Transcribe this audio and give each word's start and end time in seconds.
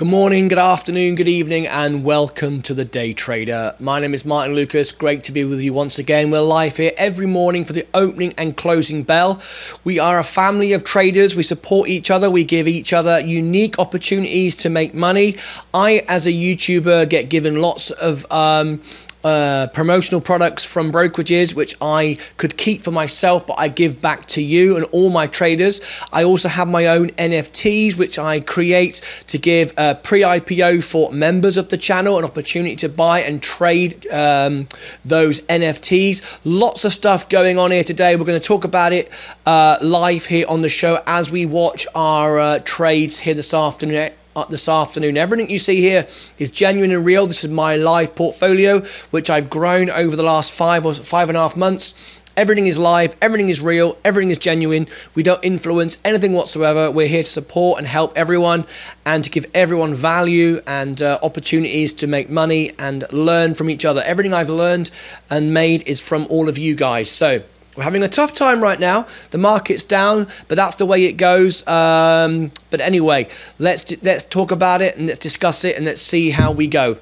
Good 0.00 0.08
morning, 0.08 0.48
good 0.48 0.56
afternoon, 0.56 1.16
good 1.16 1.28
evening, 1.28 1.66
and 1.66 2.04
welcome 2.04 2.62
to 2.62 2.72
the 2.72 2.86
Day 2.86 3.12
Trader. 3.12 3.74
My 3.78 4.00
name 4.00 4.14
is 4.14 4.24
Martyn 4.24 4.56
Lucas. 4.56 4.92
Great 4.92 5.22
to 5.24 5.30
be 5.30 5.44
with 5.44 5.60
you 5.60 5.74
once 5.74 5.98
again. 5.98 6.30
We're 6.30 6.40
live 6.40 6.78
here 6.78 6.92
every 6.96 7.26
morning 7.26 7.66
for 7.66 7.74
the 7.74 7.86
opening 7.92 8.32
and 8.38 8.56
closing 8.56 9.02
bell. 9.02 9.42
We 9.84 9.98
are 9.98 10.18
a 10.18 10.24
family 10.24 10.72
of 10.72 10.84
traders. 10.84 11.36
We 11.36 11.42
support 11.42 11.90
each 11.90 12.10
other. 12.10 12.30
We 12.30 12.44
give 12.44 12.66
each 12.66 12.94
other 12.94 13.20
unique 13.20 13.78
opportunities 13.78 14.56
to 14.56 14.70
make 14.70 14.94
money. 14.94 15.36
I, 15.74 16.02
as 16.08 16.26
a 16.26 16.32
YouTuber, 16.32 17.06
get 17.10 17.28
given 17.28 17.60
lots 17.60 17.90
of 17.90 18.24
um, 18.32 18.80
uh, 19.24 19.68
promotional 19.68 20.20
products 20.20 20.64
from 20.64 20.90
brokerages, 20.92 21.54
which 21.54 21.76
I 21.80 22.18
could 22.36 22.56
keep 22.56 22.82
for 22.82 22.90
myself, 22.90 23.46
but 23.46 23.58
I 23.58 23.68
give 23.68 24.00
back 24.00 24.26
to 24.28 24.42
you 24.42 24.76
and 24.76 24.84
all 24.92 25.10
my 25.10 25.26
traders. 25.26 25.80
I 26.12 26.24
also 26.24 26.48
have 26.48 26.68
my 26.68 26.86
own 26.86 27.10
NFTs, 27.10 27.96
which 27.96 28.18
I 28.18 28.40
create 28.40 29.00
to 29.26 29.38
give 29.38 29.72
uh, 29.76 29.94
pre 29.94 30.20
IPO 30.20 30.84
for 30.84 31.12
members 31.12 31.58
of 31.58 31.68
the 31.68 31.76
channel 31.76 32.18
an 32.18 32.24
opportunity 32.24 32.76
to 32.76 32.88
buy 32.88 33.20
and 33.20 33.42
trade 33.42 34.06
um, 34.08 34.68
those 35.04 35.42
NFTs. 35.42 36.38
Lots 36.44 36.84
of 36.84 36.92
stuff 36.92 37.28
going 37.28 37.58
on 37.58 37.70
here 37.70 37.84
today. 37.84 38.16
We're 38.16 38.24
going 38.24 38.40
to 38.40 38.46
talk 38.46 38.64
about 38.64 38.92
it 38.92 39.10
uh, 39.46 39.78
live 39.82 40.26
here 40.26 40.46
on 40.48 40.62
the 40.62 40.68
show 40.68 41.00
as 41.06 41.30
we 41.30 41.46
watch 41.46 41.86
our 41.94 42.38
uh, 42.38 42.58
trades 42.64 43.20
here 43.20 43.34
this 43.34 43.52
afternoon 43.52 44.12
this 44.48 44.68
afternoon. 44.68 45.16
Everything 45.16 45.50
you 45.50 45.58
see 45.58 45.80
here 45.80 46.06
is 46.38 46.50
genuine 46.50 46.92
and 46.92 47.04
real. 47.04 47.26
This 47.26 47.44
is 47.44 47.50
my 47.50 47.76
live 47.76 48.14
portfolio, 48.14 48.80
which 49.10 49.28
I've 49.30 49.50
grown 49.50 49.90
over 49.90 50.16
the 50.16 50.22
last 50.22 50.52
five 50.52 50.86
or 50.86 50.94
five 50.94 51.28
and 51.28 51.36
a 51.36 51.40
half 51.40 51.56
months. 51.56 51.94
Everything 52.36 52.68
is 52.68 52.78
live, 52.78 53.16
everything 53.20 53.48
is 53.48 53.60
real, 53.60 53.98
everything 54.04 54.30
is 54.30 54.38
genuine. 54.38 54.86
We 55.14 55.22
don't 55.22 55.44
influence 55.44 55.98
anything 56.04 56.32
whatsoever. 56.32 56.90
We're 56.90 57.08
here 57.08 57.24
to 57.24 57.30
support 57.30 57.78
and 57.78 57.86
help 57.86 58.16
everyone 58.16 58.66
and 59.04 59.24
to 59.24 59.30
give 59.30 59.46
everyone 59.52 59.94
value 59.94 60.62
and 60.66 61.02
uh, 61.02 61.18
opportunities 61.22 61.92
to 61.94 62.06
make 62.06 62.30
money 62.30 62.72
and 62.78 63.04
learn 63.12 63.54
from 63.54 63.68
each 63.68 63.84
other. 63.84 64.00
Everything 64.06 64.32
I've 64.32 64.48
learned 64.48 64.90
and 65.28 65.52
made 65.52 65.86
is 65.88 66.00
from 66.00 66.26
all 66.30 66.48
of 66.48 66.56
you 66.56 66.76
guys. 66.76 67.10
So, 67.10 67.42
we're 67.80 67.84
having 67.84 68.02
a 68.02 68.08
tough 68.08 68.34
time 68.34 68.62
right 68.62 68.78
now. 68.78 69.06
The 69.30 69.38
market's 69.38 69.82
down, 69.82 70.26
but 70.48 70.56
that's 70.56 70.74
the 70.74 70.84
way 70.84 71.06
it 71.06 71.12
goes. 71.12 71.66
Um, 71.66 72.52
but 72.68 72.82
anyway, 72.82 73.26
let's 73.58 73.90
let's 74.02 74.22
talk 74.22 74.50
about 74.50 74.82
it 74.82 74.98
and 74.98 75.06
let's 75.06 75.18
discuss 75.18 75.64
it 75.64 75.76
and 75.76 75.86
let's 75.86 76.02
see 76.02 76.28
how 76.28 76.52
we 76.52 76.66
go. 76.66 76.98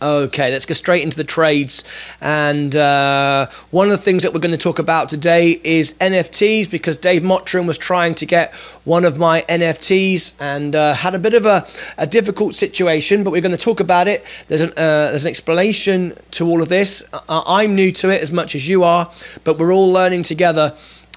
Okay, 0.00 0.52
let's 0.52 0.66
go 0.66 0.74
straight 0.74 1.02
into 1.02 1.16
the 1.16 1.24
trades. 1.24 1.82
And 2.20 2.76
uh, 2.76 3.46
one 3.70 3.86
of 3.86 3.92
the 3.92 3.98
things 3.98 4.22
that 4.24 4.34
we're 4.34 4.40
going 4.40 4.50
to 4.50 4.58
talk 4.58 4.78
about 4.78 5.08
today 5.08 5.58
is 5.64 5.94
NFTs 5.94 6.70
because 6.70 6.98
Dave 6.98 7.22
Mottram 7.22 7.66
was 7.66 7.78
trying 7.78 8.14
to 8.16 8.26
get 8.26 8.54
one 8.84 9.06
of 9.06 9.16
my 9.16 9.42
NFTs 9.48 10.34
and 10.38 10.76
uh, 10.76 10.92
had 10.92 11.14
a 11.14 11.18
bit 11.18 11.32
of 11.32 11.46
a, 11.46 11.66
a, 11.96 12.06
difficult 12.06 12.54
situation, 12.54 13.24
but 13.24 13.30
we're 13.30 13.40
going 13.40 13.56
to 13.56 13.58
talk 13.58 13.80
about 13.80 14.06
it. 14.06 14.22
There's 14.48 14.60
an, 14.60 14.70
uh, 14.70 15.10
there's 15.10 15.24
an 15.24 15.30
explanation 15.30 16.14
to 16.32 16.46
all 16.46 16.60
of 16.60 16.68
this. 16.68 17.02
I'm 17.28 17.74
new 17.74 17.90
to 17.92 18.10
it 18.10 18.20
as 18.20 18.30
much 18.30 18.54
as 18.54 18.68
you 18.68 18.82
are, 18.82 19.10
but 19.44 19.58
we're 19.58 19.72
all 19.72 19.90
learning 19.90 20.24
together 20.24 20.76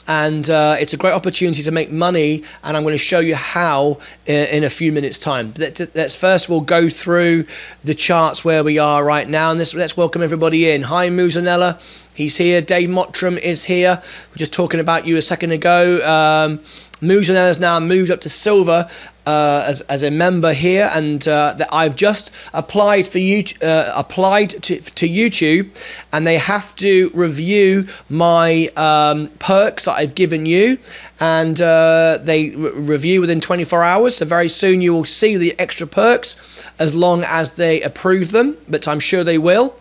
and 0.09 0.49
uh, 0.49 0.75
it's 0.79 0.91
a 0.91 0.97
great 0.97 1.13
opportunity 1.13 1.61
to 1.61 1.71
make 1.71 1.91
money. 1.91 2.43
And 2.63 2.75
I'm 2.75 2.81
going 2.81 2.93
to 2.93 2.97
show 2.97 3.19
you 3.19 3.35
how 3.35 3.99
in, 4.25 4.47
in 4.47 4.63
a 4.63 4.69
few 4.69 4.91
minutes' 4.91 5.19
time. 5.19 5.53
Let's 5.57 6.15
first 6.15 6.45
of 6.45 6.51
all 6.51 6.61
go 6.61 6.89
through 6.89 7.45
the 7.83 7.93
charts 7.93 8.43
where 8.43 8.63
we 8.63 8.79
are 8.79 9.05
right 9.05 9.29
now, 9.29 9.51
and 9.51 9.59
let's, 9.59 9.75
let's 9.75 9.95
welcome 9.95 10.23
everybody 10.23 10.71
in. 10.71 10.81
Hi, 10.81 11.09
Muzanella. 11.09 11.79
He's 12.19 12.35
here. 12.35 12.61
Dave 12.61 12.89
Mottram 12.89 13.37
is 13.37 13.63
here. 13.63 14.01
We're 14.01 14.35
just 14.35 14.51
talking 14.51 14.81
about 14.81 15.07
you 15.07 15.15
a 15.15 15.21
second 15.21 15.51
ago. 15.51 16.05
Um, 16.05 16.59
has 17.01 17.59
now 17.61 17.79
moved 17.79 18.11
up 18.11 18.19
to 18.19 18.27
silver 18.27 18.89
uh, 19.25 19.63
as, 19.65 19.79
as 19.83 20.03
a 20.03 20.11
member 20.11 20.51
here, 20.51 20.91
and 20.93 21.25
uh, 21.29 21.53
that 21.53 21.69
I've 21.71 21.95
just 21.95 22.33
applied 22.53 23.07
for 23.07 23.19
you 23.19 23.45
uh, 23.61 23.93
applied 23.95 24.49
to, 24.49 24.81
to 24.81 25.07
YouTube, 25.07 25.81
and 26.11 26.27
they 26.27 26.39
have 26.39 26.75
to 26.75 27.09
review 27.13 27.87
my 28.09 28.69
um, 28.75 29.29
perks 29.39 29.85
that 29.85 29.93
I've 29.93 30.13
given 30.13 30.45
you, 30.45 30.77
and 31.21 31.61
uh, 31.61 32.19
they 32.21 32.49
re- 32.49 32.71
review 32.71 33.21
within 33.21 33.39
24 33.39 33.81
hours. 33.81 34.17
So 34.17 34.25
very 34.25 34.49
soon 34.49 34.81
you 34.81 34.91
will 34.91 35.05
see 35.05 35.37
the 35.37 35.57
extra 35.57 35.87
perks, 35.87 36.35
as 36.77 36.93
long 36.93 37.23
as 37.23 37.51
they 37.51 37.81
approve 37.81 38.31
them, 38.31 38.57
but 38.67 38.89
I'm 38.89 38.99
sure 38.99 39.23
they 39.23 39.37
will. 39.37 39.78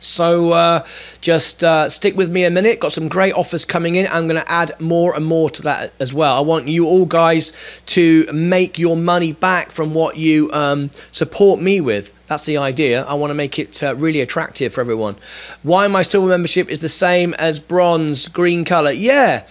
So 0.00 0.52
uh, 0.52 0.86
just 1.20 1.64
uh, 1.64 1.88
stick 1.88 2.16
with 2.16 2.30
me 2.30 2.44
a 2.44 2.50
minute. 2.50 2.80
Got 2.80 2.92
some 2.92 3.08
great 3.08 3.34
offers 3.34 3.64
coming 3.64 3.96
in. 3.96 4.06
I'm 4.06 4.28
going 4.28 4.40
to 4.40 4.50
add 4.50 4.78
more 4.80 5.14
and 5.14 5.24
more 5.24 5.50
to 5.50 5.62
that 5.62 5.92
as 5.98 6.14
well. 6.14 6.36
I 6.36 6.40
want 6.40 6.68
you 6.68 6.86
all 6.86 7.06
guys 7.06 7.52
to 7.86 8.26
make 8.32 8.78
your 8.78 8.96
money 8.96 9.32
back 9.32 9.70
from 9.70 9.94
what 9.94 10.16
you 10.16 10.50
um, 10.52 10.90
support 11.10 11.60
me 11.60 11.80
with. 11.80 12.12
That's 12.26 12.44
the 12.44 12.58
idea. 12.58 13.04
I 13.04 13.14
want 13.14 13.30
to 13.30 13.34
make 13.34 13.58
it 13.58 13.82
uh, 13.82 13.94
really 13.96 14.20
attractive 14.20 14.72
for 14.74 14.82
everyone. 14.82 15.16
Why 15.62 15.86
my 15.88 16.02
silver 16.02 16.28
membership 16.28 16.68
is 16.68 16.80
the 16.80 16.88
same 16.88 17.34
as 17.34 17.58
bronze, 17.58 18.28
green 18.28 18.64
color. 18.64 18.92
Yeah. 18.92 19.46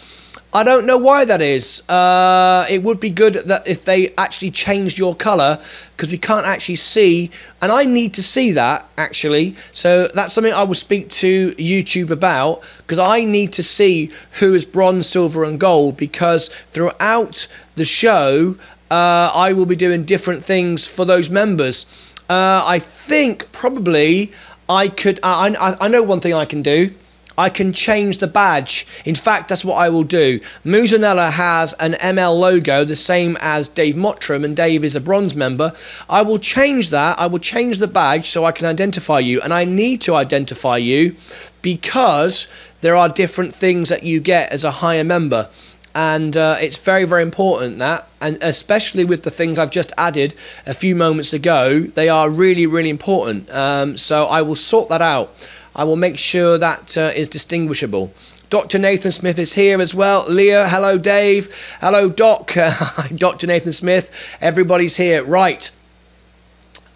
I 0.53 0.63
don't 0.63 0.85
know 0.85 0.97
why 0.97 1.25
that 1.25 1.41
is. 1.41 1.87
Uh, 1.89 2.65
it 2.69 2.81
would 2.81 2.99
be 2.99 3.09
good 3.09 3.33
that 3.33 3.67
if 3.67 3.83
they 3.83 4.13
actually 4.17 4.49
changed 4.49 4.97
your 4.97 5.13
color 5.13 5.61
because 5.91 6.09
we 6.09 6.17
can't 6.17 6.45
actually 6.45 6.77
see, 6.77 7.31
and 7.61 7.71
I 7.71 7.83
need 7.83 8.13
to 8.13 8.23
see 8.23 8.51
that 8.51 8.87
actually. 8.97 9.55
So 9.73 10.07
that's 10.07 10.33
something 10.33 10.53
I 10.53 10.63
will 10.63 10.73
speak 10.73 11.09
to 11.09 11.51
YouTube 11.51 12.09
about 12.09 12.63
because 12.77 12.97
I 12.97 13.25
need 13.25 13.51
to 13.53 13.63
see 13.63 14.11
who 14.39 14.53
is 14.53 14.63
bronze, 14.63 15.07
silver, 15.07 15.43
and 15.43 15.59
gold 15.59 15.97
because 15.97 16.47
throughout 16.67 17.47
the 17.75 17.85
show, 17.85 18.55
uh, 18.89 19.31
I 19.33 19.51
will 19.51 19.65
be 19.65 19.75
doing 19.75 20.05
different 20.05 20.43
things 20.43 20.87
for 20.87 21.03
those 21.03 21.29
members. 21.29 21.85
Uh, 22.29 22.63
I 22.65 22.79
think 22.79 23.51
probably 23.51 24.31
I 24.69 24.87
could. 24.87 25.19
I, 25.23 25.55
I, 25.59 25.85
I 25.85 25.87
know 25.89 26.03
one 26.03 26.21
thing 26.21 26.33
I 26.33 26.45
can 26.45 26.61
do. 26.61 26.93
I 27.37 27.49
can 27.49 27.71
change 27.71 28.17
the 28.17 28.27
badge. 28.27 28.87
In 29.05 29.15
fact, 29.15 29.49
that's 29.49 29.63
what 29.63 29.75
I 29.75 29.89
will 29.89 30.03
do. 30.03 30.39
Muzanella 30.65 31.31
has 31.31 31.73
an 31.73 31.93
ML 31.93 32.39
logo, 32.39 32.83
the 32.83 32.95
same 32.95 33.37
as 33.39 33.67
Dave 33.67 33.95
Mottram, 33.95 34.43
and 34.43 34.55
Dave 34.55 34.83
is 34.83 34.95
a 34.95 35.01
bronze 35.01 35.35
member. 35.35 35.73
I 36.09 36.23
will 36.23 36.39
change 36.39 36.89
that. 36.89 37.19
I 37.19 37.27
will 37.27 37.39
change 37.39 37.77
the 37.77 37.87
badge 37.87 38.29
so 38.29 38.43
I 38.43 38.51
can 38.51 38.65
identify 38.65 39.19
you. 39.19 39.39
And 39.41 39.53
I 39.53 39.65
need 39.65 40.01
to 40.01 40.15
identify 40.15 40.77
you 40.77 41.15
because 41.61 42.47
there 42.81 42.95
are 42.95 43.09
different 43.09 43.53
things 43.53 43.89
that 43.89 44.03
you 44.03 44.19
get 44.19 44.51
as 44.51 44.63
a 44.63 44.71
higher 44.71 45.03
member 45.03 45.49
and 45.97 46.37
uh, 46.37 46.55
it's 46.61 46.77
very 46.77 47.05
very 47.05 47.23
important 47.23 47.79
that 47.79 48.07
and 48.21 48.37
especially 48.41 49.03
with 49.03 49.23
the 49.23 49.31
things 49.31 49.57
i've 49.57 49.71
just 49.71 49.91
added 49.97 50.35
a 50.67 50.73
few 50.73 50.95
moments 50.95 51.33
ago 51.33 51.79
they 51.79 52.07
are 52.07 52.29
really 52.29 52.67
really 52.67 52.91
important 52.91 53.49
um, 53.49 53.97
so 53.97 54.25
i 54.25 54.39
will 54.39 54.55
sort 54.55 54.89
that 54.89 55.01
out 55.01 55.33
I 55.77 55.83
will 55.83 55.95
make 55.95 56.17
sure 56.17 56.57
that 56.57 56.97
uh, 56.97 57.11
is 57.15 57.27
distinguishable. 57.27 58.11
Dr. 58.49 58.79
Nathan 58.79 59.11
Smith 59.11 59.37
is 59.37 59.53
here 59.53 59.79
as 59.79 59.93
well. 59.93 60.25
Leah, 60.27 60.67
hello, 60.67 60.97
Dave. 60.97 61.53
Hello, 61.81 62.09
Doc. 62.09 62.53
Dr. 63.15 63.45
Nathan 63.45 63.73
Smith. 63.73 64.11
Everybody's 64.41 64.97
here. 64.97 65.23
Right. 65.23 65.69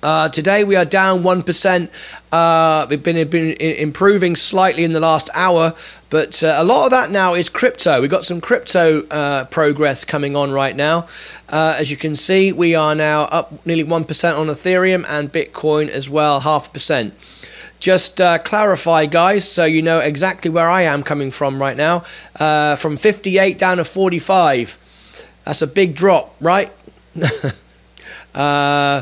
Uh, 0.01 0.29
today 0.29 0.63
we 0.63 0.75
are 0.75 0.85
down 0.85 1.21
1%. 1.21 1.89
Uh, 2.31 2.87
we've 2.89 3.03
been, 3.03 3.27
been 3.29 3.51
improving 3.51 4.35
slightly 4.35 4.83
in 4.83 4.93
the 4.93 4.99
last 4.99 5.29
hour, 5.35 5.75
but 6.09 6.43
uh, 6.43 6.55
a 6.57 6.63
lot 6.63 6.85
of 6.85 6.91
that 6.91 7.11
now 7.11 7.35
is 7.35 7.49
crypto. 7.49 8.01
We've 8.01 8.09
got 8.09 8.25
some 8.25 8.41
crypto 8.41 9.05
uh, 9.09 9.45
progress 9.45 10.03
coming 10.03 10.35
on 10.35 10.51
right 10.51 10.75
now. 10.75 11.07
Uh, 11.49 11.75
as 11.77 11.91
you 11.91 11.97
can 11.97 12.15
see, 12.15 12.51
we 12.51 12.73
are 12.73 12.95
now 12.95 13.23
up 13.25 13.63
nearly 13.63 13.83
1% 13.83 14.39
on 14.39 14.47
Ethereum 14.47 15.05
and 15.07 15.31
Bitcoin 15.31 15.87
as 15.87 16.09
well, 16.09 16.39
half 16.39 16.73
percent. 16.73 17.13
Just 17.81 18.21
uh, 18.21 18.37
clarify, 18.37 19.07
guys, 19.07 19.49
so 19.49 19.65
you 19.65 19.81
know 19.81 19.97
exactly 19.99 20.51
where 20.51 20.69
I 20.69 20.83
am 20.83 21.01
coming 21.01 21.31
from 21.31 21.59
right 21.59 21.75
now. 21.75 22.03
Uh, 22.39 22.75
from 22.75 22.95
58 22.95 23.57
down 23.57 23.77
to 23.77 23.83
45. 23.83 24.77
That's 25.45 25.63
a 25.63 25.67
big 25.67 25.95
drop, 25.95 26.35
right? 26.39 26.71
uh, 28.35 29.01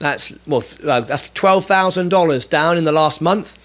that's 0.00 0.34
well, 0.44 0.60
that's 0.82 1.28
twelve 1.30 1.64
thousand 1.66 2.08
dollars 2.10 2.46
down 2.46 2.76
in 2.76 2.82
the 2.82 2.90
last 2.90 3.20
month. 3.20 3.56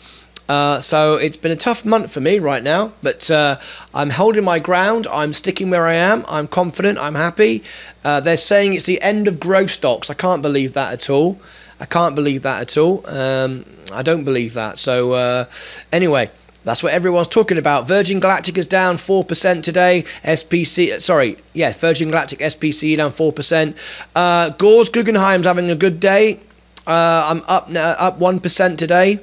Uh, 0.48 0.80
so 0.80 1.16
it's 1.16 1.38
been 1.38 1.52
a 1.52 1.56
tough 1.56 1.84
month 1.84 2.12
for 2.12 2.22
me 2.22 2.38
right 2.38 2.64
now, 2.64 2.94
but 3.04 3.30
uh, 3.32 3.60
I'm 3.94 4.12
holding 4.12 4.44
my 4.44 4.60
ground. 4.60 5.08
I'm 5.12 5.34
sticking 5.34 5.72
where 5.72 5.88
I 5.88 5.96
am. 5.96 6.24
I'm 6.28 6.48
confident. 6.48 7.00
I'm 7.00 7.16
happy. 7.16 7.64
Uh, 8.04 8.20
they're 8.20 8.38
saying 8.38 8.76
it's 8.76 8.86
the 8.86 9.02
end 9.02 9.28
of 9.28 9.40
growth 9.40 9.72
stocks. 9.72 10.10
I 10.10 10.14
can't 10.14 10.42
believe 10.44 10.74
that 10.74 10.94
at 10.94 11.10
all. 11.10 11.40
I 11.80 11.86
can't 11.86 12.16
believe 12.16 12.44
that 12.44 12.62
at 12.62 12.78
all. 12.78 13.04
Um, 13.08 13.66
I 13.92 14.02
don't 14.02 14.24
believe 14.24 14.54
that. 14.54 14.78
So, 14.78 15.14
uh, 15.14 15.46
anyway. 15.92 16.32
That's 16.66 16.84
what 16.84 16.92
everyone's 16.92 17.30
talking 17.30 17.58
about. 17.58 17.88
Virgin 17.88 18.20
Galactic 18.20 18.58
is 18.58 18.66
down 18.66 18.98
4% 18.98 19.64
today. 19.64 20.04
SPC, 20.24 20.92
uh, 20.92 21.00
sorry, 21.00 21.38
yeah, 21.54 21.72
Virgin 21.72 22.10
Galactic 22.10 22.40
SPC 22.40 22.98
down 22.98 23.12
4%. 23.12 23.76
Uh, 24.14 24.50
Gores 24.50 24.90
Guggenheim's 24.90 25.46
having 25.46 25.72
a 25.72 25.76
good 25.76 26.02
day. 26.02 26.40
Uh, 26.86 27.28
I'm 27.30 27.44
up 27.48 27.70
now, 27.70 27.92
up 27.92 28.20
1% 28.20 28.78
today. 28.78 29.22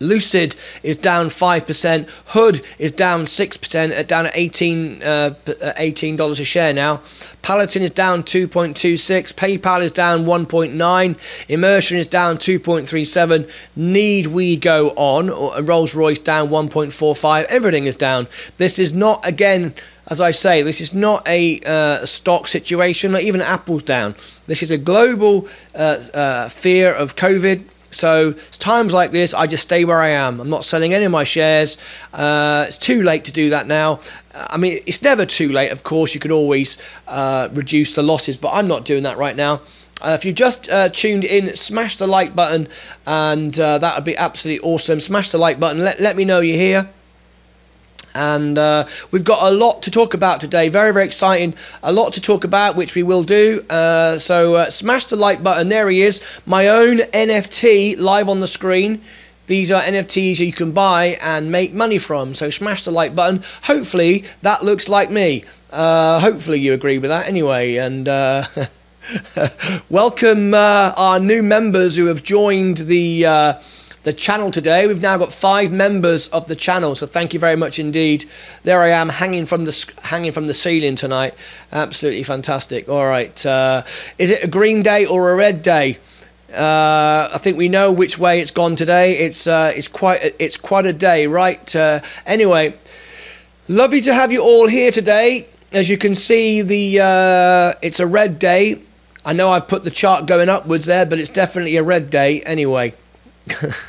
Lucid 0.00 0.56
is 0.82 0.96
down 0.96 1.26
5%. 1.26 2.08
Hood 2.26 2.62
is 2.78 2.92
down 2.92 3.24
6%, 3.24 4.06
down 4.06 4.26
at 4.26 4.32
18, 4.34 5.02
uh, 5.02 5.34
$18 5.46 6.40
a 6.40 6.44
share 6.44 6.72
now. 6.72 7.00
Peloton 7.42 7.82
is 7.82 7.90
down 7.90 8.22
2.26. 8.22 9.34
PayPal 9.34 9.82
is 9.82 9.92
down 9.92 10.24
1.9. 10.24 11.16
Immersion 11.48 11.98
is 11.98 12.06
down 12.06 12.36
2.37. 12.36 13.50
Need 13.76 14.28
we 14.28 14.56
go 14.56 14.90
on? 14.90 15.28
Rolls 15.64 15.94
Royce 15.94 16.18
down 16.18 16.48
1.45. 16.48 17.44
Everything 17.44 17.86
is 17.86 17.96
down. 17.96 18.28
This 18.56 18.78
is 18.78 18.92
not, 18.92 19.26
again, 19.26 19.74
as 20.08 20.20
I 20.20 20.30
say, 20.30 20.62
this 20.62 20.80
is 20.80 20.94
not 20.94 21.26
a 21.28 21.60
uh, 21.66 22.06
stock 22.06 22.48
situation. 22.48 23.12
Like 23.12 23.24
even 23.24 23.40
Apple's 23.40 23.82
down. 23.82 24.14
This 24.46 24.62
is 24.62 24.70
a 24.70 24.78
global 24.78 25.46
uh, 25.74 25.98
uh, 26.14 26.48
fear 26.48 26.92
of 26.92 27.14
COVID 27.16 27.64
so 27.90 28.32
times 28.32 28.92
like 28.92 29.12
this, 29.12 29.34
I 29.34 29.46
just 29.46 29.62
stay 29.62 29.84
where 29.84 30.00
I 30.00 30.08
am. 30.08 30.40
I'm 30.40 30.50
not 30.50 30.64
selling 30.64 30.94
any 30.94 31.04
of 31.04 31.12
my 31.12 31.24
shares. 31.24 31.78
Uh, 32.12 32.64
it's 32.66 32.78
too 32.78 33.02
late 33.02 33.24
to 33.24 33.32
do 33.32 33.50
that 33.50 33.66
now. 33.66 34.00
I 34.34 34.56
mean, 34.56 34.80
it's 34.86 35.02
never 35.02 35.26
too 35.26 35.50
late. 35.50 35.70
Of 35.70 35.82
course, 35.82 36.14
you 36.14 36.20
could 36.20 36.32
always 36.32 36.78
uh, 37.06 37.48
reduce 37.52 37.94
the 37.94 38.02
losses, 38.02 38.36
but 38.36 38.52
I'm 38.52 38.68
not 38.68 38.84
doing 38.84 39.02
that 39.04 39.16
right 39.16 39.36
now. 39.36 39.62
Uh, 40.00 40.10
if 40.10 40.24
you 40.24 40.32
just 40.32 40.70
uh, 40.70 40.88
tuned 40.88 41.24
in, 41.24 41.56
smash 41.56 41.96
the 41.96 42.06
like 42.06 42.36
button, 42.36 42.68
and 43.06 43.58
uh, 43.58 43.78
that 43.78 43.96
would 43.96 44.04
be 44.04 44.16
absolutely 44.16 44.64
awesome. 44.64 45.00
Smash 45.00 45.32
the 45.32 45.38
like 45.38 45.58
button. 45.58 45.82
Let, 45.82 45.98
let 45.98 46.14
me 46.14 46.24
know 46.24 46.40
you're 46.40 46.56
here. 46.56 46.90
And 48.14 48.58
uh, 48.58 48.86
we've 49.10 49.24
got 49.24 49.42
a 49.42 49.54
lot 49.54 49.82
to 49.82 49.90
talk 49.90 50.14
about 50.14 50.40
today. 50.40 50.68
Very, 50.68 50.92
very 50.92 51.04
exciting. 51.04 51.54
A 51.82 51.92
lot 51.92 52.12
to 52.14 52.20
talk 52.20 52.44
about, 52.44 52.76
which 52.76 52.94
we 52.94 53.02
will 53.02 53.22
do. 53.22 53.64
Uh, 53.68 54.18
so 54.18 54.54
uh, 54.54 54.70
smash 54.70 55.06
the 55.06 55.16
like 55.16 55.42
button. 55.42 55.68
There 55.68 55.88
he 55.88 56.02
is. 56.02 56.20
My 56.46 56.68
own 56.68 56.98
NFT 56.98 57.98
live 57.98 58.28
on 58.28 58.40
the 58.40 58.46
screen. 58.46 59.02
These 59.46 59.72
are 59.72 59.80
NFTs 59.80 60.40
you 60.40 60.52
can 60.52 60.72
buy 60.72 61.18
and 61.22 61.50
make 61.50 61.72
money 61.72 61.98
from. 61.98 62.34
So 62.34 62.50
smash 62.50 62.84
the 62.84 62.90
like 62.90 63.14
button. 63.14 63.42
Hopefully 63.62 64.24
that 64.42 64.62
looks 64.62 64.88
like 64.88 65.10
me. 65.10 65.44
Uh, 65.70 66.20
hopefully 66.20 66.60
you 66.60 66.74
agree 66.74 66.98
with 66.98 67.08
that 67.08 67.26
anyway. 67.26 67.76
And 67.76 68.08
uh, 68.08 68.44
welcome 69.88 70.52
uh, 70.52 70.92
our 70.96 71.18
new 71.18 71.42
members 71.42 71.96
who 71.96 72.06
have 72.06 72.22
joined 72.22 72.78
the 72.78 73.24
the 74.08 74.14
channel 74.14 74.50
today. 74.50 74.86
We've 74.86 75.02
now 75.02 75.18
got 75.18 75.34
five 75.34 75.70
members 75.70 76.28
of 76.28 76.46
the 76.46 76.56
channel, 76.56 76.94
so 76.94 77.06
thank 77.06 77.34
you 77.34 77.38
very 77.38 77.56
much 77.56 77.78
indeed. 77.78 78.24
There 78.62 78.80
I 78.80 78.88
am, 78.88 79.10
hanging 79.10 79.44
from 79.44 79.66
the 79.66 79.92
hanging 80.04 80.32
from 80.32 80.46
the 80.46 80.54
ceiling 80.54 80.94
tonight. 80.94 81.34
Absolutely 81.72 82.22
fantastic. 82.22 82.88
All 82.88 83.04
right, 83.04 83.44
uh, 83.44 83.82
is 84.16 84.30
it 84.30 84.42
a 84.42 84.46
green 84.46 84.82
day 84.82 85.04
or 85.04 85.30
a 85.30 85.36
red 85.36 85.60
day? 85.60 85.98
Uh, 86.50 87.28
I 87.34 87.36
think 87.36 87.58
we 87.58 87.68
know 87.68 87.92
which 87.92 88.18
way 88.18 88.40
it's 88.40 88.50
gone 88.50 88.76
today. 88.76 89.18
It's 89.18 89.46
uh, 89.46 89.74
it's 89.76 89.88
quite 89.88 90.34
it's 90.38 90.56
quite 90.56 90.86
a 90.86 90.94
day, 90.94 91.26
right? 91.26 91.76
Uh, 91.76 92.00
anyway, 92.24 92.78
lovely 93.68 94.00
to 94.00 94.14
have 94.14 94.32
you 94.32 94.40
all 94.40 94.68
here 94.68 94.90
today. 94.90 95.48
As 95.70 95.90
you 95.90 95.98
can 95.98 96.14
see, 96.14 96.62
the 96.62 97.00
uh, 97.00 97.78
it's 97.82 98.00
a 98.00 98.06
red 98.06 98.38
day. 98.38 98.80
I 99.22 99.34
know 99.34 99.50
I've 99.50 99.68
put 99.68 99.84
the 99.84 99.90
chart 99.90 100.24
going 100.24 100.48
upwards 100.48 100.86
there, 100.86 101.04
but 101.04 101.18
it's 101.18 101.28
definitely 101.28 101.76
a 101.76 101.82
red 101.82 102.08
day 102.08 102.40
anyway. 102.44 102.94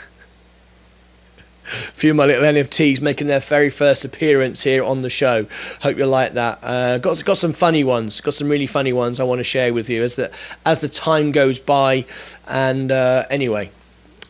A 1.69 1.91
few 1.91 2.11
of 2.11 2.17
my 2.17 2.25
little 2.25 2.43
NFTs 2.43 3.01
making 3.01 3.27
their 3.27 3.39
very 3.39 3.69
first 3.69 4.03
appearance 4.03 4.63
here 4.63 4.83
on 4.83 5.01
the 5.01 5.09
show. 5.09 5.45
Hope 5.81 5.97
you 5.97 6.05
like 6.05 6.33
that. 6.33 6.59
Uh, 6.63 6.97
got 6.97 7.23
got 7.23 7.37
some 7.37 7.53
funny 7.53 7.83
ones. 7.83 8.19
Got 8.21 8.33
some 8.33 8.49
really 8.49 8.67
funny 8.67 8.93
ones 8.93 9.19
I 9.19 9.23
want 9.23 9.39
to 9.39 9.43
share 9.43 9.73
with 9.73 9.89
you 9.89 10.03
as 10.03 10.15
the 10.15 10.31
as 10.65 10.81
the 10.81 10.89
time 10.89 11.31
goes 11.31 11.59
by. 11.59 12.05
And 12.47 12.91
uh, 12.91 13.25
anyway, 13.29 13.71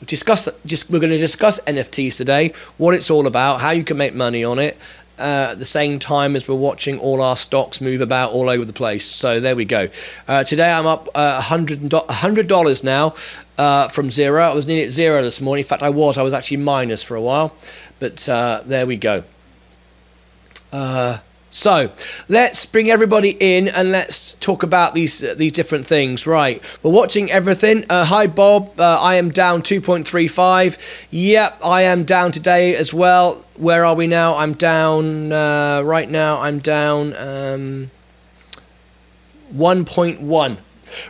discuss 0.06 0.48
just 0.66 0.90
we're 0.90 1.00
going 1.00 1.12
to 1.12 1.18
discuss 1.18 1.60
NFTs 1.62 2.18
today. 2.18 2.54
What 2.78 2.94
it's 2.94 3.10
all 3.10 3.28
about, 3.28 3.62
how 3.62 3.72
you 3.72 3.84
can 3.84 3.98
make 3.98 4.14
money 4.14 4.44
on 4.44 4.60
it, 4.60 4.78
uh, 5.20 5.50
at 5.52 5.60
the 5.60 5.66
same 5.66 6.00
time 6.00 6.36
as 6.36 6.48
we're 6.48 6.56
watching 6.56 6.98
all 6.98 7.22
our 7.22 7.36
stocks 7.36 7.82
move 7.82 8.02
about 8.02 8.32
all 8.32 8.50
over 8.50 8.64
the 8.64 8.74
place. 8.74 9.06
So 9.06 9.40
there 9.40 9.56
we 9.56 9.66
go. 9.66 9.90
Uh, 10.28 10.44
today 10.44 10.72
I'm 10.72 10.86
up 10.86 11.10
uh, 11.14 11.42
$100, 11.42 12.48
dollars 12.48 12.84
now 12.84 13.16
uh, 13.60 13.90
from 13.90 14.10
zero. 14.10 14.42
I 14.42 14.56
was 14.56 14.66
nearly 14.66 14.86
at 14.86 14.92
zero 14.92 15.22
this 15.22 15.42
morning. 15.42 15.64
In 15.64 15.68
fact, 15.68 15.84
I 15.84 15.90
was. 15.90 16.18
I 16.18 16.24
was 16.24 16.34
actually 16.34 16.58
minus 16.58 17.04
for 17.04 17.16
a 17.16 17.22
while. 17.22 17.54
But 18.00 18.28
uh, 18.30 18.64
there 18.66 18.88
we 18.88 18.96
go. 18.96 19.26
Uh, 20.72 21.20
so 21.52 21.92
let's 22.30 22.66
bring 22.66 22.90
everybody 22.90 23.36
in 23.40 23.68
and 23.68 23.92
let's 23.92 24.34
talk 24.36 24.64
about 24.64 24.94
these 24.94 25.22
uh, 25.24 25.34
these 25.36 25.52
different 25.52 25.86
things. 25.86 26.26
Right, 26.26 26.64
we're 26.84 26.92
watching 26.92 27.30
everything. 27.32 27.86
Uh, 27.90 28.06
hi 28.06 28.28
Bob, 28.28 28.80
uh, 28.80 29.00
I 29.02 29.16
am 29.16 29.32
down 29.32 29.62
2.35. 29.64 30.78
Yep, 31.10 31.60
I 31.64 31.82
am 31.82 32.06
down 32.06 32.32
today 32.32 32.76
as 32.76 32.94
well. 32.94 33.44
Where 33.58 33.84
are 33.84 33.96
we 33.96 34.08
now? 34.08 34.38
I'm 34.38 34.54
down 34.54 35.34
uh, 35.34 35.82
right 35.84 36.10
now. 36.10 36.40
I'm 36.40 36.60
down 36.60 37.16
um, 37.18 37.92
1.1. 39.54 40.58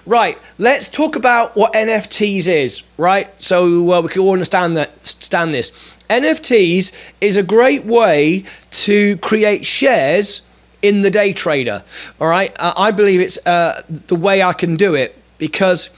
Right, 0.06 0.38
let's 0.58 0.90
talk 0.90 1.16
about 1.16 1.56
what 1.56 1.74
NFTs 1.74 2.48
is. 2.48 2.84
Right, 2.98 3.30
so 3.42 3.94
uh, 3.94 4.02
we 4.02 4.10
can 4.10 4.22
all 4.22 4.34
understand 4.34 4.78
that. 4.78 4.90
Understand 4.90 5.54
this. 5.54 5.72
NFTs 6.10 6.92
is 7.22 7.38
a 7.38 7.44
great 7.44 7.86
way 7.86 8.44
to 8.72 9.18
create 9.18 9.66
shares 9.66 10.42
in 10.82 11.02
the 11.02 11.12
day 11.12 11.34
trader. 11.34 11.84
All 12.20 12.28
right, 12.28 12.56
uh, 12.60 12.74
I 12.76 12.92
believe 12.92 13.20
it's 13.20 13.38
uh, 13.46 13.84
the 13.88 14.16
way 14.16 14.42
I 14.42 14.54
can 14.54 14.76
do 14.76 14.96
it 14.96 15.16
because 15.38 15.90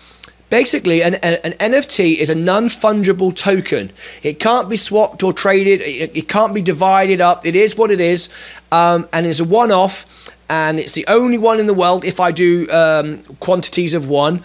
basically 0.50 1.02
an, 1.02 1.16
an, 1.16 1.54
NFT 1.54 2.18
is 2.18 2.30
a 2.30 2.36
non-fungible 2.36 3.36
token. 3.36 3.92
It 4.22 4.40
can't 4.40 4.70
be 4.70 4.78
swapped 4.78 5.24
or 5.24 5.34
traded. 5.34 5.82
It, 5.82 6.16
it 6.16 6.28
can't 6.28 6.54
be 6.54 6.62
divided 6.62 7.22
up. 7.22 7.46
It 7.46 7.56
is 7.56 7.76
what 7.76 7.90
it 7.90 8.02
is, 8.02 8.30
um, 8.72 9.08
and 9.14 9.26
it's 9.26 9.40
a 9.40 9.46
one-off. 9.46 10.06
And 10.52 10.82
it's 10.82 10.92
the 10.92 11.06
only 11.08 11.38
one 11.38 11.62
in 11.62 11.68
the 11.68 11.74
world. 11.74 12.04
If 12.04 12.20
I 12.20 12.32
do 12.32 12.70
um, 12.72 13.20
quantities 13.40 13.94
of 13.94 14.06
one, 14.10 14.44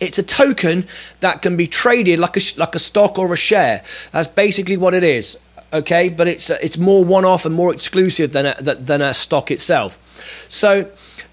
it's 0.00 0.18
a 0.18 0.22
token 0.22 0.86
that 1.20 1.42
can 1.42 1.54
be 1.54 1.66
traded 1.66 2.18
like 2.18 2.34
a 2.38 2.40
like 2.56 2.74
a 2.74 2.78
stock 2.78 3.18
or 3.18 3.30
a 3.30 3.36
share. 3.36 3.82
That's 4.12 4.26
basically 4.26 4.78
what 4.78 4.94
it 4.94 5.04
is. 5.04 5.38
Okay, 5.70 6.08
but 6.08 6.28
it's 6.28 6.48
it's 6.48 6.78
more 6.78 7.04
one-off 7.04 7.44
and 7.44 7.54
more 7.54 7.74
exclusive 7.74 8.32
than 8.32 8.46
a, 8.46 8.54
than 8.74 9.02
a 9.02 9.12
stock 9.12 9.50
itself. 9.50 9.98
So, 10.48 10.90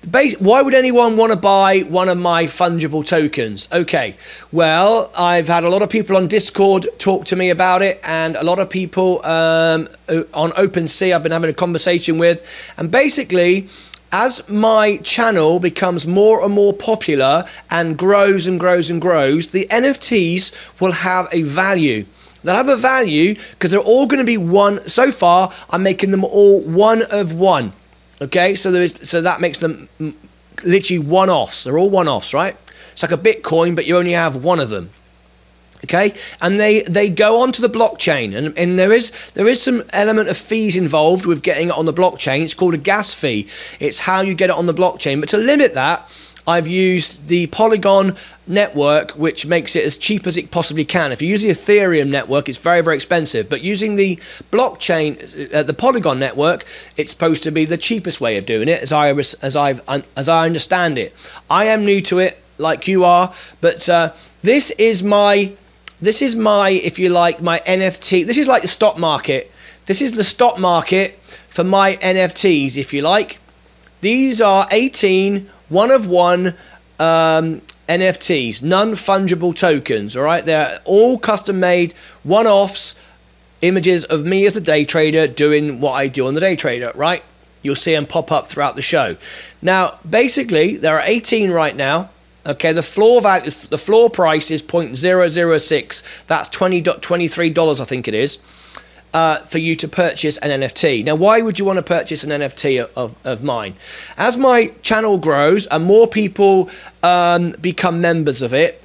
base, 0.10 0.40
why 0.40 0.62
would 0.62 0.74
anyone 0.74 1.18
want 1.18 1.32
to 1.32 1.38
buy 1.38 1.82
one 1.82 2.10
of 2.10 2.18
my 2.18 2.46
fungible 2.46 3.06
tokens? 3.06 3.68
Okay, 3.72 4.16
well, 4.52 5.12
I've 5.18 5.48
had 5.48 5.64
a 5.64 5.70
lot 5.70 5.82
of 5.82 5.90
people 5.90 6.18
on 6.18 6.28
Discord 6.28 6.88
talk 6.98 7.26
to 7.26 7.36
me 7.36 7.50
about 7.50 7.82
it, 7.82 8.00
and 8.04 8.36
a 8.36 8.44
lot 8.44 8.60
of 8.60 8.70
people 8.70 9.26
um, 9.26 9.88
on 10.34 10.52
OpenSea 10.52 11.16
I've 11.16 11.24
been 11.24 11.32
having 11.32 11.50
a 11.50 11.54
conversation 11.54 12.18
with, 12.18 12.48
and 12.78 12.92
basically 12.92 13.70
as 14.12 14.48
my 14.48 14.98
channel 14.98 15.60
becomes 15.60 16.06
more 16.06 16.44
and 16.46 16.54
more 16.54 16.72
popular 16.72 17.46
and 17.72 17.98
grows 17.98 18.46
and 18.46 18.60
grows 18.60 18.92
and 18.92 19.02
grows, 19.02 19.48
the 19.48 19.66
NFTs 19.72 20.54
will 20.80 20.92
have 20.92 21.28
a 21.32 21.42
value. 21.42 22.06
They'll 22.44 22.56
have 22.56 22.70
a 22.70 22.76
value 22.76 23.36
because 23.52 23.72
they're 23.72 23.80
all 23.80 24.06
going 24.06 24.20
to 24.20 24.24
be 24.24 24.38
one. 24.38 24.88
So 24.88 25.12
far, 25.12 25.52
I'm 25.72 25.82
making 25.82 26.12
them 26.12 26.24
all 26.24 26.62
one 26.62 27.02
of 27.10 27.34
one. 27.34 27.74
Okay, 28.22 28.56
so 28.56 28.72
there 28.72 28.84
is 28.84 29.00
so 29.04 29.22
that 29.22 29.42
makes 29.42 29.60
them 29.60 29.90
literally 30.64 31.00
one 31.00 31.30
offs. 31.30 31.64
They're 31.64 31.78
all 31.78 31.90
one 31.90 32.08
offs, 32.08 32.34
right? 32.34 32.56
It's 32.92 33.04
like 33.04 33.12
a 33.12 33.18
Bitcoin, 33.18 33.76
but 33.76 33.86
you 33.86 33.98
only 33.98 34.12
have 34.12 34.36
one 34.36 34.60
of 34.60 34.70
them. 34.70 34.92
Okay? 35.84 36.14
And 36.42 36.60
they 36.60 36.82
they 36.84 37.10
go 37.10 37.42
onto 37.42 37.62
the 37.62 37.70
blockchain 37.70 38.36
and, 38.36 38.58
and 38.58 38.80
there 38.80 38.94
is 38.94 39.12
there 39.34 39.48
is 39.48 39.62
some 39.62 39.84
element 39.92 40.30
of 40.30 40.38
fees 40.38 40.78
involved 40.78 41.26
with 41.26 41.42
getting 41.42 41.68
it 41.68 41.78
on 41.78 41.86
the 41.86 41.94
blockchain. 41.94 42.42
It's 42.42 42.54
called 42.54 42.74
a 42.74 42.78
gas 42.78 43.14
fee. 43.14 43.48
It's 43.80 44.00
how 44.00 44.22
you 44.22 44.34
get 44.34 44.50
it 44.50 44.56
on 44.56 44.66
the 44.66 44.74
blockchain. 44.74 45.20
But 45.20 45.30
to 45.30 45.38
limit 45.38 45.74
that 45.74 46.10
I've 46.46 46.68
used 46.68 47.28
the 47.28 47.48
Polygon 47.48 48.16
network, 48.46 49.12
which 49.12 49.46
makes 49.46 49.76
it 49.76 49.86
as 49.86 49.98
cheap 49.98 50.28
as 50.28 50.38
it 50.38 50.52
possibly 50.52 50.86
can. 50.86 51.12
If 51.12 51.22
you 51.22 51.30
use 51.30 51.42
the 51.42 51.50
Ethereum 51.50 52.10
network, 52.10 52.50
it's 52.50 52.58
very, 52.58 52.82
very 52.82 52.96
expensive. 52.96 53.50
But 53.50 53.62
using 53.62 53.96
the 53.96 54.18
blockchain, 54.52 55.54
uh, 55.54 55.64
the 55.64 55.74
Polygon 55.74 56.20
network, 56.20 56.66
it's 56.98 57.12
supposed 57.12 57.44
to 57.44 57.52
be 57.52 57.66
the 57.66 57.78
cheapest 57.78 58.20
way 58.20 58.38
of 58.38 58.46
doing 58.46 58.68
it, 58.68 58.82
as 58.82 58.92
I 58.92 59.10
as 59.10 59.56
I've 59.56 59.82
as 60.18 60.28
I 60.28 60.46
understand 60.46 60.98
it. 60.98 61.16
I 61.50 61.66
am 61.66 61.86
new 61.86 62.02
to 62.02 62.20
it, 62.20 62.42
like 62.58 62.88
you 62.88 63.04
are, 63.04 63.34
but 63.62 63.88
uh, 63.88 64.14
this 64.42 64.72
is 64.72 65.02
my 65.02 65.54
this 66.04 66.22
is 66.22 66.36
my, 66.36 66.70
if 66.70 67.00
you 67.00 67.08
like, 67.08 67.42
my 67.42 67.60
NFT. 67.60 68.26
This 68.26 68.38
is 68.38 68.46
like 68.46 68.62
the 68.62 68.68
stock 68.68 68.98
market. 68.98 69.50
This 69.86 70.02
is 70.02 70.12
the 70.12 70.24
stock 70.24 70.60
market 70.60 71.18
for 71.48 71.64
my 71.64 71.96
NFTs, 71.96 72.76
if 72.76 72.94
you 72.94 73.02
like. 73.02 73.40
These 74.02 74.42
are 74.42 74.68
18 74.70 75.50
one 75.74 75.92
of 75.92 76.08
one 76.08 76.56
um, 77.00 77.62
NFTs, 77.90 78.62
non 78.64 78.92
fungible 78.92 79.56
tokens. 79.56 80.16
All 80.16 80.24
right, 80.24 80.46
they're 80.46 80.80
all 80.86 81.18
custom 81.18 81.60
made, 81.60 81.94
one 82.24 82.48
offs, 82.48 82.96
images 83.62 84.06
of 84.06 84.26
me 84.26 84.46
as 84.46 84.56
a 84.56 84.62
day 84.62 84.86
trader 84.86 85.28
doing 85.28 85.82
what 85.82 85.94
I 85.94 86.08
do 86.08 86.28
on 86.28 86.36
the 86.36 86.40
day 86.40 86.56
trader. 86.56 86.92
Right, 86.96 87.24
you'll 87.62 87.76
see 87.76 87.94
them 87.94 88.06
pop 88.06 88.32
up 88.32 88.48
throughout 88.48 88.76
the 88.76 88.82
show. 88.82 89.18
Now, 89.62 90.00
basically, 90.10 90.78
there 90.78 90.96
are 90.98 91.04
18 91.04 91.52
right 91.52 91.76
now. 91.76 92.10
Okay, 92.46 92.74
the 92.74 92.84
floor 92.84 93.22
value, 93.22 93.50
the 93.50 93.78
floor 93.78 94.10
price 94.10 94.52
is 94.52 94.62
0.006. 94.62 96.26
That's 96.28 96.50
$20.23, 96.50 97.82
I 97.82 97.86
think 97.86 98.08
it 98.08 98.14
is 98.14 98.40
uh, 99.14 99.38
for 99.40 99.60
you 99.60 99.76
to 99.76 99.88
purchase 99.88 100.38
an 100.40 100.50
NFT. 100.62 101.06
Now, 101.06 101.16
why 101.16 101.42
would 101.42 101.60
you 101.60 101.66
want 101.66 101.78
to 101.78 101.84
purchase 101.84 102.24
an 102.24 102.32
NFT 102.32 102.84
of, 102.96 103.16
of 103.24 103.44
mine? 103.44 103.76
As 104.18 104.38
my 104.38 104.74
channel 104.82 105.18
grows 105.18 105.68
and 105.68 105.86
more 105.86 106.08
people 106.08 106.70
um, 107.04 107.52
become 107.62 108.02
members 108.02 108.42
of 108.42 108.54
it, 108.54 108.82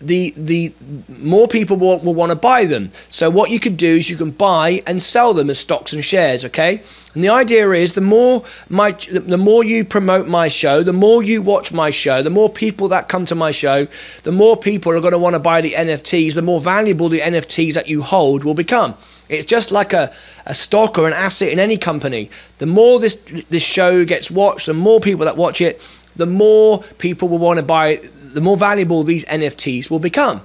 the 0.00 0.34
the 0.36 0.74
more 1.08 1.48
people 1.48 1.76
will, 1.76 1.98
will 2.00 2.14
want 2.14 2.30
to 2.30 2.36
buy 2.36 2.66
them. 2.66 2.90
So 3.08 3.30
what 3.30 3.50
you 3.50 3.58
could 3.58 3.78
do 3.78 3.96
is 3.96 4.10
you 4.10 4.16
can 4.16 4.30
buy 4.30 4.82
and 4.86 5.00
sell 5.00 5.32
them 5.32 5.48
as 5.48 5.58
stocks 5.58 5.92
and 5.94 6.04
shares. 6.04 6.44
Okay, 6.44 6.82
and 7.14 7.24
the 7.24 7.30
idea 7.30 7.70
is 7.70 7.94
the 7.94 8.02
more 8.02 8.44
my 8.68 8.90
the 8.90 9.38
more 9.38 9.64
you 9.64 9.84
promote 9.84 10.26
my 10.26 10.48
show, 10.48 10.82
the 10.82 10.92
more 10.92 11.22
you 11.22 11.40
watch 11.40 11.72
my 11.72 11.88
show, 11.90 12.22
the 12.22 12.28
more 12.28 12.50
people 12.50 12.88
that 12.88 13.08
come 13.08 13.24
to 13.26 13.34
my 13.34 13.50
show, 13.50 13.86
the 14.24 14.32
more 14.32 14.56
people 14.56 14.92
are 14.92 15.00
going 15.00 15.12
to 15.12 15.18
want 15.18 15.34
to 15.34 15.40
buy 15.40 15.62
the 15.62 15.72
NFTs. 15.72 16.34
The 16.34 16.42
more 16.42 16.60
valuable 16.60 17.08
the 17.08 17.20
NFTs 17.20 17.72
that 17.74 17.88
you 17.88 18.02
hold 18.02 18.44
will 18.44 18.54
become. 18.54 18.96
It's 19.30 19.46
just 19.46 19.70
like 19.70 19.92
a, 19.92 20.12
a 20.44 20.54
stock 20.54 20.98
or 20.98 21.06
an 21.06 21.12
asset 21.12 21.50
in 21.50 21.58
any 21.58 21.78
company. 21.78 22.30
The 22.58 22.66
more 22.66 22.98
this 22.98 23.14
this 23.48 23.62
show 23.62 24.04
gets 24.04 24.30
watched, 24.30 24.66
the 24.66 24.74
more 24.74 25.00
people 25.00 25.24
that 25.24 25.36
watch 25.36 25.60
it, 25.60 25.80
the 26.16 26.26
more 26.26 26.82
people 26.98 27.28
will 27.28 27.38
want 27.38 27.58
to 27.58 27.62
buy 27.62 27.88
it, 27.88 28.10
the 28.34 28.40
more 28.40 28.56
valuable 28.56 29.02
these 29.02 29.24
NFTs 29.26 29.90
will 29.90 30.00
become. 30.00 30.42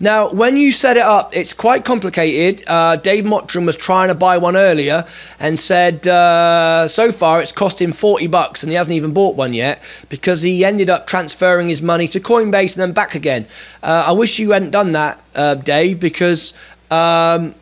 Now, 0.00 0.30
when 0.30 0.56
you 0.56 0.72
set 0.72 0.96
it 0.96 1.02
up, 1.02 1.34
it's 1.36 1.52
quite 1.52 1.84
complicated. 1.84 2.64
Uh, 2.66 2.96
Dave 2.96 3.24
Mottram 3.24 3.64
was 3.64 3.76
trying 3.76 4.08
to 4.08 4.14
buy 4.14 4.38
one 4.38 4.56
earlier 4.56 5.04
and 5.38 5.58
said 5.58 6.06
uh, 6.06 6.88
so 6.88 7.12
far 7.12 7.40
it's 7.40 7.52
cost 7.52 7.80
him 7.80 7.92
40 7.92 8.26
bucks 8.26 8.62
and 8.62 8.70
he 8.70 8.76
hasn't 8.76 8.94
even 8.94 9.12
bought 9.12 9.36
one 9.36 9.54
yet 9.54 9.82
because 10.08 10.42
he 10.42 10.64
ended 10.64 10.90
up 10.90 11.06
transferring 11.06 11.68
his 11.68 11.80
money 11.80 12.08
to 12.08 12.20
Coinbase 12.20 12.74
and 12.74 12.82
then 12.82 12.92
back 12.92 13.14
again. 13.14 13.46
Uh, 13.82 14.06
I 14.08 14.12
wish 14.12 14.38
you 14.38 14.50
hadn't 14.50 14.70
done 14.70 14.92
that, 14.92 15.22
uh, 15.34 15.54
Dave, 15.54 16.00
because 16.00 16.52
um, 16.92 17.54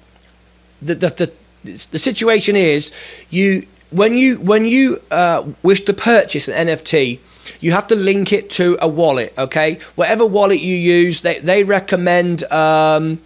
the, 0.82 0.94
the, 0.94 1.32
the, 1.64 1.86
the 1.92 1.98
situation 1.98 2.56
is 2.56 2.92
you 3.28 3.62
when 3.90 4.16
you 4.16 4.36
when 4.40 4.64
you 4.64 5.02
uh, 5.10 5.46
wish 5.62 5.80
to 5.82 5.92
purchase 5.92 6.48
an 6.48 6.68
NFT, 6.68 7.18
you 7.60 7.72
have 7.72 7.86
to 7.88 7.96
link 7.96 8.32
it 8.32 8.48
to 8.50 8.78
a 8.80 8.88
wallet. 8.88 9.34
Okay, 9.36 9.78
whatever 9.94 10.24
wallet 10.26 10.60
you 10.60 10.76
use, 10.76 11.20
they 11.20 11.38
they 11.40 11.64
recommend 11.64 12.44
um, 12.52 13.20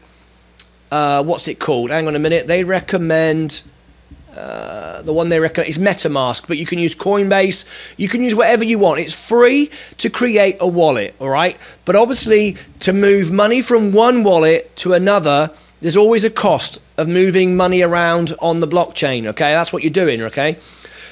uh, 0.91 1.23
what's 1.23 1.49
it 1.49 1.59
called? 1.59 1.91
Hang 1.91 2.07
on 2.07 2.17
a 2.17 2.19
minute. 2.19 2.47
They 2.47 2.65
recommend. 2.65 3.63
Uh, 4.35 5.01
the 5.03 5.13
one 5.13 5.29
they 5.29 5.39
recommend 5.39 5.69
is 5.69 5.79
MetaMask, 5.79 6.49
but 6.49 6.59
you 6.59 6.67
can 6.67 6.81
use 6.81 6.93
Coinbase. 6.93 7.65
You 7.97 8.09
can 8.09 8.21
use 8.21 8.35
whatever 8.35 8.65
you 8.65 8.81
want. 8.81 8.99
It's 8.99 9.13
free 9.13 9.71
to 9.99 10.11
create 10.11 10.57
a 10.59 10.67
wallet, 10.67 11.15
all 11.21 11.29
right? 11.29 11.57
But 11.85 11.95
obviously, 11.95 12.57
to 12.81 12.93
move 12.93 13.31
money 13.31 13.63
from 13.63 13.93
one 13.93 14.25
wallet 14.25 14.75
to 14.77 14.93
another, 14.93 15.51
there's 15.85 15.99
always 15.99 16.25
a 16.25 16.31
cost 16.31 16.81
of 16.97 17.07
moving 17.09 17.59
money 17.59 17.83
around 17.83 18.33
on 18.41 18.61
the 18.61 18.67
blockchain, 18.67 19.27
okay? 19.27 19.53
That's 19.53 19.71
what 19.71 19.83
you're 19.83 19.93
doing, 19.93 20.23
okay? 20.23 20.57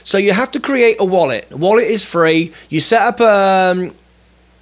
So 0.03 0.17
you 0.17 0.33
have 0.33 0.51
to 0.53 0.61
create 0.61 0.97
a 0.99 1.05
wallet. 1.05 1.47
A 1.51 1.59
wallet 1.59 1.89
is 1.89 2.07
free. 2.07 2.55
You 2.71 2.81
set 2.81 3.03
up 3.03 3.21
um, 3.21 3.95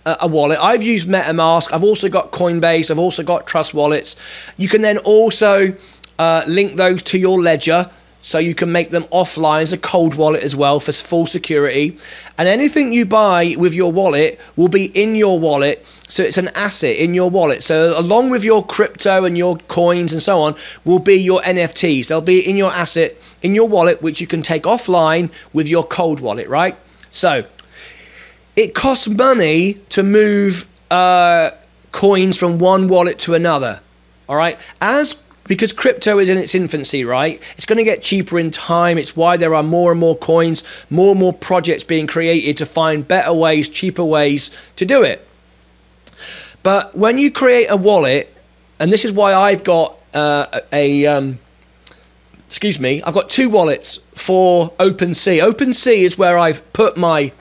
a 0.05 0.27
wallet. 0.27 0.59
I've 0.61 0.83
used 0.83 1.07
MetaMask. 1.07 1.73
I've 1.73 1.85
also 1.85 2.09
got 2.09 2.33
Coinbase. 2.33 2.91
I've 2.91 2.99
also 2.99 3.23
got 3.23 3.47
Trust 3.47 3.73
Wallets. 3.73 4.17
You 4.57 4.67
can 4.67 4.83
then 4.83 4.99
also 4.99 5.77
uh, 6.19 6.43
link 6.49 6.75
those 6.75 7.05
to 7.05 7.17
your 7.17 7.41
ledger 7.41 7.89
so 8.21 8.39
you 8.39 8.55
can 8.55 8.71
make 8.71 8.91
them 8.91 9.05
offline 9.05 9.63
as 9.63 9.73
a 9.73 9.79
cold 9.79 10.15
wallet 10.15 10.43
as 10.43 10.55
well 10.55 10.79
for 10.79 10.93
full 10.93 11.27
security. 11.27 11.97
And 12.37 12.49
anything 12.49 12.93
you 12.93 13.07
buy 13.07 13.55
with 13.59 13.75
your 13.75 13.91
wallet 13.91 14.39
will 14.57 14.69
be 14.69 14.87
in 14.87 15.15
your 15.15 15.39
wallet. 15.39 15.87
So 16.09 16.23
it's 16.23 16.39
an 16.39 16.49
asset 16.49 16.97
in 16.97 17.15
your 17.15 17.31
wallet. 17.31 17.63
So 17.63 17.99
along 17.99 18.31
with 18.31 18.45
your 18.45 18.65
crypto 18.65 19.25
and 19.25 19.39
your 19.39 19.57
coins 19.69 20.13
and 20.13 20.21
so 20.21 20.41
on 20.41 20.55
will 20.85 20.99
be 20.99 21.15
your 21.15 21.41
NFTs. 21.41 22.09
They'll 22.09 22.21
be 22.21 22.47
in 22.47 22.57
your 22.57 22.73
asset, 22.73 23.17
in 23.43 23.55
your 23.55 23.69
wallet, 23.69 24.03
which 24.03 24.21
you 24.21 24.27
can 24.27 24.43
take 24.43 24.65
offline 24.65 25.33
with 25.53 25.69
your 25.69 25.85
cold 25.85 26.21
wallet, 26.21 26.49
right? 26.49 26.77
So 27.11 27.47
it 28.55 28.75
costs 28.75 29.09
money 29.09 29.75
to 29.91 30.03
move 30.03 30.67
uh, 30.91 31.53
coins 31.93 32.37
from 32.37 32.59
one 32.59 32.89
wallet 32.89 33.19
to 33.21 33.35
another. 33.35 33.81
All 34.29 34.37
right. 34.37 34.61
As 34.81 35.23
because 35.51 35.73
crypto 35.73 36.21
is 36.21 36.29
in 36.29 36.39
its 36.39 36.55
infancy, 36.55 37.05
right? 37.05 37.43
It's 37.57 37.65
going 37.65 37.79
to 37.79 37.83
get 37.83 38.03
cheaper 38.03 38.39
in 38.39 38.53
time. 38.53 38.97
It's 38.97 39.17
why 39.17 39.37
there 39.37 39.53
are 39.53 39.65
more 39.65 39.91
and 39.91 39.99
more 39.99 40.17
coins, 40.17 40.63
more 40.89 41.11
and 41.11 41.19
more 41.19 41.33
projects 41.33 41.83
being 41.83 42.07
created 42.07 42.57
to 42.59 42.67
find 42.67 43.07
better 43.07 43.35
ways, 43.35 43.69
cheaper 43.69 44.05
ways 44.05 44.53
to 44.77 44.87
do 44.87 45.03
it. 45.03 45.27
But 46.63 46.97
when 46.97 47.19
you 47.19 47.33
create 47.33 47.67
a 47.67 47.77
wallet, 47.77 48.33
and 48.79 48.93
this 48.93 49.05
is 49.05 49.11
why 49.11 49.35
I've 49.35 49.65
got 49.65 49.99
uh, 50.15 50.61
a, 50.73 51.05
um, 51.07 51.41
excuse 52.47 52.79
me, 52.79 53.03
I've 53.03 53.15
got 53.15 53.29
two 53.29 53.51
wallets 53.51 53.97
for 54.15 54.71
OpenSea. 54.79 55.43
OpenSea 55.43 55.99
is 56.05 56.17
where 56.17 56.39
I've 56.39 56.73
put 56.73 56.97
my 56.97 57.33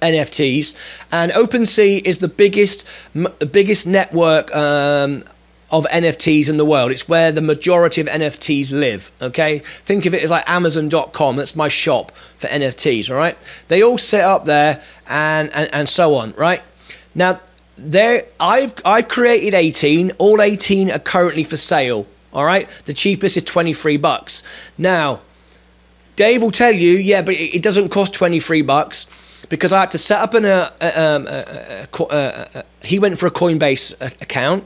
NFTs, 0.00 0.74
and 1.12 1.30
OpenSea 1.32 2.06
is 2.06 2.18
the 2.18 2.28
biggest, 2.28 2.86
biggest 3.52 3.86
network 3.86 4.50
um, 4.56 5.24
of 5.72 5.86
NFTs 5.86 6.50
in 6.50 6.58
the 6.58 6.64
world. 6.64 6.92
It's 6.92 7.08
where 7.08 7.32
the 7.32 7.40
majority 7.40 8.02
of 8.02 8.06
NFTs 8.06 8.72
live. 8.72 9.10
Okay, 9.20 9.60
think 9.60 10.04
of 10.04 10.14
it 10.14 10.22
as 10.22 10.30
like 10.30 10.48
Amazon.com. 10.48 11.36
That's 11.36 11.56
my 11.56 11.68
shop 11.68 12.12
for 12.36 12.46
NFTs. 12.48 13.10
All 13.10 13.16
right, 13.16 13.36
they 13.68 13.82
all 13.82 13.98
set 13.98 14.24
up 14.24 14.44
there 14.44 14.82
and 15.08 15.50
and, 15.54 15.68
and 15.72 15.88
so 15.88 16.14
on. 16.14 16.32
Right 16.32 16.62
now, 17.14 17.40
there 17.76 18.26
I've 18.38 18.74
I've 18.84 19.08
created 19.08 19.54
18. 19.54 20.12
All 20.18 20.42
18 20.42 20.90
are 20.90 20.98
currently 20.98 21.44
for 21.44 21.56
sale. 21.56 22.06
All 22.34 22.44
right, 22.44 22.68
the 22.84 22.94
cheapest 22.94 23.36
is 23.36 23.42
23 23.42 23.96
bucks. 23.96 24.42
Now, 24.78 25.20
Dave 26.16 26.42
will 26.42 26.50
tell 26.50 26.74
you, 26.74 26.92
yeah, 26.92 27.20
but 27.20 27.34
it, 27.34 27.62
doesn't 27.62 27.90
cost 27.90 28.14
23 28.14 28.62
bucks 28.62 29.06
because 29.50 29.70
I 29.70 29.80
had 29.80 29.90
to 29.90 29.98
set 29.98 30.20
up 30.20 30.32
an. 30.34 30.46
Uh, 30.46 30.70
um, 30.80 31.26
uh, 31.26 31.86
uh, 32.00 32.46
uh, 32.54 32.62
he 32.82 32.98
went 32.98 33.18
for 33.18 33.26
a 33.26 33.30
Coinbase 33.30 34.00
account 34.22 34.64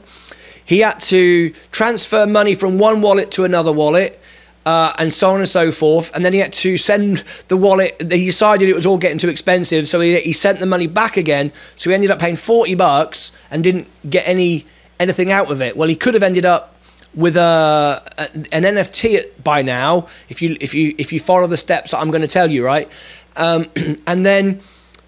he 0.67 0.79
had 0.79 0.99
to 0.99 1.49
transfer 1.71 2.27
money 2.27 2.53
from 2.53 2.77
one 2.77 3.01
wallet 3.01 3.31
to 3.31 3.43
another 3.43 3.73
wallet. 3.73 4.19
Uh, 4.65 4.91
and 4.99 5.13
so 5.13 5.29
on 5.29 5.39
and 5.39 5.47
so 5.47 5.71
forth. 5.71 6.13
And 6.13 6.25
then 6.25 6.33
he 6.33 6.39
had 6.39 6.51
to 6.51 6.75
send 6.75 7.23
the 7.47 7.55
wallet. 7.55 7.95
He 8.11 8.25
decided 8.25 8.67
it 8.67 8.75
was 8.75 8.85
all 8.85 8.97
getting 8.97 9.17
too 9.17 9.29
expensive, 9.29 9.87
so 9.87 10.01
he, 10.01 10.19
he 10.19 10.33
sent 10.33 10.59
the 10.59 10.65
money 10.65 10.87
back 10.87 11.15
again. 11.15 11.53
So 11.77 11.89
he 11.89 11.93
ended 11.93 12.11
up 12.11 12.19
paying 12.19 12.35
forty 12.35 12.75
bucks 12.75 13.31
and 13.49 13.63
didn't 13.63 13.87
get 14.09 14.27
any 14.27 14.65
anything 14.99 15.31
out 15.31 15.49
of 15.49 15.61
it. 15.61 15.77
Well, 15.77 15.87
he 15.87 15.95
could 15.95 16.15
have 16.15 16.23
ended 16.23 16.45
up 16.45 16.75
with 17.15 17.37
a, 17.37 18.03
a, 18.17 18.23
an 18.51 18.63
NFT 18.63 19.41
by 19.41 19.61
now 19.61 20.07
if 20.27 20.41
you 20.41 20.57
if 20.59 20.75
you 20.75 20.93
if 20.97 21.13
you 21.13 21.19
follow 21.21 21.47
the 21.47 21.57
steps 21.57 21.93
I'm 21.93 22.11
going 22.11 22.21
to 22.21 22.27
tell 22.27 22.51
you, 22.51 22.65
right? 22.65 22.89
Um, 23.37 23.67
and 24.07 24.25
then 24.25 24.61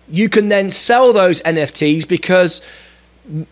you 0.07 0.29
can 0.29 0.47
then 0.47 0.71
sell 0.71 1.11
those 1.11 1.41
NFTs 1.41 2.07
because 2.07 2.61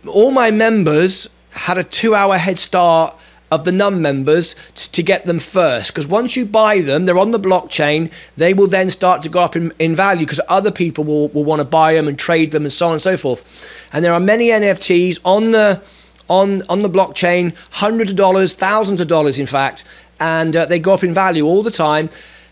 all 0.07 0.31
my 0.31 0.51
members 0.51 1.29
had 1.57 1.77
a 1.77 1.83
two 1.83 2.15
hour 2.15 2.37
head 2.37 2.59
start 2.59 3.17
of 3.49 3.63
the 3.63 3.71
NUM 3.71 4.01
members 4.01 4.55
to 4.75 5.01
get 5.01 5.25
them 5.25 5.39
first. 5.39 5.91
Because 5.91 6.07
once 6.07 6.35
you 6.35 6.45
buy 6.45 6.81
them, 6.81 7.05
they're 7.05 7.17
on 7.17 7.31
the 7.31 7.39
blockchain, 7.39 8.11
they 8.35 8.53
will 8.53 8.67
then 8.67 8.89
start 8.89 9.23
to 9.23 9.29
go 9.29 9.39
up 9.39 9.55
in, 9.55 9.73
in 9.79 9.95
value 9.95 10.25
because 10.25 10.41
other 10.49 10.71
people 10.71 11.03
will, 11.03 11.29
will 11.29 11.45
want 11.45 11.59
to 11.59 11.65
buy 11.65 11.93
them 11.93 12.07
and 12.07 12.19
trade 12.19 12.51
them 12.51 12.63
and 12.63 12.73
so 12.73 12.87
on 12.87 12.93
and 12.93 13.01
so 13.01 13.15
forth. 13.15 13.87
And 13.93 14.03
there 14.03 14.13
are 14.13 14.19
many 14.19 14.47
NFTs 14.47 15.19
on 15.23 15.51
the 15.51 15.81
on 16.29 16.61
on 16.63 16.81
the 16.81 16.89
blockchain, 16.89 17.55
hundreds 17.71 18.11
of 18.11 18.17
dollars, 18.17 18.53
thousands 18.53 18.99
of 18.99 19.07
dollars, 19.07 19.39
in 19.39 19.45
fact, 19.45 19.85
and 20.19 20.57
uh, 20.57 20.65
they 20.65 20.77
go 20.77 20.93
up 20.93 21.03
in 21.03 21.13
value 21.13 21.45
all 21.45 21.63
the 21.63 21.71
time 21.71 22.09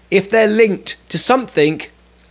if 0.09 0.29
they're 0.29 0.47
linked 0.47 0.95
to 1.09 1.17
something 1.17 1.81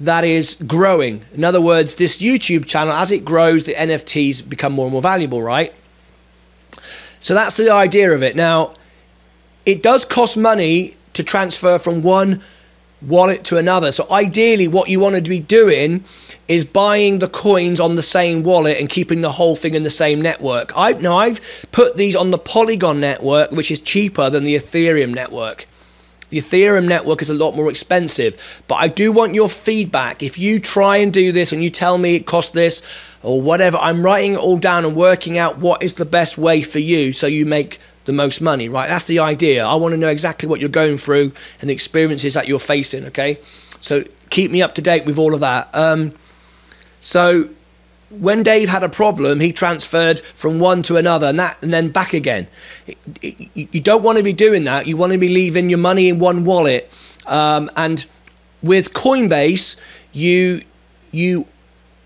that 0.01 0.25
is 0.25 0.55
growing. 0.67 1.25
In 1.35 1.45
other 1.45 1.61
words, 1.61 1.97
this 1.97 2.19
YouTube 2.19 2.65
channel, 2.65 2.95
as 2.95 3.13
it 3.13 3.27
grows, 3.27 3.65
the 3.65 3.75
NFTs 3.75 4.49
become 4.49 4.73
more 4.73 4.87
and 4.87 4.93
more 4.93 5.03
valuable, 5.03 5.43
right? 5.43 5.75
So 7.25 7.33
that's 7.33 7.57
the 7.57 7.71
idea 7.71 8.13
of 8.13 8.23
it. 8.23 8.37
Now, 8.37 8.75
it 9.65 9.83
does 9.83 10.05
cost 10.05 10.37
money 10.37 10.95
to 11.15 11.23
transfer 11.23 11.79
from 11.79 12.03
one 12.03 12.43
wallet 13.01 13.45
to 13.45 13.57
another. 13.57 13.93
So 13.93 14.07
ideally, 14.11 14.69
what 14.69 14.91
you 14.91 15.01
want 15.01 15.17
to 15.17 15.23
be 15.23 15.41
doing 15.41 16.05
is 16.49 16.65
buying 16.65 17.21
the 17.21 17.29
coins 17.29 17.81
on 17.81 17.97
the 17.97 18.03
same 18.03 18.43
wallet 18.43 18.77
and 18.79 18.91
keeping 18.91 19.23
the 19.23 19.33
whole 19.33 19.57
thing 19.57 19.73
in 19.73 19.85
the 19.85 19.89
same 19.89 20.21
network. 20.21 20.71
I 20.77 20.93
now 20.93 21.17
I've 21.17 21.41
put 21.73 21.97
these 21.97 22.15
on 22.15 22.31
the 22.31 22.37
Polygon 22.37 23.01
network, 23.01 23.53
which 23.53 23.71
is 23.71 23.81
cheaper 23.81 24.29
than 24.29 24.45
the 24.45 24.55
Ethereum 24.55 25.15
network. 25.15 25.67
The 26.31 26.39
Ethereum 26.39 26.87
network 26.89 27.23
is 27.23 27.31
a 27.31 27.35
lot 27.35 27.55
more 27.55 27.71
expensive, 27.71 28.63
but 28.67 28.77
I 28.77 28.89
do 28.89 29.13
want 29.13 29.35
your 29.35 29.49
feedback. 29.49 30.23
If 30.23 30.39
you 30.39 30.59
try 30.59 30.97
and 30.99 31.13
do 31.13 31.33
this 31.33 31.53
and 31.53 31.63
you 31.63 31.71
tell 31.71 31.99
me 31.99 32.17
it 32.17 32.27
costs 32.27 32.53
this 32.53 32.83
or 33.23 33.41
whatever, 33.41 33.77
I'm 33.81 34.05
writing 34.05 34.35
it 34.35 34.39
all 34.39 34.59
down 34.59 34.85
and 34.85 34.97
working 34.97 35.39
out 35.39 35.59
what 35.59 35.83
is 35.83 35.95
the 35.95 36.05
best 36.05 36.37
way 36.39 36.63
for 36.63 36.79
you 36.79 37.13
so 37.13 37.27
you 37.27 37.47
make 37.47 37.79
the 38.05 38.13
most 38.13 38.41
money, 38.41 38.69
right? 38.69 38.89
That's 38.89 39.07
the 39.07 39.19
idea. 39.19 39.65
I 39.65 39.77
want 39.77 39.93
to 39.93 39.99
know 39.99 40.09
exactly 40.09 40.49
what 40.49 40.61
you're 40.61 40.69
going 40.69 40.97
through 40.97 41.33
and 41.61 41.71
the 41.71 41.75
experiences 41.75 42.35
that 42.35 42.49
you're 42.49 42.59
facing, 42.59 43.07
okay? 43.07 43.39
So 43.81 44.05
keep 44.31 44.51
me 44.51 44.63
up 44.63 44.75
to 44.75 44.83
date 44.83 45.07
with 45.07 45.19
all 45.19 45.35
of 45.35 45.41
that. 45.41 45.69
Um, 45.75 46.15
so 47.01 47.49
when 48.11 48.43
Dave 48.43 48.69
had 48.69 48.83
a 48.83 48.89
problem, 48.89 49.41
he 49.41 49.53
transferred 49.53 50.21
from 50.21 50.61
one 50.61 50.83
to 50.85 50.97
another 50.97 51.29
and 51.29 51.39
that 51.39 51.57
and 51.63 51.73
then 51.73 51.89
back 51.89 52.13
again. 52.13 52.47
You 53.21 53.81
don't 53.81 54.03
want 54.03 54.19
to 54.19 54.25
be 54.25 54.33
doing 54.33 54.65
that. 54.65 54.87
You 54.87 54.97
want 54.97 55.13
to 55.13 55.19
be 55.19 55.29
leaving 55.29 55.69
your 55.71 55.79
money 55.79 56.09
in 56.09 56.19
one 56.19 56.45
wallet. 56.45 56.91
Um, 57.27 57.71
and 57.77 58.07
with 58.63 58.93
Coinbase, 58.93 59.77
you 60.13 60.63
you 61.11 61.47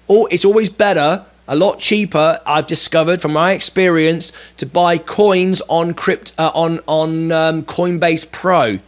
it's 0.08 0.44
always 0.44 0.68
better, 0.68 1.26
a 1.46 1.56
lot 1.56 1.78
cheaper. 1.78 2.40
I've 2.46 2.66
discovered 2.66 3.20
from 3.20 3.32
my 3.32 3.52
experience 3.52 4.32
to 4.56 4.66
buy 4.66 4.98
coins 4.98 5.60
on 5.68 5.94
crypt 5.94 6.32
uh, 6.38 6.50
on 6.54 6.80
on 6.86 7.32
um, 7.32 7.62
Coinbase 7.64 8.30
Pro. 8.30 8.78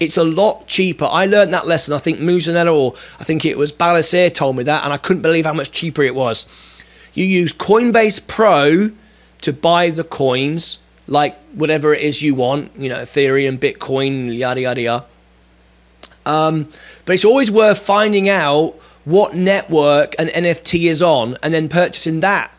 It's 0.00 0.16
a 0.16 0.24
lot 0.24 0.66
cheaper. 0.66 1.06
I 1.10 1.26
learned 1.26 1.52
that 1.54 1.66
lesson. 1.66 1.94
I 1.94 1.98
think 1.98 2.20
Musanella 2.20 2.72
or 2.72 2.94
I 3.18 3.24
think 3.24 3.44
it 3.44 3.58
was 3.58 3.72
Balasir 3.72 4.32
told 4.32 4.56
me 4.56 4.64
that, 4.64 4.84
and 4.84 4.92
I 4.92 4.96
couldn't 4.96 5.22
believe 5.22 5.44
how 5.44 5.52
much 5.52 5.72
cheaper 5.72 6.02
it 6.02 6.14
was. 6.14 6.46
You 7.14 7.24
use 7.24 7.52
Coinbase 7.52 8.26
Pro 8.28 8.92
to 9.40 9.52
buy 9.52 9.90
the 9.90 10.04
coins, 10.04 10.78
like 11.06 11.38
whatever 11.52 11.92
it 11.94 12.02
is 12.02 12.22
you 12.22 12.34
want, 12.34 12.70
you 12.78 12.88
know, 12.88 12.98
Ethereum, 12.98 13.58
Bitcoin, 13.58 14.36
yada 14.36 14.60
yada 14.60 14.80
yada. 14.80 15.06
Um, 16.26 16.68
but 17.04 17.14
it's 17.14 17.24
always 17.24 17.50
worth 17.50 17.78
finding 17.78 18.28
out 18.28 18.74
what 19.04 19.34
network 19.34 20.14
an 20.18 20.28
NFT 20.28 20.90
is 20.90 21.02
on 21.02 21.38
and 21.42 21.54
then 21.54 21.68
purchasing 21.68 22.20
that 22.20 22.52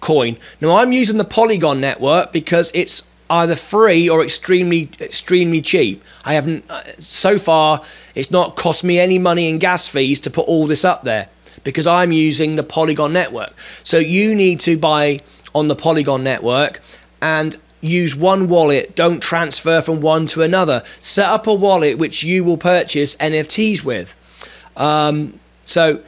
coin. 0.00 0.36
Now 0.60 0.76
I'm 0.76 0.92
using 0.92 1.18
the 1.18 1.24
Polygon 1.24 1.80
network 1.80 2.32
because 2.32 2.72
it's 2.74 3.02
either 3.30 3.54
free 3.54 4.08
or 4.08 4.24
extremely 4.24 4.90
extremely 5.00 5.60
cheap. 5.60 6.02
I 6.24 6.34
haven't 6.34 6.64
uh, 6.70 6.82
so 6.98 7.38
far 7.38 7.82
it's 8.14 8.30
not 8.30 8.56
cost 8.56 8.82
me 8.84 8.98
any 8.98 9.18
money 9.18 9.48
in 9.48 9.58
gas 9.58 9.86
fees 9.86 10.20
to 10.20 10.30
put 10.30 10.46
all 10.46 10.66
this 10.66 10.84
up 10.84 11.04
there 11.04 11.28
because 11.64 11.86
I'm 11.86 12.12
using 12.12 12.56
the 12.56 12.62
Polygon 12.62 13.12
network. 13.12 13.54
So 13.82 13.98
you 13.98 14.34
need 14.34 14.60
to 14.60 14.78
buy 14.78 15.20
on 15.54 15.68
the 15.68 15.76
Polygon 15.76 16.24
network 16.24 16.80
and 17.20 17.56
use 17.80 18.16
one 18.16 18.48
wallet, 18.48 18.96
don't 18.96 19.22
transfer 19.22 19.80
from 19.80 20.00
one 20.00 20.26
to 20.28 20.42
another. 20.42 20.82
Set 21.00 21.26
up 21.26 21.46
a 21.46 21.54
wallet 21.54 21.98
which 21.98 22.22
you 22.22 22.44
will 22.44 22.56
purchase 22.56 23.14
NFTs 23.16 23.84
with. 23.84 24.16
Um, 24.76 25.38
so 25.64 26.02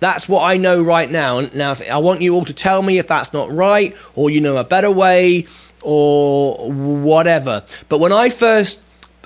that's 0.00 0.28
what 0.28 0.42
I 0.42 0.56
know 0.56 0.82
right 0.82 1.10
now. 1.10 1.40
Now, 1.40 1.76
I 1.90 1.98
want 1.98 2.22
you 2.22 2.34
all 2.34 2.44
to 2.44 2.54
tell 2.54 2.82
me 2.82 2.98
if 2.98 3.06
that's 3.06 3.32
not 3.32 3.50
right, 3.52 3.96
or 4.14 4.30
you 4.30 4.40
know 4.40 4.56
a 4.56 4.64
better 4.64 4.90
way, 4.90 5.46
or 5.82 6.70
whatever. 6.70 7.64
But 7.88 8.00
when 8.00 8.12
I 8.12 8.28
first 8.28 8.82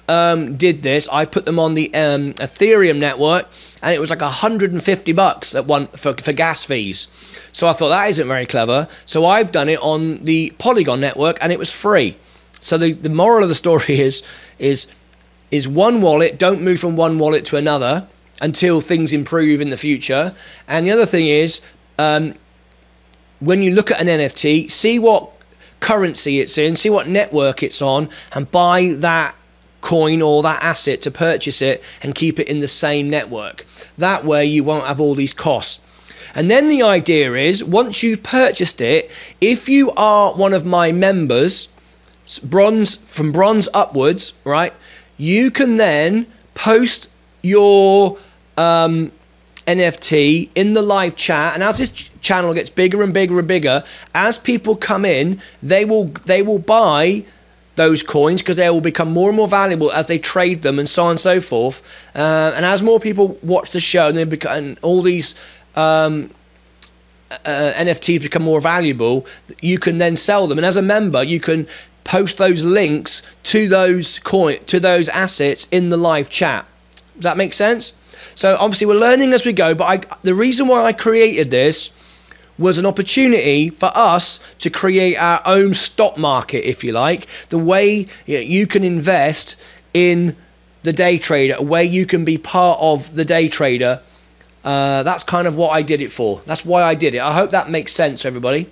um, 0.09 0.57
did 0.57 0.83
this, 0.83 1.09
I 1.11 1.25
put 1.25 1.45
them 1.45 1.59
on 1.59 1.75
the 1.75 1.93
um, 1.95 2.35
Ethereum 2.35 2.99
network, 2.99 3.49
and 3.83 3.95
it 3.95 4.01
was 4.01 4.11
like 4.11 4.21
150 4.21 5.13
bucks 5.13 5.55
at 5.55 5.67
one 5.67 5.87
for, 5.89 6.13
for 6.15 6.33
gas 6.33 6.65
fees. 6.65 7.09
So 7.53 7.69
I 7.69 7.73
thought 7.73 7.89
that 7.91 8.09
isn't 8.09 8.29
very 8.29 8.47
clever. 8.47 8.89
So 9.05 9.25
I've 9.25 9.53
done 9.53 9.69
it 9.69 9.79
on 9.81 10.19
the 10.25 10.53
Polygon 10.59 11.01
network, 11.01 11.39
and 11.41 11.53
it 11.53 11.59
was 11.59 11.73
free. 11.73 12.17
So 12.61 12.79
the, 12.79 12.93
the 12.93 13.09
moral 13.09 13.43
of 13.43 13.49
the 13.49 13.55
story 13.55 13.85
is 14.01 14.23
is 14.59 14.87
is 15.51 15.69
one 15.69 16.01
wallet. 16.01 16.39
Don't 16.39 16.63
move 16.63 16.81
from 16.81 16.97
one 16.97 17.19
wallet 17.19 17.45
to 17.47 17.57
another 17.57 18.09
until 18.41 18.81
things 18.81 19.13
improve 19.13 19.61
in 19.61 19.71
the 19.71 19.77
future. 19.77 20.35
And 20.67 20.87
the 20.87 20.91
other 20.91 21.07
thing 21.07 21.29
is, 21.29 21.61
um, 21.99 22.35
when 23.39 23.63
you 23.63 23.73
look 23.73 23.91
at 23.91 24.01
an 24.01 24.09
NFT, 24.09 24.71
see 24.71 24.99
what 24.99 25.31
currency 25.85 26.41
it's 26.41 26.57
in, 26.57 26.75
see 26.75 26.89
what 26.89 27.07
network 27.07 27.63
it's 27.63 27.83
on, 27.83 28.09
and 28.35 28.51
buy 28.51 28.95
that 28.97 29.35
coin 29.83 30.23
or 30.23 30.43
that 30.43 30.63
asset 30.63 31.03
to 31.03 31.11
purchase 31.11 31.61
it 31.61 31.85
and 32.03 32.15
keep 32.15 32.41
it 32.41 32.49
in 32.49 32.61
the 32.61 32.69
same 32.69 33.11
network. 33.11 33.67
That 33.99 34.25
way, 34.25 34.47
you 34.47 34.65
won't 34.65 34.87
have 34.87 34.99
all 34.99 35.15
these 35.15 35.35
costs. 35.35 35.81
And 36.35 36.51
then 36.51 36.69
the 36.69 36.83
idea 36.83 37.35
is 37.35 37.63
once 37.63 38.03
you've 38.03 38.23
purchased 38.23 38.81
it, 38.81 39.11
if 39.43 39.69
you 39.69 39.93
are 39.93 40.35
one 40.35 40.55
of 40.55 40.65
my 40.65 40.91
members, 40.91 41.69
bronze 42.43 42.97
from 42.97 43.31
bronze 43.31 43.69
upwards, 43.75 44.33
right, 44.43 44.73
you 45.19 45.51
can 45.51 45.77
then 45.77 46.27
post 46.55 47.11
your 47.43 48.17
um, 48.57 49.13
NFT 49.67 50.51
in 50.55 50.75
the 50.75 50.83
live 50.83 51.17
chat, 51.17 51.55
and 51.55 51.63
as 51.63 51.79
this 51.79 51.91
ch- 51.91 52.11
channel 52.21 52.55
gets 52.55 52.71
bigger 52.71 53.03
and 53.03 53.13
bigger 53.13 53.39
and 53.39 53.49
bigger, 53.49 53.83
as 54.15 54.39
people 54.39 54.77
come 54.77 55.05
in, 55.05 55.41
they 55.63 55.85
will 55.85 56.07
they 56.27 56.43
will 56.43 56.59
buy 56.59 57.25
those 57.77 58.03
coins 58.03 58.41
because 58.41 58.57
they 58.57 58.71
will 58.71 58.81
become 58.81 59.11
more 59.11 59.29
and 59.29 59.37
more 59.37 59.49
valuable 59.49 59.91
as 59.93 60.07
they 60.07 60.19
trade 60.19 60.63
them 60.63 60.79
and 60.79 60.89
so 60.89 61.05
on 61.05 61.11
and 61.11 61.21
so 61.21 61.41
forth. 61.41 61.83
Uh, 62.15 62.53
and 62.55 62.65
as 62.65 62.83
more 62.83 63.01
people 63.01 63.39
watch 63.43 63.71
the 63.73 63.81
show, 63.81 64.09
and, 64.09 64.31
become, 64.31 64.57
and 64.57 64.79
all 64.83 65.03
these 65.03 65.35
um, 65.75 66.31
uh, 67.31 67.73
NFTs 67.77 68.23
become 68.23 68.43
more 68.43 68.61
valuable, 68.61 69.27
you 69.61 69.79
can 69.79 69.99
then 69.99 70.17
sell 70.17 70.47
them. 70.47 70.59
And 70.59 70.67
as 70.67 70.77
a 70.77 70.83
member, 70.83 71.23
you 71.23 71.41
can 71.41 71.67
post 72.05 72.37
those 72.39 72.63
links 72.63 73.23
to 73.43 73.67
those 73.67 74.19
coin 74.21 74.63
to 74.67 74.79
those 74.79 75.09
assets 75.09 75.67
in 75.71 75.89
the 75.89 75.97
live 75.97 76.29
chat. 76.29 76.67
Does 77.15 77.23
that 77.23 77.37
make 77.37 77.53
sense? 77.53 77.95
So 78.35 78.57
obviously 78.59 78.87
we're 78.87 78.95
learning 78.95 79.33
as 79.33 79.47
we 79.47 79.53
go, 79.53 79.75
but 79.75 79.85
I, 79.85 80.17
the 80.23 80.35
reason 80.35 80.67
why 80.67 80.85
I 80.85 80.93
created 80.93 81.51
this 81.51 81.91
was 82.59 82.79
an 82.79 82.87
opportunity 82.87 83.69
for 83.69 83.91
us 83.95 84.39
to 84.59 84.71
create 84.71 85.17
our 85.17 85.41
own 85.45 85.75
stock 85.75 86.17
market, 86.17 86.69
if 86.69 86.85
you 86.85 86.93
like, 86.93 87.27
the 87.49 87.59
way 87.59 88.07
you 88.27 88.67
can 88.67 88.85
invest 88.85 89.57
in 89.93 90.37
the 90.83 90.93
day 90.93 91.19
trader, 91.19 91.61
way 91.61 91.85
you 91.85 92.07
can 92.07 92.25
be 92.25 92.39
part 92.39 92.79
of 92.81 93.17
the 93.17 93.25
day 93.25 93.49
trader. 93.49 94.03
Uh, 94.63 95.03
that's 95.03 95.25
kind 95.25 95.47
of 95.47 95.57
what 95.57 95.71
I 95.71 95.83
did 95.83 96.01
it 96.01 96.13
for. 96.13 96.43
That's 96.47 96.65
why 96.65 96.83
I 96.83 96.95
did 96.95 97.15
it. 97.15 97.21
I 97.21 97.35
hope 97.35 97.51
that 97.51 97.71
makes 97.71 97.93
sense, 97.93 98.25
everybody. 98.25 98.71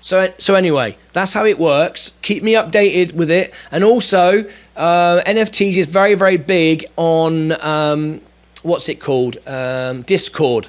So, 0.00 0.32
so 0.38 0.54
anyway, 0.54 0.96
that's 1.12 1.34
how 1.34 1.44
it 1.44 1.58
works. 1.58 2.12
Keep 2.22 2.42
me 2.42 2.54
updated 2.54 3.12
with 3.12 3.30
it, 3.30 3.52
and 3.70 3.84
also 3.84 4.44
uh, 4.76 5.20
NFTs 5.26 5.76
is 5.76 5.86
very, 5.86 6.14
very 6.14 6.38
big 6.38 6.86
on 6.96 7.52
um, 7.62 8.22
what's 8.62 8.88
it 8.88 9.00
called? 9.00 9.36
Um, 9.46 10.02
Discord. 10.02 10.68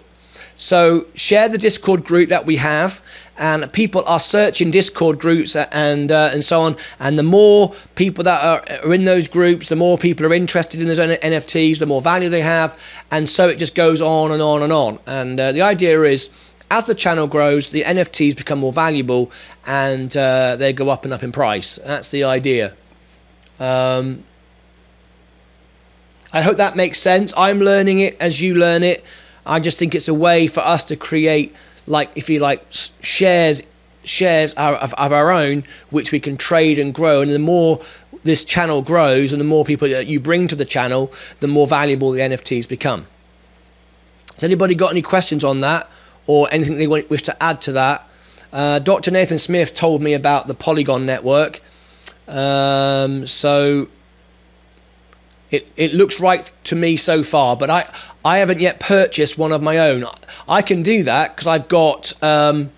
So 0.55 1.07
share 1.15 1.49
the 1.49 1.57
Discord 1.57 2.03
group 2.03 2.29
that 2.29 2.45
we 2.45 2.57
have, 2.57 3.01
and 3.35 3.71
people 3.73 4.03
are 4.05 4.19
searching 4.19 4.69
Discord 4.69 5.17
groups 5.17 5.55
and 5.55 6.11
uh, 6.11 6.29
and 6.31 6.43
so 6.43 6.61
on. 6.61 6.77
And 6.99 7.17
the 7.17 7.23
more 7.23 7.73
people 7.95 8.23
that 8.25 8.43
are, 8.43 8.85
are 8.85 8.93
in 8.93 9.05
those 9.05 9.27
groups, 9.27 9.69
the 9.69 9.75
more 9.75 9.97
people 9.97 10.25
are 10.25 10.33
interested 10.33 10.79
in 10.79 10.87
those 10.87 10.99
NFTs, 10.99 11.79
the 11.79 11.87
more 11.87 12.01
value 12.01 12.29
they 12.29 12.41
have, 12.41 12.79
and 13.09 13.27
so 13.27 13.47
it 13.47 13.57
just 13.57 13.73
goes 13.73 14.01
on 14.01 14.31
and 14.31 14.41
on 14.41 14.61
and 14.61 14.71
on. 14.71 14.99
And 15.07 15.39
uh, 15.39 15.51
the 15.51 15.63
idea 15.63 15.99
is 16.03 16.29
as 16.71 16.85
the 16.85 16.95
channel 16.95 17.27
grows, 17.27 17.69
the 17.71 17.83
NFTs 17.83 18.35
become 18.35 18.59
more 18.59 18.71
valuable 18.71 19.29
and 19.67 20.15
uh, 20.15 20.55
they 20.55 20.71
go 20.71 20.89
up 20.89 21.03
and 21.03 21.13
up 21.13 21.21
in 21.21 21.33
price. 21.33 21.75
That's 21.85 22.09
the 22.09 22.23
idea. 22.23 22.75
Um, 23.59 24.23
I 26.31 26.41
hope 26.41 26.55
that 26.57 26.77
makes 26.77 26.97
sense. 26.97 27.33
I'm 27.35 27.59
learning 27.59 27.99
it 27.99 28.15
as 28.21 28.41
you 28.41 28.55
learn 28.55 28.83
it. 28.83 29.03
I 29.45 29.59
just 29.59 29.77
think 29.77 29.93
it's 29.93 30.07
a 30.07 30.13
way 30.13 30.47
for 30.47 30.61
us 30.61 30.85
to 30.85 30.95
create, 30.95 31.53
like, 31.87 32.09
if 32.15 32.29
you 32.29 32.39
like, 32.39 32.65
shares 32.71 33.61
shares 34.03 34.53
of, 34.53 34.93
of 34.93 35.11
our 35.13 35.29
own, 35.29 35.63
which 35.91 36.11
we 36.11 36.19
can 36.19 36.37
trade 36.37 36.79
and 36.79 36.93
grow. 36.93 37.21
And 37.21 37.31
the 37.31 37.37
more 37.37 37.81
this 38.23 38.43
channel 38.45 38.81
grows 38.81 39.33
and 39.33 39.39
the 39.39 39.45
more 39.45 39.65
people 39.65 39.89
that 39.89 40.07
you 40.07 40.19
bring 40.19 40.47
to 40.47 40.55
the 40.55 40.65
channel, 40.65 41.13
the 41.39 41.47
more 41.47 41.67
valuable 41.67 42.11
the 42.11 42.21
NFTs 42.21 42.67
become. 42.67 43.07
Has 44.33 44.43
anybody 44.43 44.73
got 44.73 44.89
any 44.89 45.01
questions 45.01 45.43
on 45.43 45.59
that? 45.59 45.87
Or 46.27 46.47
anything 46.51 46.77
they 46.77 46.87
wish 46.87 47.21
to 47.23 47.43
add 47.43 47.61
to 47.61 47.71
that. 47.73 48.07
Uh, 48.53 48.79
Dr. 48.79 49.11
Nathan 49.11 49.39
Smith 49.39 49.73
told 49.73 50.01
me 50.01 50.13
about 50.13 50.47
the 50.47 50.53
Polygon 50.53 51.05
network. 51.05 51.61
Um, 52.27 53.25
so 53.27 53.87
it, 55.49 55.71
it 55.75 55.93
looks 55.93 56.19
right 56.19 56.49
to 56.65 56.75
me 56.75 56.97
so 56.97 57.23
far, 57.23 57.55
but 57.55 57.69
I, 57.69 57.91
I 58.23 58.37
haven't 58.37 58.59
yet 58.59 58.79
purchased 58.79 59.37
one 59.37 59.51
of 59.51 59.61
my 59.61 59.77
own. 59.77 60.05
I 60.47 60.61
can 60.61 60.83
do 60.83 61.03
that 61.03 61.35
because 61.35 61.47
I've 61.47 61.67
got 61.67 62.13
um, 62.23 62.71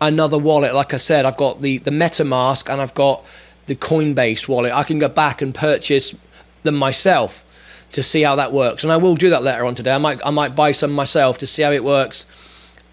another 0.00 0.38
wallet. 0.38 0.74
Like 0.74 0.94
I 0.94 0.98
said, 0.98 1.24
I've 1.24 1.36
got 1.36 1.60
the, 1.60 1.78
the 1.78 1.90
MetaMask 1.90 2.70
and 2.70 2.80
I've 2.80 2.94
got 2.94 3.24
the 3.66 3.74
Coinbase 3.74 4.48
wallet. 4.48 4.72
I 4.72 4.84
can 4.84 4.98
go 4.98 5.08
back 5.08 5.42
and 5.42 5.54
purchase 5.54 6.14
them 6.62 6.76
myself 6.76 7.44
to 7.92 8.02
see 8.02 8.22
how 8.22 8.36
that 8.36 8.52
works. 8.52 8.84
And 8.84 8.92
I 8.92 8.96
will 8.96 9.14
do 9.14 9.30
that 9.30 9.42
later 9.42 9.64
on 9.64 9.74
today. 9.74 9.92
I 9.92 9.98
might 9.98 10.24
I 10.26 10.30
might 10.30 10.56
buy 10.56 10.72
some 10.72 10.92
myself 10.92 11.38
to 11.38 11.46
see 11.46 11.62
how 11.62 11.70
it 11.70 11.84
works 11.84 12.26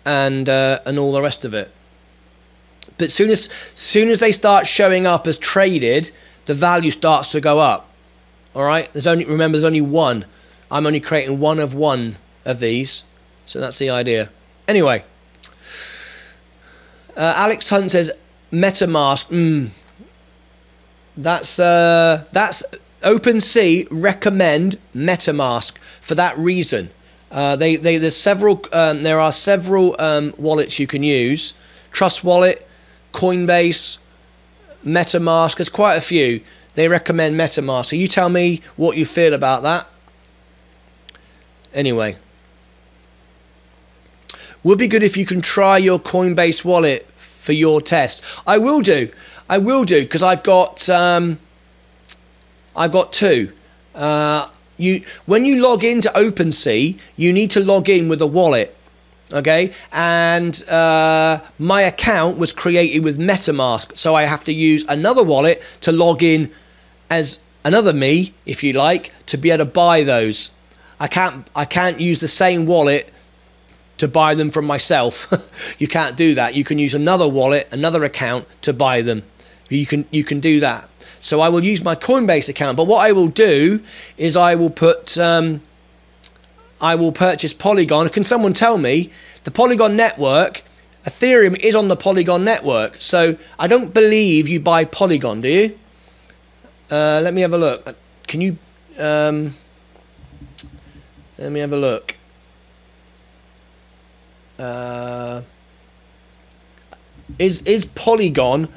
and 0.05 0.49
uh, 0.49 0.79
and 0.85 0.97
all 0.99 1.11
the 1.11 1.21
rest 1.21 1.45
of 1.45 1.53
it. 1.53 1.71
But 2.97 3.11
soon 3.11 3.29
as 3.29 3.49
soon 3.75 4.09
as 4.09 4.19
they 4.19 4.31
start 4.31 4.67
showing 4.67 5.05
up 5.05 5.27
as 5.27 5.37
traded, 5.37 6.11
the 6.45 6.53
value 6.53 6.91
starts 6.91 7.31
to 7.31 7.41
go 7.41 7.59
up. 7.59 7.89
All 8.55 8.63
right. 8.63 8.91
There's 8.93 9.07
only 9.07 9.25
remember 9.25 9.57
there's 9.57 9.63
only 9.63 9.81
one. 9.81 10.25
I'm 10.69 10.85
only 10.85 10.99
creating 10.99 11.39
one 11.39 11.59
of 11.59 11.73
one 11.73 12.15
of 12.45 12.59
these, 12.59 13.03
so 13.45 13.59
that's 13.59 13.77
the 13.77 13.89
idea. 13.89 14.29
Anyway, 14.67 15.03
uh, 17.15 17.33
Alex 17.35 17.69
Hunt 17.69 17.91
says 17.91 18.11
MetaMask. 18.51 19.29
Mm, 19.29 19.69
that's 21.17 21.59
uh, 21.59 22.25
that's 22.31 22.63
OpenSea 23.01 23.87
recommend 23.91 24.77
MetaMask 24.95 25.77
for 25.99 26.15
that 26.15 26.37
reason. 26.37 26.89
Uh, 27.31 27.55
they, 27.55 27.77
they, 27.77 27.97
there's 27.97 28.15
several, 28.15 28.61
um, 28.73 29.03
there 29.03 29.19
are 29.19 29.31
several 29.31 29.95
um, 29.99 30.33
wallets 30.37 30.79
you 30.79 30.87
can 30.87 31.01
use. 31.01 31.53
Trust 31.91 32.23
Wallet, 32.23 32.67
Coinbase, 33.13 33.99
MetaMask. 34.85 35.57
There's 35.57 35.69
quite 35.69 35.95
a 35.95 36.01
few. 36.01 36.41
They 36.75 36.87
recommend 36.87 37.39
MetaMask. 37.39 37.87
So 37.87 37.95
you 37.95 38.07
tell 38.07 38.29
me 38.29 38.61
what 38.75 38.97
you 38.97 39.05
feel 39.05 39.33
about 39.33 39.63
that. 39.63 39.87
Anyway, 41.73 42.17
would 44.63 44.77
be 44.77 44.87
good 44.87 45.03
if 45.03 45.15
you 45.15 45.25
can 45.25 45.41
try 45.41 45.77
your 45.77 45.99
Coinbase 45.99 46.65
wallet 46.65 47.09
for 47.15 47.53
your 47.53 47.81
test. 47.81 48.23
I 48.45 48.57
will 48.57 48.81
do. 48.81 49.09
I 49.49 49.57
will 49.57 49.83
do 49.85 50.03
because 50.03 50.21
I've 50.21 50.43
got 50.43 50.89
um, 50.89 51.39
I've 52.75 52.91
got 52.91 53.11
two. 53.13 53.53
Uh, 53.95 54.47
you 54.81 55.03
when 55.25 55.45
you 55.45 55.61
log 55.61 55.83
into 55.83 56.09
OpenSea, 56.09 56.97
you 57.15 57.31
need 57.31 57.51
to 57.51 57.59
log 57.63 57.89
in 57.89 58.09
with 58.09 58.21
a 58.21 58.27
wallet. 58.27 58.75
Okay, 59.33 59.71
and 59.93 60.67
uh, 60.67 61.39
my 61.57 61.83
account 61.83 62.37
was 62.37 62.51
created 62.51 63.01
with 63.01 63.17
MetaMask, 63.17 63.97
so 63.97 64.13
I 64.13 64.23
have 64.23 64.43
to 64.43 64.53
use 64.53 64.83
another 64.89 65.23
wallet 65.23 65.63
to 65.81 65.93
log 65.93 66.21
in 66.21 66.51
as 67.09 67.39
another 67.63 67.93
me, 67.93 68.33
if 68.45 68.61
you 68.61 68.73
like, 68.73 69.13
to 69.27 69.37
be 69.37 69.51
able 69.51 69.65
to 69.65 69.71
buy 69.71 70.03
those. 70.03 70.51
I 70.99 71.07
can't 71.07 71.47
I 71.55 71.65
can't 71.65 71.99
use 71.99 72.19
the 72.19 72.27
same 72.27 72.65
wallet 72.65 73.09
to 73.97 74.07
buy 74.07 74.35
them 74.35 74.49
from 74.49 74.65
myself. 74.65 75.75
you 75.79 75.87
can't 75.87 76.17
do 76.17 76.35
that. 76.35 76.55
You 76.55 76.63
can 76.63 76.77
use 76.77 76.93
another 76.93 77.27
wallet, 77.27 77.69
another 77.71 78.03
account 78.03 78.47
to 78.63 78.73
buy 78.73 79.01
them. 79.01 79.23
You 79.69 79.85
can 79.85 80.05
you 80.11 80.23
can 80.23 80.41
do 80.41 80.59
that. 80.59 80.89
So 81.21 81.39
I 81.39 81.49
will 81.49 81.63
use 81.63 81.83
my 81.83 81.95
Coinbase 81.95 82.49
account. 82.49 82.75
But 82.75 82.87
what 82.87 83.05
I 83.05 83.11
will 83.11 83.27
do 83.27 83.81
is 84.17 84.35
I 84.35 84.55
will 84.55 84.71
put 84.71 85.17
um, 85.17 85.61
I 86.81 86.95
will 86.95 87.11
purchase 87.11 87.53
Polygon. 87.53 88.09
Can 88.09 88.23
someone 88.23 88.53
tell 88.53 88.77
me 88.77 89.11
the 89.43 89.51
Polygon 89.51 89.95
network? 89.95 90.63
Ethereum 91.05 91.57
is 91.59 91.75
on 91.75 91.87
the 91.87 91.95
Polygon 91.95 92.43
network. 92.43 92.97
So 92.99 93.37
I 93.59 93.67
don't 93.67 93.93
believe 93.93 94.47
you 94.47 94.59
buy 94.59 94.85
Polygon, 94.85 95.41
do 95.41 95.49
you? 95.49 95.79
Uh, 96.89 97.21
let 97.23 97.33
me 97.33 97.41
have 97.41 97.53
a 97.53 97.57
look. 97.57 97.95
Can 98.27 98.41
you? 98.41 98.57
Um, 98.97 99.55
let 101.37 101.51
me 101.51 101.59
have 101.59 101.71
a 101.71 101.77
look. 101.77 102.15
Uh, 104.57 105.41
is 107.39 107.61
is 107.61 107.85
Polygon 107.85 108.67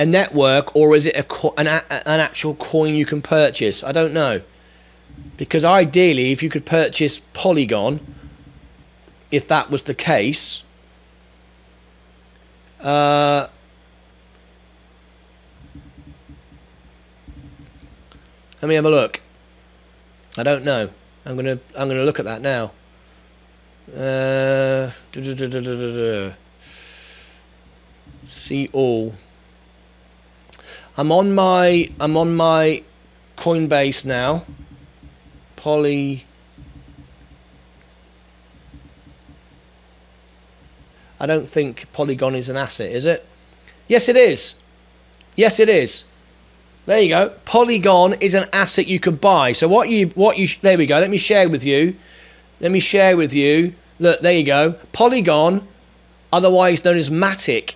a 0.00 0.06
network 0.06 0.74
or 0.74 0.96
is 0.96 1.04
it 1.04 1.14
a 1.14 1.22
co- 1.22 1.52
an, 1.58 1.66
a- 1.66 2.08
an 2.08 2.20
actual 2.20 2.54
coin 2.54 2.94
you 2.94 3.04
can 3.04 3.20
purchase? 3.20 3.84
I 3.84 3.92
don't 3.92 4.14
know. 4.14 4.40
Because 5.36 5.62
ideally, 5.62 6.32
if 6.32 6.42
you 6.42 6.48
could 6.48 6.64
purchase 6.64 7.18
Polygon, 7.34 8.00
if 9.30 9.46
that 9.48 9.70
was 9.70 9.82
the 9.82 9.92
case, 9.92 10.62
uh, 12.80 13.48
let 18.62 18.68
me 18.70 18.74
have 18.74 18.86
a 18.86 18.90
look. 18.90 19.20
I 20.38 20.42
don't 20.42 20.64
know. 20.64 20.88
I'm 21.26 21.36
gonna 21.36 21.58
I'm 21.76 21.88
gonna 21.88 22.04
look 22.04 22.18
at 22.18 22.24
that 22.24 22.40
now. 22.40 22.72
Uh, 23.94 24.90
see 28.26 28.68
all. 28.72 29.14
I'm 31.00 31.10
on 31.12 31.34
my 31.34 31.88
I'm 31.98 32.14
on 32.18 32.36
my 32.36 32.82
Coinbase 33.38 34.04
now. 34.04 34.44
Poly. 35.56 36.26
I 41.18 41.24
don't 41.24 41.48
think 41.48 41.90
Polygon 41.94 42.34
is 42.34 42.50
an 42.50 42.58
asset, 42.58 42.92
is 42.92 43.06
it? 43.06 43.26
Yes, 43.88 44.10
it 44.10 44.16
is. 44.16 44.56
Yes, 45.36 45.58
it 45.58 45.70
is. 45.70 46.04
There 46.84 47.00
you 47.00 47.08
go. 47.08 47.30
Polygon 47.46 48.12
is 48.20 48.34
an 48.34 48.44
asset 48.52 48.86
you 48.86 49.00
can 49.00 49.14
buy. 49.14 49.52
So 49.52 49.68
what 49.68 49.88
you 49.88 50.08
what 50.08 50.36
you 50.36 50.48
there 50.60 50.76
we 50.76 50.84
go. 50.84 50.98
Let 51.00 51.08
me 51.08 51.16
share 51.16 51.48
with 51.48 51.64
you. 51.64 51.96
Let 52.60 52.70
me 52.72 52.78
share 52.78 53.16
with 53.16 53.34
you 53.34 53.72
Look, 53.98 54.20
there 54.20 54.34
you 54.34 54.44
go. 54.44 54.72
Polygon, 54.92 55.66
otherwise 56.30 56.84
known 56.84 56.98
as 56.98 57.10
Matic, 57.10 57.74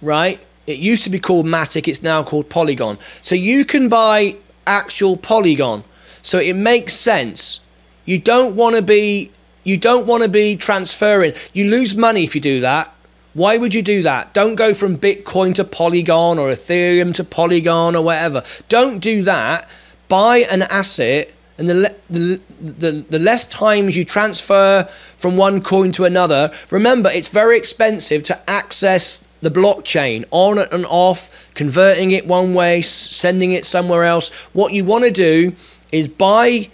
right? 0.00 0.38
It 0.66 0.78
used 0.78 1.04
to 1.04 1.10
be 1.10 1.18
called 1.18 1.46
Matic, 1.46 1.88
it's 1.88 2.02
now 2.02 2.22
called 2.22 2.48
Polygon. 2.48 2.98
So 3.22 3.34
you 3.34 3.64
can 3.64 3.88
buy 3.88 4.36
actual 4.66 5.16
Polygon. 5.16 5.84
So 6.22 6.38
it 6.38 6.54
makes 6.54 6.94
sense. 6.94 7.60
You 8.04 8.18
don't 8.18 8.56
want 8.56 8.76
to 8.76 8.82
be 8.82 9.30
you 9.62 9.78
don't 9.78 10.06
want 10.06 10.22
to 10.22 10.28
be 10.28 10.56
transferring. 10.56 11.32
You 11.54 11.70
lose 11.70 11.96
money 11.96 12.22
if 12.22 12.34
you 12.34 12.40
do 12.40 12.60
that. 12.60 12.94
Why 13.32 13.56
would 13.56 13.74
you 13.74 13.82
do 13.82 14.02
that? 14.02 14.34
Don't 14.34 14.54
go 14.54 14.74
from 14.74 14.96
Bitcoin 14.96 15.54
to 15.54 15.64
Polygon 15.64 16.38
or 16.38 16.50
Ethereum 16.50 17.14
to 17.14 17.24
Polygon 17.24 17.96
or 17.96 18.04
whatever. 18.04 18.42
Don't 18.68 19.00
do 19.00 19.22
that. 19.24 19.68
Buy 20.08 20.38
an 20.38 20.62
asset 20.62 21.34
and 21.56 21.68
the, 21.68 21.94
the, 22.10 22.40
the, 22.60 22.90
the 23.08 23.18
less 23.18 23.44
times 23.44 23.96
you 23.96 24.04
transfer 24.04 24.88
from 25.16 25.36
one 25.36 25.62
coin 25.62 25.92
to 25.92 26.04
another, 26.04 26.52
remember 26.70 27.08
it's 27.10 27.28
very 27.28 27.56
expensive 27.56 28.22
to 28.24 28.50
access 28.50 29.23
the 29.44 29.50
blockchain 29.50 30.24
on 30.30 30.58
and 30.58 30.86
off, 30.86 31.48
converting 31.54 32.10
it 32.10 32.26
one 32.26 32.54
way, 32.54 32.82
sending 32.82 33.52
it 33.52 33.64
somewhere 33.64 34.04
else. 34.04 34.30
What 34.52 34.72
you 34.72 34.84
want 34.84 35.04
to 35.04 35.10
do 35.10 35.54
is 35.92 36.08
buy. 36.08 36.70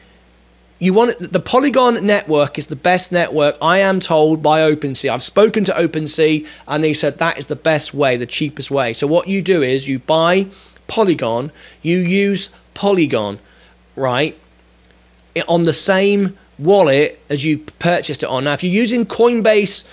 You 0.78 0.94
want 0.94 1.32
the 1.32 1.40
Polygon 1.40 2.06
network 2.06 2.56
is 2.56 2.66
the 2.66 2.76
best 2.76 3.12
network 3.12 3.58
I 3.60 3.78
am 3.78 4.00
told 4.00 4.42
by 4.42 4.60
OpenSea. 4.60 5.12
I've 5.12 5.22
spoken 5.22 5.62
to 5.64 5.72
OpenSea 5.72 6.46
and 6.66 6.82
they 6.82 6.94
said 6.94 7.18
that 7.18 7.36
is 7.36 7.46
the 7.46 7.56
best 7.56 7.92
way, 7.92 8.16
the 8.16 8.24
cheapest 8.24 8.70
way. 8.70 8.94
So 8.94 9.06
what 9.06 9.28
you 9.28 9.42
do 9.42 9.62
is 9.62 9.88
you 9.88 9.98
buy 9.98 10.46
Polygon, 10.86 11.52
you 11.82 11.98
use 11.98 12.48
Polygon, 12.72 13.40
right? 13.94 14.38
on 15.48 15.64
the 15.64 15.72
same 15.72 16.36
wallet 16.58 17.20
as 17.28 17.44
you 17.44 17.58
purchased 17.78 18.22
it 18.22 18.28
on. 18.28 18.44
Now, 18.44 18.54
if 18.54 18.62
you're 18.62 18.72
using 18.72 19.06
Coinbase 19.06 19.84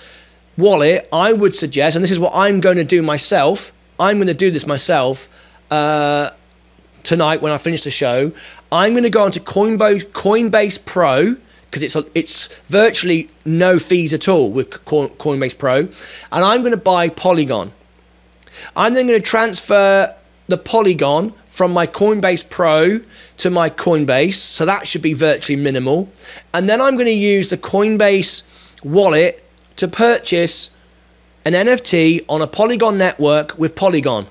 wallet, 0.58 1.08
I 1.10 1.32
would 1.32 1.54
suggest, 1.54 1.96
and 1.96 2.02
this 2.02 2.10
is 2.10 2.18
what 2.18 2.32
I'm 2.34 2.60
going 2.60 2.76
to 2.76 2.84
do 2.84 3.00
myself, 3.00 3.72
I'm 3.98 4.18
going 4.18 4.26
to 4.26 4.34
do 4.34 4.50
this 4.50 4.66
myself 4.66 5.28
uh, 5.70 6.30
tonight 7.02 7.40
when 7.40 7.52
I 7.52 7.58
finish 7.58 7.82
the 7.82 7.90
show. 7.90 8.32
I'm 8.70 8.92
going 8.92 9.04
to 9.04 9.10
go 9.10 9.24
onto 9.24 9.40
Coinbase, 9.40 10.04
Coinbase 10.06 10.84
Pro 10.84 11.36
because 11.70 11.82
it's 11.82 11.96
it's 12.14 12.46
virtually 12.66 13.30
no 13.44 13.78
fees 13.78 14.14
at 14.14 14.26
all 14.26 14.50
with 14.50 14.70
Coinbase 14.70 15.58
Pro, 15.58 15.76
and 15.80 16.44
I'm 16.44 16.62
going 16.62 16.72
to 16.72 16.78
buy 16.78 17.08
Polygon. 17.08 17.72
I'm 18.74 18.94
then 18.94 19.06
going 19.06 19.18
to 19.18 19.24
transfer 19.24 20.14
the 20.46 20.58
Polygon 20.58 21.34
from 21.46 21.72
my 21.72 21.86
Coinbase 21.86 22.48
Pro 22.48 23.00
to 23.36 23.50
my 23.50 23.68
Coinbase. 23.70 24.34
So 24.34 24.64
that 24.64 24.86
should 24.86 25.02
be 25.02 25.12
virtually 25.12 25.56
minimal. 25.56 26.08
And 26.54 26.68
then 26.68 26.80
I'm 26.80 26.94
going 26.94 27.06
to 27.06 27.12
use 27.12 27.50
the 27.50 27.58
Coinbase 27.58 28.42
wallet 28.82 29.44
to 29.78 29.88
purchase 29.88 30.70
an 31.44 31.54
NFT 31.54 32.24
on 32.28 32.42
a 32.42 32.46
Polygon 32.46 32.98
network 32.98 33.58
with 33.58 33.74
Polygon. 33.74 34.26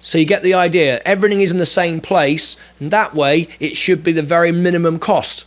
So 0.00 0.18
you 0.18 0.24
get 0.24 0.42
the 0.42 0.54
idea. 0.54 1.00
Everything 1.04 1.40
is 1.40 1.50
in 1.50 1.58
the 1.58 1.66
same 1.66 2.00
place, 2.00 2.56
and 2.78 2.90
that 2.90 3.14
way 3.14 3.48
it 3.58 3.76
should 3.76 4.04
be 4.04 4.12
the 4.12 4.22
very 4.22 4.52
minimum 4.52 4.98
cost. 4.98 5.44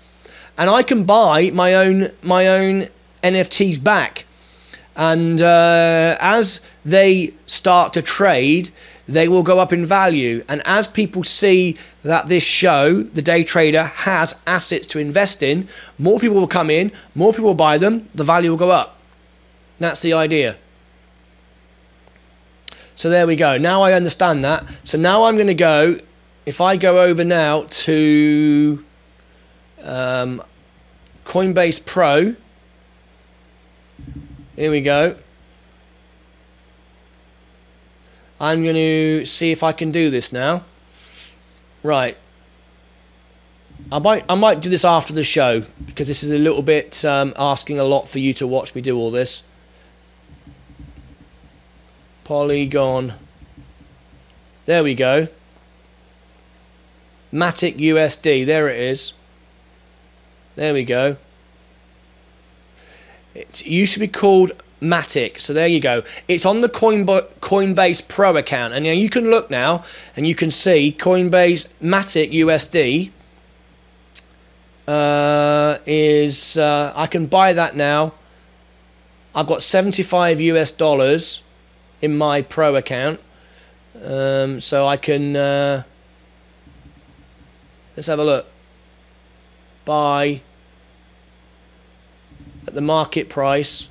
And 0.57 0.69
I 0.69 0.83
can 0.83 1.05
buy 1.05 1.49
my 1.51 1.73
own 1.73 2.11
my 2.21 2.47
own 2.47 2.87
NFTs 3.23 3.81
back. 3.81 4.25
And 4.95 5.41
uh, 5.41 6.17
as 6.19 6.59
they 6.83 7.33
start 7.45 7.93
to 7.93 8.01
trade, 8.01 8.71
they 9.07 9.27
will 9.27 9.43
go 9.43 9.59
up 9.59 9.71
in 9.71 9.85
value. 9.85 10.43
And 10.49 10.61
as 10.65 10.87
people 10.87 11.23
see 11.23 11.77
that 12.03 12.27
this 12.27 12.43
show, 12.43 13.03
the 13.03 13.21
day 13.21 13.43
trader, 13.43 13.83
has 13.83 14.35
assets 14.45 14.85
to 14.87 14.99
invest 14.99 15.41
in, 15.41 15.69
more 15.97 16.19
people 16.19 16.35
will 16.35 16.47
come 16.47 16.69
in, 16.69 16.91
more 17.15 17.31
people 17.31 17.47
will 17.47 17.53
buy 17.53 17.77
them, 17.77 18.09
the 18.13 18.23
value 18.23 18.49
will 18.49 18.57
go 18.57 18.71
up. 18.71 19.00
That's 19.81 20.01
the 20.01 20.13
idea. 20.13 20.57
So 22.95 23.09
there 23.09 23.25
we 23.25 23.35
go. 23.35 23.57
Now 23.57 23.81
I 23.81 23.93
understand 23.93 24.43
that. 24.43 24.63
So 24.83 24.97
now 24.97 25.23
I'm 25.23 25.35
going 25.35 25.47
to 25.47 25.55
go, 25.55 25.97
if 26.45 26.61
I 26.61 26.77
go 26.77 27.03
over 27.03 27.23
now 27.23 27.65
to 27.67 28.85
um, 29.81 30.43
Coinbase 31.25 31.83
Pro, 31.83 32.35
here 34.55 34.69
we 34.69 34.81
go. 34.81 35.15
I'm 38.39 38.61
going 38.61 38.75
to 38.75 39.25
see 39.25 39.51
if 39.51 39.63
I 39.63 39.71
can 39.71 39.89
do 39.89 40.11
this 40.11 40.31
now. 40.31 40.63
Right. 41.81 42.17
I 43.91 43.97
might 43.97 44.25
I 44.29 44.35
might 44.35 44.61
do 44.61 44.69
this 44.69 44.85
after 44.85 45.11
the 45.13 45.23
show 45.23 45.63
because 45.85 46.07
this 46.07 46.23
is 46.23 46.29
a 46.29 46.37
little 46.37 46.61
bit 46.61 47.03
um, 47.03 47.33
asking 47.35 47.79
a 47.79 47.83
lot 47.83 48.07
for 48.07 48.19
you 48.19 48.31
to 48.35 48.45
watch 48.45 48.75
me 48.75 48.81
do 48.81 48.95
all 48.95 49.09
this. 49.09 49.41
Polygon. 52.23 53.13
There 54.65 54.83
we 54.83 54.93
go. 54.93 55.27
Matic 57.33 57.77
USD. 57.77 58.45
There 58.45 58.67
it 58.67 58.79
is. 58.79 59.13
There 60.55 60.73
we 60.73 60.83
go. 60.83 61.17
It 63.33 63.65
used 63.65 63.93
to 63.93 63.99
be 63.99 64.07
called 64.07 64.51
Matic. 64.81 65.39
So 65.39 65.53
there 65.53 65.67
you 65.67 65.79
go. 65.79 66.03
It's 66.27 66.45
on 66.45 66.61
the 66.61 66.69
Coinbase 66.69 68.07
Pro 68.07 68.35
account. 68.35 68.73
And 68.73 68.85
you, 68.85 68.93
you 68.93 69.09
can 69.09 69.29
look 69.29 69.49
now 69.49 69.83
and 70.15 70.27
you 70.27 70.35
can 70.35 70.51
see 70.51 70.95
Coinbase 70.97 71.69
Matic 71.81 72.31
USD 72.33 73.11
uh, 74.87 75.77
is, 75.85 76.57
uh, 76.57 76.91
I 76.95 77.07
can 77.07 77.27
buy 77.27 77.53
that 77.53 77.75
now. 77.75 78.13
I've 79.33 79.47
got 79.47 79.63
75 79.63 80.41
US 80.41 80.71
dollars 80.71 81.43
in 82.01 82.17
my 82.17 82.41
Pro 82.41 82.75
account. 82.75 83.19
Um, 84.03 84.59
so 84.59 84.87
I 84.87 84.97
can, 84.97 85.35
uh, 85.35 85.83
let's 87.95 88.07
have 88.07 88.19
a 88.19 88.23
look. 88.23 88.47
Buy 89.85 90.41
at 92.67 92.73
the 92.73 92.81
market 92.81 93.29
price. 93.29 93.87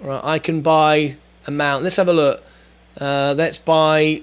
Right, 0.00 0.20
I 0.22 0.38
can 0.38 0.62
buy 0.62 1.16
amount. 1.46 1.84
Let's 1.84 1.96
have 1.96 2.08
a 2.08 2.12
look. 2.12 2.44
Uh, 3.00 3.34
let's 3.36 3.58
buy 3.58 4.22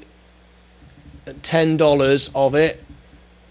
ten 1.42 1.78
dollars 1.78 2.30
of 2.36 2.54
it. 2.54 2.84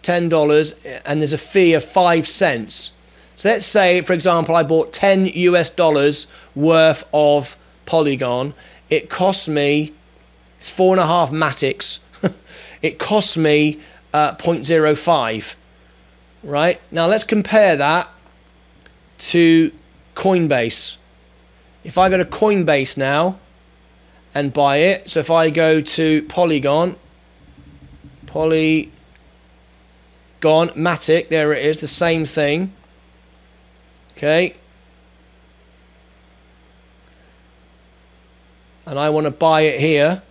Ten 0.03 0.29
dollars, 0.29 0.75
and 1.05 1.21
there's 1.21 1.33
a 1.33 1.39
fee 1.39 1.75
of 1.75 1.85
five 1.85 2.27
cents. 2.29 2.93
So 3.37 3.49
let's 3.49 3.67
say, 3.67 4.01
for 4.03 4.13
example, 4.13 4.55
I 4.55 4.63
bought 4.63 4.93
ten 4.93 5.27
US 5.27 5.71
dollars 5.71 6.27
worth 6.55 7.09
of 7.13 7.57
Polygon. 7.87 8.55
It 8.91 9.11
costs 9.11 9.49
me. 9.49 9.93
It's 10.59 10.71
four 10.71 10.95
and 10.95 11.01
a 11.01 11.07
half 11.07 11.31
matics. 11.31 12.01
it 12.83 12.99
costs 12.99 13.37
me 13.37 13.81
uh, 14.13 14.35
0.05. 14.35 15.55
Right 16.43 16.81
now, 16.91 17.07
let's 17.07 17.25
compare 17.25 17.77
that 17.77 18.09
to 19.19 19.73
Coinbase 20.15 20.99
if 21.89 21.97
I 21.97 22.09
go 22.11 22.19
to 22.19 22.25
Coinbase 22.27 22.99
now 22.99 23.39
and 24.35 24.53
buy 24.53 24.77
it, 24.77 25.09
so 25.09 25.21
if 25.21 25.31
I 25.31 25.49
go 25.49 25.81
to 25.81 26.23
Polygon, 26.25 26.97
Polygon 28.27 28.91
Matic, 30.43 31.31
there 31.31 31.53
it 31.55 31.65
is, 31.65 31.81
the 31.81 31.87
same 31.87 32.27
thing. 32.27 32.75
Okay. 34.13 34.55
And 38.89 38.99
I 38.99 39.11
want 39.11 39.27
to 39.27 39.31
buy 39.31 39.61
it 39.61 39.81
here. 39.81 40.23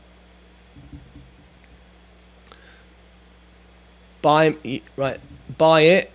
Buy, 4.23 4.55
right, 4.95 5.19
buy 5.59 5.81
it. 5.81 6.11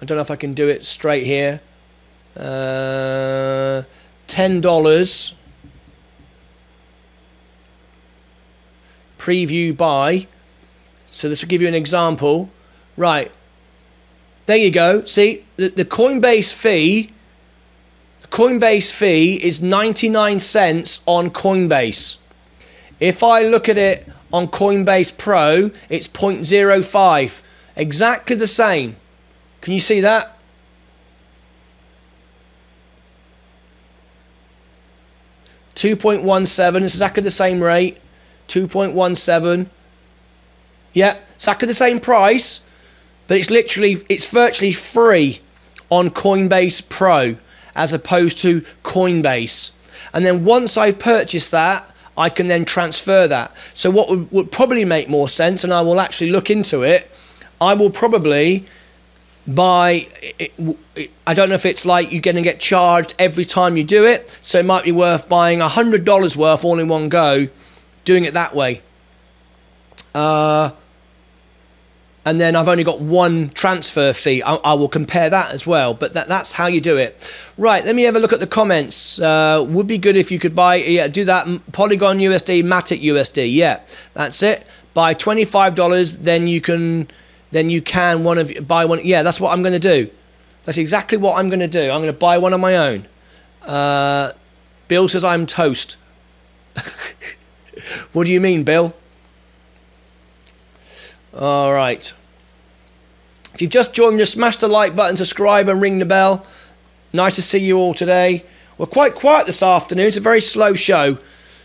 I 0.00 0.04
don't 0.04 0.16
know 0.16 0.22
if 0.22 0.30
I 0.30 0.36
can 0.36 0.54
do 0.54 0.68
it 0.68 0.84
straight 0.84 1.24
here. 1.24 1.60
Uh, 2.36 3.82
$10 4.28 5.34
preview 9.18 9.76
buy. 9.76 10.28
So 11.06 11.28
this 11.28 11.42
will 11.42 11.48
give 11.48 11.60
you 11.60 11.66
an 11.66 11.74
example. 11.74 12.50
Right. 12.96 13.32
There 14.46 14.56
you 14.56 14.70
go. 14.70 15.04
See, 15.06 15.44
the, 15.56 15.70
the 15.70 15.84
Coinbase 15.84 16.54
fee, 16.54 17.12
Coinbase 18.30 18.92
fee 18.92 19.34
is 19.36 19.62
99 19.62 20.40
cents 20.40 21.00
on 21.06 21.30
Coinbase. 21.30 22.16
If 23.00 23.22
I 23.22 23.42
look 23.42 23.68
at 23.68 23.76
it 23.76 24.08
on 24.32 24.48
Coinbase 24.48 25.16
Pro, 25.16 25.70
it's 25.88 26.08
0.05. 26.08 27.42
Exactly 27.76 28.36
the 28.36 28.46
same. 28.46 28.96
Can 29.60 29.72
you 29.72 29.80
see 29.80 30.00
that? 30.00 30.36
2.17, 35.74 36.82
it's 36.82 36.94
exactly 36.94 37.22
the 37.22 37.30
same 37.30 37.62
rate. 37.62 37.98
2.17. 38.48 39.66
Yeah, 40.92 41.18
exactly 41.34 41.66
the 41.66 41.74
same 41.74 41.98
price, 41.98 42.60
but 43.26 43.38
it's 43.38 43.50
literally, 43.50 43.96
it's 44.08 44.30
virtually 44.30 44.72
free 44.72 45.40
on 45.90 46.10
Coinbase 46.10 46.88
Pro 46.88 47.36
as 47.74 47.92
opposed 47.92 48.38
to 48.38 48.62
Coinbase. 48.82 49.70
And 50.12 50.24
then 50.24 50.44
once 50.44 50.76
I 50.76 50.92
purchase 50.92 51.50
that, 51.50 51.90
I 52.16 52.28
can 52.28 52.48
then 52.48 52.64
transfer 52.64 53.26
that. 53.26 53.54
So 53.74 53.90
what 53.90 54.08
would, 54.08 54.30
would 54.30 54.52
probably 54.52 54.84
make 54.84 55.08
more 55.08 55.28
sense, 55.28 55.64
and 55.64 55.72
I 55.72 55.80
will 55.80 56.00
actually 56.00 56.30
look 56.30 56.50
into 56.50 56.82
it, 56.82 57.10
I 57.60 57.74
will 57.74 57.90
probably 57.90 58.66
by 59.46 60.06
I 61.26 61.34
don't 61.34 61.50
know 61.50 61.54
if 61.54 61.66
it's 61.66 61.84
like 61.84 62.10
you're 62.10 62.22
going 62.22 62.36
to 62.36 62.42
get 62.42 62.60
charged 62.60 63.14
every 63.18 63.44
time 63.44 63.76
you 63.76 63.84
do 63.84 64.04
it, 64.04 64.38
so 64.42 64.58
it 64.58 64.64
might 64.64 64.84
be 64.84 64.92
worth 64.92 65.28
buying 65.28 65.60
a 65.60 65.68
hundred 65.68 66.04
dollars 66.04 66.36
worth 66.36 66.64
all 66.64 66.78
in 66.78 66.88
one 66.88 67.08
go, 67.08 67.48
doing 68.04 68.24
it 68.24 68.34
that 68.34 68.54
way. 68.54 68.82
Uh, 70.14 70.70
and 72.24 72.40
then 72.40 72.56
I've 72.56 72.68
only 72.68 72.84
got 72.84 73.00
one 73.00 73.50
transfer 73.50 74.12
fee. 74.12 74.42
I, 74.42 74.54
I, 74.56 74.74
will 74.74 74.88
compare 74.88 75.28
that 75.28 75.52
as 75.52 75.66
well, 75.66 75.92
but 75.92 76.14
that, 76.14 76.26
that's 76.26 76.54
how 76.54 76.66
you 76.66 76.80
do 76.80 76.96
it. 76.96 77.30
Right, 77.58 77.84
let 77.84 77.94
me 77.94 78.02
have 78.04 78.16
a 78.16 78.18
look 78.18 78.32
at 78.32 78.40
the 78.40 78.46
comments. 78.46 79.20
Uh, 79.20 79.64
would 79.68 79.86
be 79.86 79.98
good 79.98 80.16
if 80.16 80.32
you 80.32 80.38
could 80.38 80.54
buy, 80.54 80.76
yeah, 80.76 81.06
do 81.08 81.24
that 81.26 81.46
Polygon 81.72 82.18
USD, 82.18 82.62
Matic 82.62 83.02
USD. 83.02 83.52
Yeah, 83.52 83.80
that's 84.14 84.42
it. 84.42 84.66
Buy 84.94 85.14
$25, 85.14 86.18
then 86.18 86.46
you 86.46 86.60
can 86.60 87.08
then 87.54 87.70
you 87.70 87.80
can 87.80 88.24
one 88.24 88.36
of 88.36 88.52
buy 88.66 88.84
one. 88.84 89.00
Yeah, 89.04 89.22
that's 89.22 89.40
what 89.40 89.52
I'm 89.52 89.62
going 89.62 89.72
to 89.72 89.78
do. 89.78 90.10
That's 90.64 90.76
exactly 90.76 91.16
what 91.16 91.38
I'm 91.38 91.48
going 91.48 91.60
to 91.60 91.68
do. 91.68 91.82
I'm 91.82 92.00
going 92.00 92.06
to 92.06 92.12
buy 92.12 92.36
one 92.36 92.52
on 92.52 92.60
my 92.60 92.76
own. 92.76 93.06
Uh, 93.62 94.32
Bill 94.88 95.08
says 95.08 95.22
I'm 95.22 95.46
toast. 95.46 95.96
what 98.12 98.26
do 98.26 98.32
you 98.32 98.40
mean, 98.40 98.64
Bill? 98.64 98.94
All 101.36 101.72
right. 101.72 102.12
If 103.54 103.60
you've 103.60 103.70
just 103.70 103.92
joined 103.92 104.20
us, 104.20 104.30
smash 104.30 104.56
the 104.56 104.68
like 104.68 104.94
button, 104.94 105.16
subscribe, 105.16 105.68
and 105.68 105.82
ring 105.82 105.98
the 105.98 106.04
bell. 106.04 106.46
Nice 107.12 107.34
to 107.34 107.42
see 107.42 107.58
you 107.58 107.76
all 107.76 107.92
today. 107.92 108.44
We're 108.78 108.86
quite 108.86 109.16
quiet 109.16 109.46
this 109.46 109.60
afternoon. 109.60 110.06
It's 110.06 110.16
a 110.16 110.20
very 110.20 110.40
slow 110.40 110.74
show. 110.74 111.18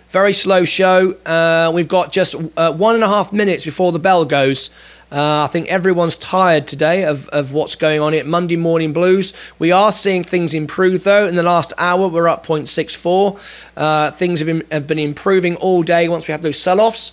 Very 0.07 0.33
slow 0.33 0.65
show. 0.65 1.11
Uh, 1.23 1.71
we've 1.71 1.87
got 1.87 2.11
just 2.11 2.35
uh, 2.57 2.73
one 2.73 2.95
and 2.95 3.03
a 3.03 3.07
half 3.07 3.31
minutes 3.31 3.63
before 3.63 3.91
the 3.91 3.99
bell 3.99 4.25
goes. 4.25 4.71
Uh, 5.11 5.43
I 5.43 5.47
think 5.47 5.67
everyone's 5.67 6.17
tired 6.17 6.65
today 6.65 7.03
of, 7.03 7.27
of 7.29 7.53
what's 7.53 7.75
going 7.75 8.01
on 8.01 8.15
at 8.15 8.25
Monday 8.25 8.55
Morning 8.55 8.91
Blues. 8.91 9.33
We 9.59 9.71
are 9.71 9.91
seeing 9.91 10.23
things 10.23 10.55
improve 10.55 11.03
though. 11.03 11.27
In 11.27 11.35
the 11.35 11.43
last 11.43 11.73
hour, 11.77 12.07
we're 12.07 12.27
up 12.27 12.43
0.64. 12.43 13.71
Uh, 13.77 14.09
things 14.11 14.39
have 14.39 14.47
been, 14.47 14.63
have 14.71 14.87
been 14.87 14.99
improving 14.99 15.55
all 15.57 15.83
day 15.83 16.09
once 16.09 16.27
we 16.27 16.31
have 16.31 16.41
those 16.41 16.59
sell 16.59 16.81
offs. 16.81 17.11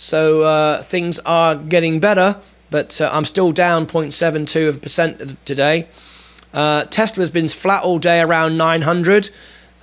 So 0.00 0.44
uh, 0.44 0.80
things 0.80 1.18
are 1.26 1.54
getting 1.54 2.00
better, 2.00 2.40
but 2.70 2.98
uh, 3.02 3.10
I'm 3.12 3.26
still 3.26 3.52
down 3.52 3.86
0.72 3.86 4.66
of 4.66 4.80
percent 4.80 5.36
today. 5.44 5.88
Uh, 6.54 6.84
Tesla's 6.84 7.28
been 7.28 7.48
flat 7.48 7.84
all 7.84 7.98
day 7.98 8.22
around 8.22 8.56
900. 8.56 9.28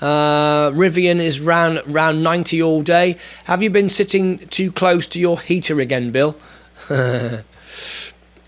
Uh, 0.02 0.72
Rivian 0.72 1.20
is 1.20 1.40
round 1.40 1.82
round 1.86 2.24
90 2.24 2.64
all 2.64 2.82
day. 2.82 3.16
Have 3.44 3.62
you 3.62 3.70
been 3.70 3.90
sitting 3.90 4.40
too 4.48 4.72
close 4.72 5.06
to 5.06 5.20
your 5.20 5.40
heater 5.40 5.80
again, 5.80 6.10
Bill? 6.12 6.36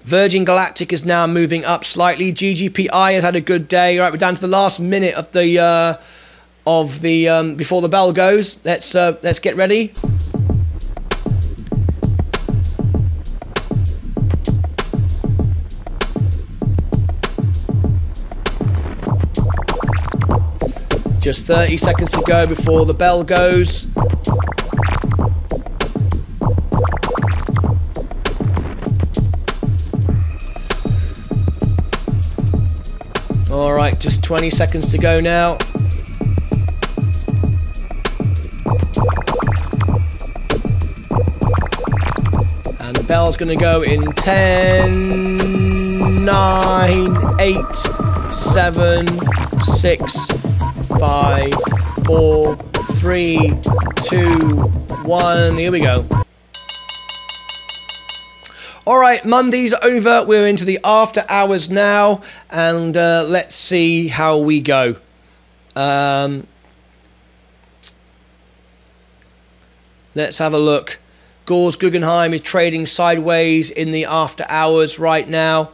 Virgin 0.03 0.45
Galactic 0.45 0.91
is 0.91 1.05
now 1.05 1.27
moving 1.27 1.65
up 1.65 1.85
slightly. 1.85 2.33
GGPI 2.33 3.13
has 3.13 3.23
had 3.23 3.35
a 3.35 3.41
good 3.41 3.67
day. 3.67 3.99
Right, 3.99 4.11
we're 4.11 4.17
down 4.17 4.33
to 4.33 4.41
the 4.41 4.47
last 4.47 4.79
minute 4.79 5.13
of 5.13 5.31
the 5.33 5.59
uh, 5.59 5.93
of 6.65 7.01
the 7.01 7.29
um, 7.29 7.55
before 7.55 7.83
the 7.83 7.89
bell 7.89 8.11
goes. 8.11 8.59
Let's 8.65 8.95
uh, 8.95 9.17
let's 9.21 9.37
get 9.37 9.55
ready. 9.55 9.93
Just 21.29 21.45
30 21.45 21.77
seconds 21.77 22.11
to 22.13 22.23
go 22.25 22.47
before 22.47 22.87
the 22.87 22.93
bell 22.95 23.23
goes. 23.23 23.85
All 33.51 33.75
right, 33.75 33.99
just 33.99 34.23
20 34.23 34.49
seconds 34.49 34.91
to 34.91 34.97
go 34.97 35.19
now. 35.19 35.59
And 42.79 42.95
the 42.95 43.05
bell's 43.07 43.37
going 43.37 43.49
to 43.49 43.55
go 43.55 43.83
in 43.83 44.13
10, 44.13 46.25
9, 46.25 47.39
8, 47.39 47.75
7, 48.31 49.07
6, 49.59 50.38
5, 50.99 51.53
4, 52.05 52.55
3, 52.57 53.53
2, 54.01 54.57
1. 55.05 55.57
Here 55.57 55.71
we 55.71 55.79
go. 55.79 56.05
All 58.85 58.97
right, 58.99 59.23
Monday's 59.23 59.73
over. 59.75 60.25
We're 60.25 60.45
into 60.45 60.65
the 60.65 60.77
after 60.83 61.23
hours 61.29 61.69
now, 61.69 62.21
and 62.49 62.97
uh, 62.97 63.23
let's 63.25 63.55
see 63.55 64.09
how 64.09 64.39
we 64.39 64.59
go. 64.59 64.97
Um, 65.73 66.45
let's 70.15 70.39
have 70.39 70.53
a 70.53 70.59
look. 70.59 70.99
Gores 71.45 71.77
Guggenheim 71.77 72.33
is 72.33 72.41
trading 72.41 72.85
sideways 72.85 73.71
in 73.71 73.91
the 73.91 74.03
after 74.03 74.45
hours 74.49 74.99
right 74.99 75.29
now, 75.29 75.71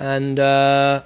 and. 0.00 0.40
Uh, 0.40 1.02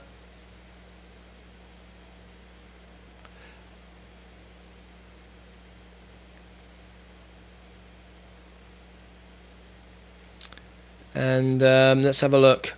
And 11.14 11.62
um, 11.62 12.02
let's 12.02 12.20
have 12.20 12.34
a 12.34 12.38
look. 12.38 12.74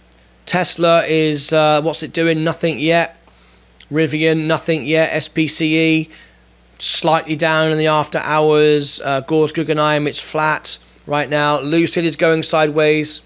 Tesla 0.47 1.05
is, 1.05 1.53
uh, 1.53 1.81
what's 1.83 2.03
it 2.03 2.13
doing? 2.13 2.45
Nothing 2.45 2.79
yet. 2.79 3.17
Rivian, 3.91 4.47
nothing 4.47 4.85
yet. 4.85 5.11
SPCE, 5.13 6.09
slightly 6.79 7.37
down 7.37 7.71
in 7.71 7.79
the 7.79 7.87
after 7.87 8.19
hours. 8.19 9.01
Uh, 9.01 9.21
Gores 9.21 9.53
Guggenheim, 9.53 10.07
it's 10.07 10.21
flat 10.21 10.79
right 11.07 11.29
now. 11.29 11.61
Lucid 11.61 12.05
is 12.05 12.17
going 12.17 12.43
sideways. 12.43 13.23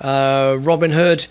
Uh, 0.00 0.56
Robinhood, 0.58 1.28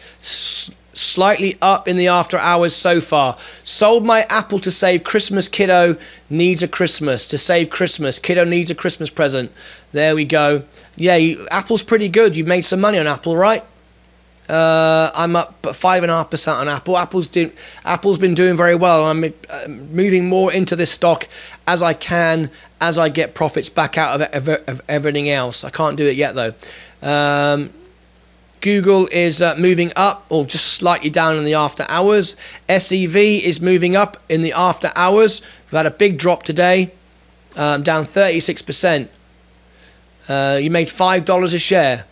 slightly 0.97 1.57
up 1.61 1.87
in 1.87 1.97
the 1.97 2.07
after 2.07 2.37
hours 2.37 2.75
so 2.75 3.01
far. 3.01 3.37
Sold 3.63 4.05
my 4.05 4.25
Apple 4.29 4.59
to 4.59 4.71
save 4.71 5.03
Christmas. 5.03 5.47
Kiddo 5.47 5.97
needs 6.29 6.63
a 6.63 6.67
Christmas. 6.67 7.27
To 7.27 7.37
save 7.37 7.69
Christmas. 7.69 8.19
Kiddo 8.19 8.43
needs 8.43 8.71
a 8.71 8.75
Christmas 8.75 9.09
present. 9.09 9.51
There 9.91 10.15
we 10.15 10.25
go. 10.25 10.63
Yeah, 10.95 11.15
you, 11.15 11.47
Apple's 11.51 11.83
pretty 11.83 12.09
good. 12.09 12.35
You've 12.35 12.47
made 12.47 12.65
some 12.65 12.81
money 12.81 12.97
on 12.97 13.07
Apple, 13.07 13.35
right? 13.35 13.63
Uh, 14.47 15.09
I'm 15.15 15.35
up 15.35 15.65
five 15.73 16.03
and 16.03 16.11
a 16.11 16.15
half 16.15 16.29
percent 16.29 16.59
on 16.59 16.67
Apple. 16.67 16.97
Apple's 16.97 17.27
Apple's 17.83 18.19
been 18.19 18.35
doing 18.35 18.55
very 18.55 18.75
well. 18.75 19.05
I'm 19.05 19.23
uh, 19.23 19.67
moving 19.67 20.29
more 20.29 20.53
into 20.53 20.75
this 20.75 20.91
stock 20.91 21.27
as 21.65 21.81
I 21.81 21.93
can 21.93 22.51
as 22.79 22.99
I 22.99 23.09
get 23.09 23.33
profits 23.33 23.69
back 23.69 23.97
out 23.97 24.21
of, 24.21 24.47
of 24.67 24.81
everything 24.87 25.29
else. 25.29 25.63
I 25.63 25.71
can't 25.71 25.97
do 25.97 26.05
it 26.05 26.15
yet 26.15 26.35
though. 26.35 26.53
Um, 27.01 27.71
Google 28.65 29.07
is 29.11 29.43
uh, 29.43 29.53
moving 29.59 29.91
up 29.95 30.25
or 30.27 30.43
just 30.43 30.65
slightly 30.65 31.11
down 31.11 31.37
in 31.37 31.43
the 31.43 31.53
after 31.53 31.85
hours. 31.87 32.35
SEV 32.67 33.15
is 33.15 33.61
moving 33.61 33.95
up 33.95 34.17
in 34.27 34.41
the 34.41 34.53
after 34.53 34.91
hours. 34.95 35.43
We've 35.65 35.77
had 35.77 35.85
a 35.85 35.91
big 35.91 36.17
drop 36.17 36.41
today, 36.41 36.91
um, 37.55 37.83
down 37.83 38.05
36%. 38.05 39.07
Uh, 40.27 40.57
you 40.59 40.71
made 40.71 40.87
$5 40.87 41.53
a 41.53 41.59
share. 41.59 42.05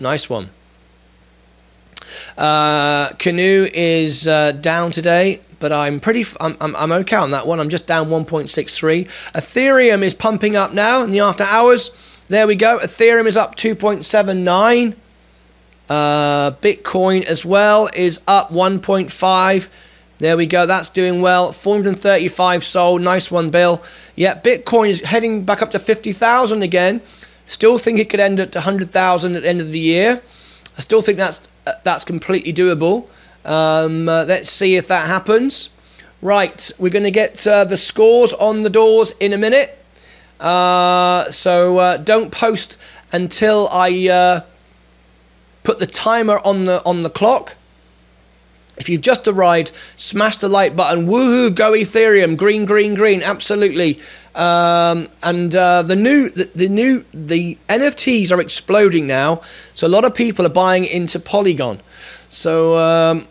Nice 0.00 0.28
one. 0.28 0.50
Uh, 2.36 3.10
Canoo 3.10 3.70
is 3.72 4.26
uh, 4.26 4.50
down 4.50 4.90
today, 4.90 5.42
but 5.60 5.70
I'm 5.70 6.00
pretty. 6.00 6.24
I'm, 6.40 6.56
I'm, 6.60 6.74
I'm 6.74 6.90
okay 6.90 7.14
on 7.14 7.30
that 7.30 7.46
one. 7.46 7.60
I'm 7.60 7.68
just 7.68 7.86
down 7.86 8.08
1.63. 8.08 9.04
Ethereum 9.32 10.02
is 10.02 10.12
pumping 10.12 10.56
up 10.56 10.72
now 10.72 11.04
in 11.04 11.12
the 11.12 11.20
after 11.20 11.44
hours. 11.44 11.92
There 12.26 12.48
we 12.48 12.56
go. 12.56 12.80
Ethereum 12.82 13.26
is 13.26 13.36
up 13.36 13.54
2.79. 13.54 14.96
Uh, 15.88 16.52
Bitcoin 16.62 17.24
as 17.24 17.44
well 17.44 17.88
is 17.94 18.20
up 18.26 18.50
1.5. 18.50 19.68
There 20.18 20.36
we 20.36 20.46
go. 20.46 20.64
That's 20.64 20.88
doing 20.88 21.20
well. 21.20 21.52
435 21.52 22.64
sold. 22.64 23.02
Nice 23.02 23.30
one, 23.30 23.50
Bill. 23.50 23.82
Yeah, 24.16 24.40
Bitcoin 24.40 24.88
is 24.88 25.00
heading 25.02 25.44
back 25.44 25.60
up 25.60 25.70
to 25.72 25.78
50,000 25.78 26.62
again. 26.62 27.02
Still 27.46 27.78
think 27.78 27.98
it 27.98 28.08
could 28.08 28.20
end 28.20 28.40
at 28.40 28.54
100,000 28.54 29.36
at 29.36 29.42
the 29.42 29.48
end 29.48 29.60
of 29.60 29.68
the 29.68 29.78
year. 29.78 30.22
I 30.76 30.80
still 30.80 31.02
think 31.02 31.18
that's 31.18 31.48
uh, 31.66 31.74
that's 31.82 32.04
completely 32.04 32.52
doable. 32.52 33.06
Um, 33.44 34.08
uh, 34.08 34.24
let's 34.24 34.48
see 34.50 34.76
if 34.76 34.88
that 34.88 35.08
happens. 35.08 35.68
Right, 36.22 36.70
we're 36.78 36.90
going 36.90 37.04
to 37.04 37.10
get 37.10 37.46
uh, 37.46 37.64
the 37.64 37.76
scores 37.76 38.32
on 38.32 38.62
the 38.62 38.70
doors 38.70 39.12
in 39.20 39.34
a 39.34 39.38
minute. 39.38 39.78
Uh, 40.40 41.30
so 41.30 41.78
uh, 41.78 41.96
don't 41.98 42.30
post 42.30 42.78
until 43.12 43.68
I 43.70 44.08
uh, 44.08 44.40
put 45.64 45.80
the 45.80 45.86
timer 45.86 46.38
on 46.44 46.66
the 46.66 46.84
on 46.84 47.02
the 47.02 47.10
clock. 47.10 47.56
If 48.76 48.88
you've 48.88 49.02
just 49.02 49.28
arrived, 49.28 49.70
smash 49.96 50.38
the 50.38 50.48
like 50.48 50.74
button. 50.74 51.06
Woohoo! 51.06 51.54
Go 51.54 51.72
Ethereum! 51.72 52.36
Green, 52.36 52.64
green, 52.64 52.94
green! 52.94 53.22
Absolutely. 53.22 54.00
Um, 54.34 55.08
and 55.22 55.54
uh, 55.54 55.82
the 55.82 55.94
new, 55.94 56.28
the, 56.28 56.50
the, 56.56 56.68
new, 56.68 57.04
the 57.12 57.56
NFTs 57.68 58.32
are 58.32 58.40
exploding 58.40 59.06
now. 59.06 59.42
So 59.76 59.86
a 59.86 59.88
lot 59.88 60.04
of 60.04 60.12
people 60.12 60.44
are 60.44 60.50
buying 60.50 60.84
into 60.84 61.20
Polygon. 61.20 61.80
So 62.30 62.76
um, 62.78 63.28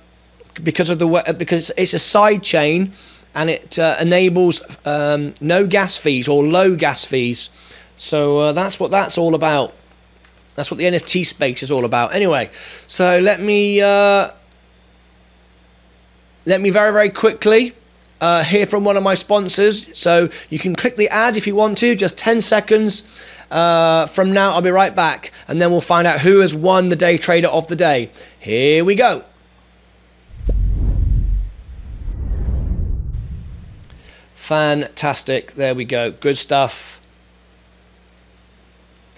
because 0.63 0.89
of 0.89 0.99
the 0.99 1.35
because 1.37 1.71
it's 1.77 1.93
a 1.93 1.99
side 1.99 2.41
chain 2.41 2.93
and 3.35 3.49
it 3.49 3.77
uh, 3.77 3.97
enables 3.99 4.61
um, 4.85 5.33
no 5.41 5.67
gas 5.67 5.97
fees 5.97 6.29
or 6.29 6.43
low 6.43 6.75
gas 6.77 7.03
fees. 7.03 7.49
So 7.97 8.39
uh, 8.39 8.51
that's 8.53 8.79
what 8.79 8.91
that's 8.91 9.17
all 9.17 9.35
about. 9.35 9.73
That's 10.55 10.69
what 10.69 10.77
the 10.77 10.85
NFT 10.85 11.25
space 11.25 11.63
is 11.63 11.71
all 11.71 11.85
about. 11.85 12.13
Anyway, 12.13 12.49
so 12.87 13.19
let 13.19 13.41
me 13.41 13.81
uh, 13.81 14.29
let 16.45 16.61
me 16.61 16.69
very 16.69 16.91
very 16.91 17.09
quickly 17.09 17.73
uh, 18.21 18.43
hear 18.43 18.65
from 18.65 18.83
one 18.83 18.95
of 18.97 19.03
my 19.03 19.15
sponsors. 19.15 19.97
So 19.97 20.29
you 20.49 20.59
can 20.59 20.75
click 20.75 20.95
the 20.95 21.09
ad 21.09 21.37
if 21.37 21.47
you 21.47 21.55
want 21.55 21.77
to. 21.79 21.95
Just 21.95 22.17
ten 22.17 22.41
seconds. 22.41 23.03
Uh, 23.49 24.07
from 24.07 24.33
now, 24.33 24.51
I'll 24.51 24.61
be 24.63 24.71
right 24.71 24.95
back, 24.95 25.31
and 25.47 25.61
then 25.61 25.69
we'll 25.69 25.81
find 25.81 26.07
out 26.07 26.21
who 26.21 26.39
has 26.39 26.55
won 26.55 26.89
the 26.89 26.95
day 26.95 27.17
trader 27.17 27.49
of 27.49 27.67
the 27.67 27.75
day. 27.75 28.09
Here 28.39 28.83
we 28.83 28.95
go. 28.95 29.25
Fantastic. 34.33 35.53
There 35.53 35.75
we 35.75 35.85
go. 35.85 36.11
Good 36.11 36.37
stuff. 36.37 36.99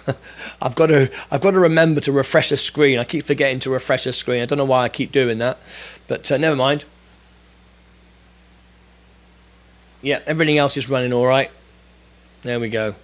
I've 0.62 0.76
got 0.76 0.88
to 0.88 1.12
I've 1.32 1.42
got 1.42 1.52
to 1.52 1.60
remember 1.60 2.02
to 2.02 2.12
refresh 2.12 2.50
the 2.50 2.58
screen. 2.58 3.00
I 3.00 3.04
keep 3.04 3.26
forgetting 3.26 3.60
to 3.62 3.70
refresh 3.70 4.04
the 4.04 4.14
screen. 4.14 4.42
I 4.42 4.46
don't 4.46 4.58
know 4.58 4.66
why 4.66 4.84
I 4.84 4.90
keep 4.90 5.12
doing 5.12 5.38
that, 5.40 5.60
but 6.08 6.32
uh, 6.32 6.38
never 6.38 6.56
mind. 6.56 6.86
Yeah, 10.02 10.20
everything 10.28 10.58
else 10.58 10.78
is 10.78 10.90
running 10.90 11.12
all 11.14 11.26
right. 11.26 11.50
There 12.44 12.60
we 12.60 12.70
go. 12.70 12.96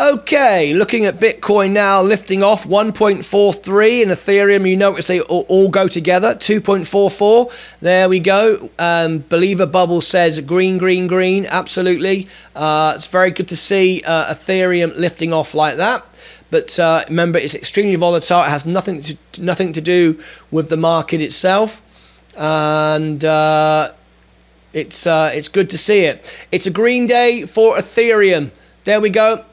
Okay, 0.00 0.72
looking 0.72 1.04
at 1.04 1.20
Bitcoin 1.20 1.72
now, 1.72 2.00
lifting 2.00 2.42
off 2.42 2.66
1.43 2.66 4.02
and 4.02 4.10
Ethereum. 4.10 4.66
You 4.66 4.74
notice 4.74 5.06
they 5.06 5.20
all, 5.20 5.68
go 5.68 5.86
together, 5.86 6.34
2.44. 6.34 7.78
There 7.80 8.08
we 8.08 8.18
go. 8.18 8.70
Um, 8.78 9.18
Believer 9.28 9.66
Bubble 9.66 10.00
says 10.00 10.40
green, 10.40 10.78
green, 10.78 11.06
green. 11.08 11.44
Absolutely. 11.44 12.26
Uh, 12.56 12.94
it's 12.96 13.06
very 13.06 13.30
good 13.32 13.48
to 13.48 13.56
see 13.56 14.02
uh, 14.06 14.32
Ethereum 14.32 14.96
lifting 14.98 15.30
off 15.30 15.54
like 15.54 15.76
that. 15.76 16.06
But 16.50 16.78
uh, 16.78 17.04
remember, 17.08 17.38
it's 17.38 17.54
extremely 17.54 17.96
volatile. 17.96 18.44
It 18.44 18.48
has 18.48 18.64
nothing 18.64 19.02
to 19.02 19.16
nothing 19.38 19.74
to 19.74 19.82
do 19.82 20.18
with 20.50 20.70
the 20.70 20.76
market 20.78 21.20
itself, 21.20 21.82
and 22.36 23.22
uh, 23.24 23.92
it's 24.72 25.06
uh, 25.06 25.32
it's 25.34 25.48
good 25.48 25.68
to 25.70 25.76
see 25.78 26.04
it. 26.04 26.34
It's 26.50 26.66
a 26.66 26.70
green 26.70 27.06
day 27.06 27.44
for 27.44 27.76
Ethereum. 27.76 28.52
There 28.84 29.00
we 29.00 29.10
go. 29.10 29.44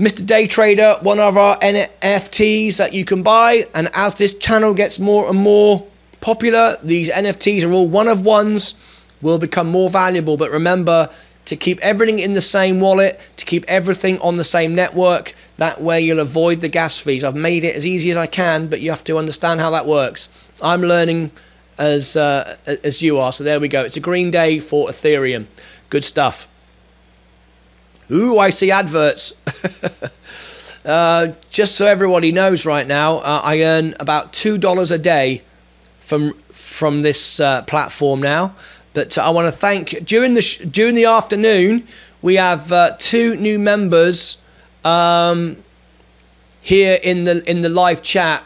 Mr. 0.00 0.24
Day 0.24 0.46
Trader, 0.46 0.96
one 1.02 1.20
of 1.20 1.36
our 1.36 1.58
NFTs 1.58 2.78
that 2.78 2.94
you 2.94 3.04
can 3.04 3.22
buy. 3.22 3.68
And 3.74 3.90
as 3.92 4.14
this 4.14 4.32
channel 4.32 4.72
gets 4.72 4.98
more 4.98 5.28
and 5.28 5.38
more 5.38 5.86
popular, 6.22 6.78
these 6.82 7.10
NFTs 7.10 7.68
are 7.68 7.72
all 7.72 7.86
one 7.86 8.08
of 8.08 8.24
ones, 8.24 8.72
will 9.20 9.36
become 9.36 9.68
more 9.68 9.90
valuable. 9.90 10.38
But 10.38 10.50
remember 10.52 11.10
to 11.44 11.54
keep 11.54 11.78
everything 11.80 12.18
in 12.18 12.32
the 12.32 12.40
same 12.40 12.80
wallet, 12.80 13.20
to 13.36 13.44
keep 13.44 13.62
everything 13.68 14.18
on 14.20 14.36
the 14.36 14.44
same 14.44 14.74
network. 14.74 15.34
That 15.58 15.82
way 15.82 16.00
you'll 16.00 16.20
avoid 16.20 16.62
the 16.62 16.68
gas 16.68 16.98
fees. 16.98 17.22
I've 17.22 17.36
made 17.36 17.62
it 17.62 17.76
as 17.76 17.86
easy 17.86 18.10
as 18.10 18.16
I 18.16 18.26
can, 18.26 18.68
but 18.68 18.80
you 18.80 18.88
have 18.88 19.04
to 19.04 19.18
understand 19.18 19.60
how 19.60 19.70
that 19.72 19.84
works. 19.84 20.30
I'm 20.62 20.80
learning 20.80 21.30
as 21.76 22.16
uh, 22.16 22.56
as 22.64 23.02
you 23.02 23.18
are. 23.18 23.34
So 23.34 23.44
there 23.44 23.60
we 23.60 23.68
go. 23.68 23.82
It's 23.82 23.98
a 23.98 24.00
green 24.00 24.30
day 24.30 24.60
for 24.60 24.88
Ethereum. 24.88 25.44
Good 25.90 26.04
stuff. 26.04 26.48
Ooh, 28.12 28.38
I 28.38 28.50
see 28.50 28.70
adverts. 28.70 29.32
uh, 30.84 31.32
just 31.50 31.76
so 31.76 31.86
everybody 31.86 32.32
knows 32.32 32.66
right 32.66 32.86
now, 32.86 33.18
uh, 33.18 33.40
I 33.44 33.62
earn 33.62 33.94
about 34.00 34.32
$2 34.32 34.92
a 34.92 34.98
day 34.98 35.42
from 36.00 36.34
from 36.52 37.02
this 37.02 37.38
uh, 37.38 37.62
platform 37.62 38.20
now. 38.20 38.54
But 38.94 39.16
I 39.16 39.30
want 39.30 39.46
to 39.46 39.52
thank 39.52 40.04
during 40.04 40.34
the 40.34 40.68
during 40.70 40.94
the 40.94 41.04
afternoon 41.04 41.86
we 42.22 42.34
have 42.34 42.72
uh, 42.72 42.96
two 42.98 43.36
new 43.36 43.58
members 43.58 44.38
um, 44.84 45.56
here 46.60 46.98
in 47.02 47.24
the 47.24 47.48
in 47.48 47.62
the 47.62 47.68
live 47.68 48.02
chat, 48.02 48.42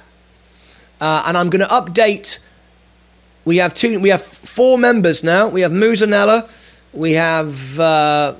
uh, 1.00 1.24
and 1.26 1.36
I'm 1.36 1.50
going 1.50 1.66
to 1.66 1.74
update. 1.74 2.38
We 3.44 3.56
have 3.58 3.74
two. 3.74 3.98
We 3.98 4.10
have 4.10 4.22
four 4.22 4.78
members 4.78 5.24
now. 5.24 5.48
We 5.48 5.62
have 5.62 5.72
Muzanella. 5.72 6.48
We 6.92 7.12
have 7.12 7.80
uh, 7.80 8.34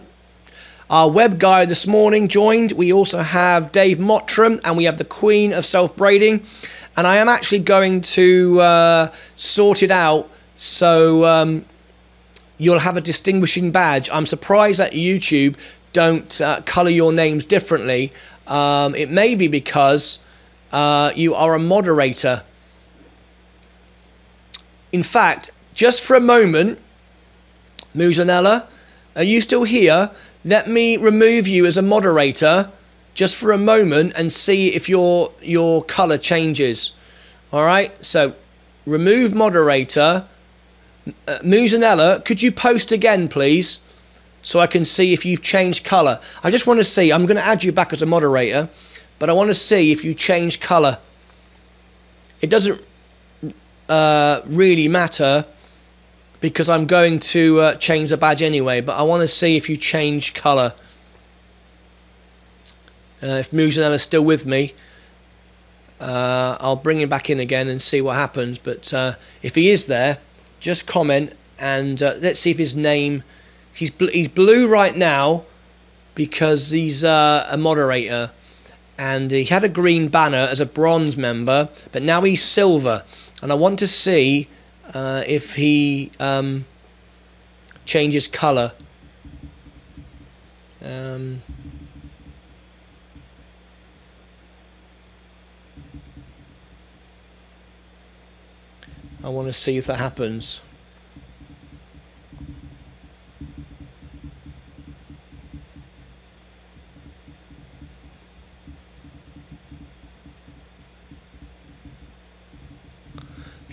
Our 0.95 1.11
web 1.11 1.40
guy 1.40 1.64
this 1.64 1.88
morning 1.88 2.28
joined. 2.28 2.70
We 2.70 2.92
also 2.92 3.18
have 3.18 3.72
Dave 3.72 3.99
Mottram 3.99 4.61
and 4.62 4.76
we 4.76 4.84
have 4.84 4.97
the 4.97 5.05
Queen 5.05 5.53
of 5.53 5.66
Self 5.66 5.97
Braiding. 5.97 6.47
And 6.97 7.05
I 7.05 7.16
am 7.16 7.28
actually 7.28 7.59
going 7.59 8.01
to 8.03 8.61
uh, 8.61 9.12
sort 9.34 9.82
it 9.82 9.90
out 9.90 10.30
so 10.55 11.24
um, 11.24 11.64
you'll 12.59 12.78
have 12.78 12.97
a 12.97 13.01
distinguishing 13.01 13.72
badge. 13.72 14.09
I'm 14.12 14.24
surprised 14.24 14.78
that 14.78 14.92
YouTube 14.92 15.57
don't 15.92 16.40
uh, 16.40 16.61
color 16.61 16.90
your 16.90 17.12
names 17.12 17.42
differently. 17.42 18.12
Um, 18.47 18.95
it 18.95 19.11
may 19.11 19.34
be 19.34 19.49
because 19.49 20.22
uh, 20.70 21.11
you 21.16 21.34
are 21.34 21.55
a 21.55 21.59
moderator. 21.59 22.45
In 24.92 25.03
fact, 25.03 25.51
just 25.72 26.01
for 26.05 26.14
a 26.14 26.20
moment, 26.20 26.78
Muzanella, 27.97 28.68
are 29.16 29.24
you 29.24 29.40
still 29.40 29.64
here? 29.64 30.12
Let 30.47 30.68
me 30.68 30.99
remove 30.99 31.49
you 31.49 31.64
as 31.64 31.78
a 31.78 31.82
moderator 31.82 32.70
just 33.14 33.34
for 33.34 33.51
a 33.51 33.57
moment 33.57 34.12
and 34.14 34.30
see 34.30 34.68
if 34.74 34.90
your 34.90 35.32
your 35.40 35.82
color 35.82 36.18
changes. 36.18 36.92
All 37.51 37.64
right, 37.64 38.05
so 38.05 38.34
remove 38.84 39.34
moderator. 39.34 40.26
Uh, 41.26 41.38
Muzanella, 41.42 42.22
could 42.24 42.42
you 42.42 42.53
post 42.53 42.92
again, 42.92 43.28
please? 43.28 43.80
So 44.42 44.61
I 44.61 44.66
can 44.66 44.84
see 44.84 45.14
if 45.14 45.24
you've 45.24 45.40
changed 45.40 45.84
color. 45.84 46.20
I 46.42 46.51
just 46.51 46.66
want 46.66 46.78
to 46.78 46.84
see. 46.84 47.11
I'm 47.11 47.24
going 47.24 47.36
to 47.38 47.45
add 47.45 47.64
you 47.64 47.72
back 47.72 47.95
as 47.95 48.03
a 48.03 48.07
moderator, 48.07 48.68
but 49.18 49.30
I 49.30 49.32
want 49.32 49.49
to 49.49 49.55
see 49.55 49.92
if 49.92 50.05
you 50.05 50.12
change 50.12 50.61
color. 50.61 50.99
It 52.42 52.51
doesn't 52.51 52.84
uh, 53.88 54.42
really 54.45 54.88
matter 54.88 55.47
because 56.45 56.68
I'm 56.68 56.84
going 56.84 57.20
to 57.20 57.59
uh, 57.59 57.74
change 57.76 58.11
the 58.11 58.18
badge 58.18 58.42
anyway, 58.42 58.82
but 58.82 58.99
I 58.99 59.03
want 59.03 59.22
to 59.22 59.26
see 59.26 59.57
if 59.57 59.70
you 59.70 59.78
change 59.78 60.34
color. 60.34 60.74
Uh, 63.22 63.40
if 63.40 63.51
Muzanella 63.51 63.95
is 63.95 64.03
still 64.03 64.22
with 64.22 64.45
me, 64.45 64.74
uh, 65.99 66.59
I'll 66.61 66.76
bring 66.76 67.01
him 67.01 67.09
back 67.09 67.30
in 67.30 67.40
again 67.40 67.66
and 67.68 67.80
see 67.80 68.03
what 68.03 68.16
happens. 68.16 68.59
But 68.59 68.92
uh, 68.92 69.14
if 69.40 69.55
he 69.55 69.70
is 69.70 69.86
there, 69.86 70.18
just 70.61 70.86
comment 70.86 71.32
and 71.59 72.03
uh, 72.03 72.16
let's 72.20 72.40
see 72.40 72.51
if 72.51 72.59
his 72.59 72.76
name. 72.76 73.22
He's 73.74 73.90
bl 73.90 74.09
he's 74.09 74.28
blue 74.28 74.68
right 74.68 74.95
now 74.95 75.45
because 76.14 76.72
he's 76.72 77.05
uh, 77.05 77.47
a 77.51 77.57
moderator, 77.57 78.32
and 78.99 79.30
he 79.30 79.45
had 79.47 79.64
a 79.64 79.70
green 79.70 80.09
banner 80.09 80.47
as 80.51 80.61
a 80.61 80.66
bronze 80.66 81.16
member, 81.16 81.70
but 81.90 82.03
now 82.03 82.20
he's 82.20 82.42
silver, 82.42 83.03
and 83.40 83.51
I 83.51 83.55
want 83.55 83.78
to 83.78 83.86
see 83.86 84.51
uh, 84.93 85.24
if 85.26 85.55
he 85.55 86.11
um, 86.20 86.66
changes 87.85 88.28
colour. 88.28 88.72
Um, 90.85 91.43
I 99.22 99.28
want 99.28 99.49
to 99.49 99.53
see 99.55 99.78
if 99.78 99.87
that 99.87 99.97
happens. 99.97 100.61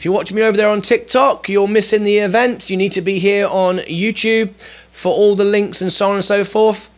If 0.02 0.06
you're 0.06 0.16
watching 0.16 0.36
me 0.36 0.42
over 0.42 0.58
there 0.58 0.68
on 0.68 0.82
TikTok, 0.82 1.48
you're 1.48 1.68
missing 1.68 2.04
the 2.04 2.18
event. 2.18 2.72
You 2.72 2.76
need 2.76 2.92
to 2.94 3.04
be 3.04 3.20
here 3.20 3.46
on 3.46 3.78
YouTube 3.82 4.50
for 4.92 5.14
all 5.14 5.36
the 5.36 5.46
links 5.46 5.80
and 5.80 5.92
so 5.92 6.10
on 6.10 6.16
and 6.16 6.26
so 6.26 6.44
forth. 6.44 6.90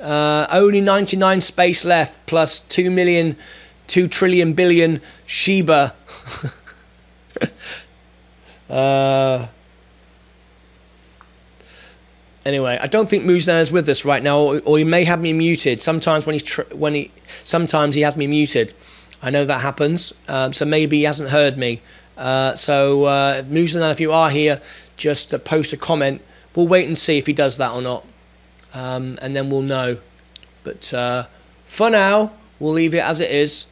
Uh, 0.00 0.48
only 0.50 0.80
99 0.80 1.40
space 1.40 1.84
left, 1.84 2.18
plus 2.26 2.58
2 2.58 2.90
million, 2.90 3.36
2 3.86 4.08
trillion 4.08 4.54
billion 4.54 5.00
Shiba. 5.24 5.94
Uh, 8.68 9.48
anyway, 12.46 12.78
I 12.80 12.86
don't 12.86 13.06
think 13.06 13.22
Muzan 13.22 13.60
is 13.60 13.70
with 13.70 13.86
us 13.88 14.04
right 14.06 14.22
now, 14.22 14.38
or, 14.38 14.60
or, 14.60 14.78
he 14.78 14.84
may 14.84 15.04
have 15.04 15.20
me 15.20 15.34
muted. 15.34 15.82
Sometimes 15.82 16.24
when 16.24 16.32
he's 16.32 16.56
when 16.72 16.94
he 16.94 17.10
sometimes 17.44 17.96
he 17.96 18.00
has 18.00 18.16
me 18.16 18.26
muted. 18.26 18.72
I 19.20 19.28
know 19.28 19.44
that 19.44 19.60
happens, 19.60 20.14
um, 20.26 20.54
so 20.54 20.64
maybe 20.64 20.98
he 20.98 21.02
hasn't 21.02 21.30
heard 21.30 21.58
me. 21.58 21.82
Uh, 22.16 22.54
so 22.54 23.04
uh, 23.04 23.42
Muzan, 23.42 23.90
if 23.90 24.00
you 24.00 24.12
are 24.12 24.30
here, 24.30 24.60
just 24.96 25.32
uh, 25.32 25.38
post 25.38 25.72
a 25.72 25.76
comment. 25.76 26.22
We'll 26.54 26.68
wait 26.68 26.86
and 26.86 26.96
see 26.98 27.18
if 27.18 27.26
he 27.26 27.32
does 27.32 27.56
that 27.56 27.72
or 27.72 27.80
not, 27.80 28.04
um, 28.74 29.18
and 29.22 29.34
then 29.34 29.48
we'll 29.48 29.62
know. 29.62 29.98
But 30.64 30.92
uh, 30.92 31.26
for 31.64 31.90
now, 31.90 32.32
we'll 32.58 32.72
leave 32.72 32.94
it 32.94 33.02
as 33.02 33.20
it 33.20 33.30
is. 33.30 33.66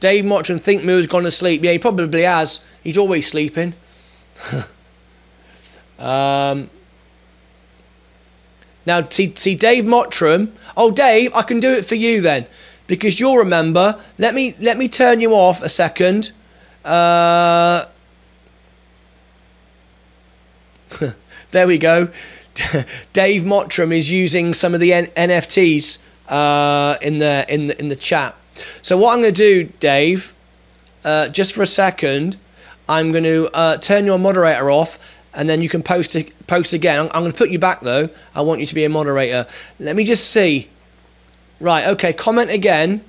Dave 0.00 0.24
Mottram 0.24 0.60
think 0.60 0.84
Moo's 0.84 1.06
gone 1.06 1.24
to 1.24 1.30
sleep. 1.30 1.64
Yeah, 1.64 1.72
he 1.72 1.78
probably 1.78 2.22
has. 2.22 2.64
He's 2.82 2.98
always 2.98 3.26
sleeping. 3.26 3.74
um, 5.98 6.70
now, 8.86 9.08
see, 9.08 9.32
see, 9.34 9.54
Dave 9.54 9.84
Mottram. 9.84 10.52
Oh, 10.76 10.90
Dave, 10.90 11.32
I 11.34 11.42
can 11.42 11.58
do 11.58 11.72
it 11.72 11.84
for 11.84 11.94
you 11.94 12.20
then, 12.20 12.46
because 12.86 13.18
you'll 13.18 13.38
remember. 13.38 14.00
Let 14.18 14.34
me 14.34 14.54
let 14.60 14.76
me 14.76 14.88
turn 14.88 15.20
you 15.20 15.32
off 15.32 15.62
a 15.62 15.68
second. 15.68 16.32
Uh, 16.84 17.86
there 21.50 21.66
we 21.66 21.78
go. 21.78 22.08
Dave 23.12 23.42
Mottram 23.42 23.92
is 23.92 24.10
using 24.10 24.54
some 24.54 24.74
of 24.74 24.80
the 24.80 24.92
N 24.92 25.06
NFTs 25.16 25.98
uh, 26.28 26.96
in 27.00 27.18
the 27.18 27.44
in 27.48 27.68
the 27.68 27.78
in 27.78 27.88
the 27.88 27.96
chat. 27.96 28.36
So 28.82 28.96
what 28.96 29.14
I'm 29.14 29.20
going 29.20 29.34
to 29.34 29.64
do, 29.64 29.72
Dave, 29.80 30.34
uh, 31.04 31.28
just 31.28 31.52
for 31.54 31.62
a 31.62 31.66
second, 31.66 32.36
I'm 32.88 33.10
going 33.10 33.24
to 33.24 33.50
uh, 33.52 33.78
turn 33.78 34.04
your 34.04 34.18
moderator 34.18 34.70
off 34.70 34.98
and 35.34 35.48
then 35.48 35.60
you 35.60 35.68
can 35.68 35.82
post 35.82 36.16
post 36.46 36.72
again. 36.72 37.00
I'm, 37.00 37.06
I'm, 37.06 37.22
going 37.22 37.32
to 37.32 37.38
put 37.38 37.50
you 37.50 37.58
back 37.58 37.80
though. 37.80 38.08
I 38.34 38.42
want 38.42 38.60
you 38.60 38.66
to 38.66 38.74
be 38.74 38.84
a 38.84 38.88
moderator. 38.88 39.46
Let 39.78 39.96
me 39.96 40.04
just 40.04 40.30
see. 40.30 40.68
Right, 41.60 41.86
okay, 41.88 42.12
comment 42.12 42.50
again. 42.50 43.04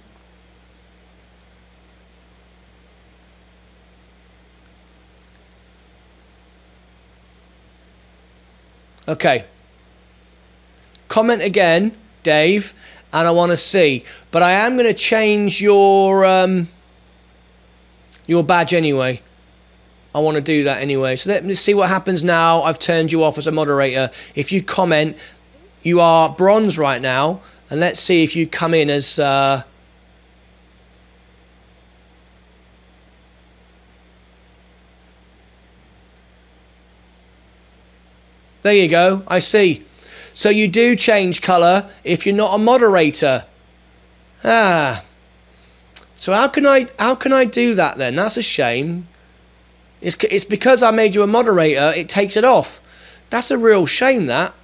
Okay. 9.07 9.45
Comment 11.07 11.41
again, 11.41 11.95
Dave, 12.23 12.73
and 13.13 13.27
I 13.27 13.31
want 13.31 13.51
to 13.51 13.57
see. 13.57 14.03
But 14.31 14.41
I 14.41 14.51
am 14.51 14.73
going 14.73 14.87
to 14.87 14.93
change 14.93 15.61
your 15.61 16.25
um, 16.25 16.67
your 18.27 18.43
badge 18.43 18.73
anyway. 18.73 19.21
I 20.13 20.19
want 20.19 20.35
to 20.35 20.41
do 20.41 20.63
that 20.63 20.81
anyway. 20.81 21.17
So 21.17 21.29
let 21.29 21.43
me 21.43 21.53
see 21.55 21.73
what 21.73 21.89
happens 21.89 22.23
now. 22.23 22.61
I've 22.63 22.79
turned 22.79 23.11
you 23.11 23.23
off 23.23 23.37
as 23.37 23.47
a 23.47 23.51
moderator. 23.51 24.09
If 24.33 24.51
you 24.51 24.63
comment, 24.63 25.17
you 25.83 25.99
are 25.99 26.29
bronze 26.29 26.77
right 26.77 27.01
now. 27.01 27.41
And 27.69 27.79
let's 27.79 27.99
see 27.99 28.23
if 28.23 28.35
you 28.35 28.47
come 28.47 28.73
in 28.73 28.89
as... 28.89 29.19
Uh, 29.19 29.63
There 38.65 38.73
you 38.73 38.87
go. 38.87 39.21
I 39.27 39.37
see. 39.37 39.85
So 40.33 40.49
you 40.49 40.67
do 40.67 40.95
change 40.95 41.43
colour 41.43 41.87
if 42.03 42.25
you're 42.25 42.33
not 42.33 42.55
a 42.55 42.57
moderator. 42.57 43.45
Ah. 44.43 45.05
So 46.17 46.33
how 46.33 46.47
can 46.47 46.65
I 46.65 46.87
how 46.97 47.13
can 47.13 47.31
I 47.31 47.45
do 47.45 47.75
that 47.75 47.99
then? 47.99 48.15
That's 48.15 48.37
a 48.37 48.41
shame. 48.41 49.07
It's, 50.01 50.17
it's 50.23 50.45
because 50.45 50.81
I 50.81 50.89
made 50.89 51.13
you 51.13 51.21
a 51.21 51.27
moderator, 51.27 51.93
it 51.95 52.09
takes 52.09 52.35
it 52.35 52.43
off. 52.43 52.81
That's 53.29 53.51
a 53.51 53.57
real 53.59 53.85
shame, 53.85 54.25
that. 54.25 54.55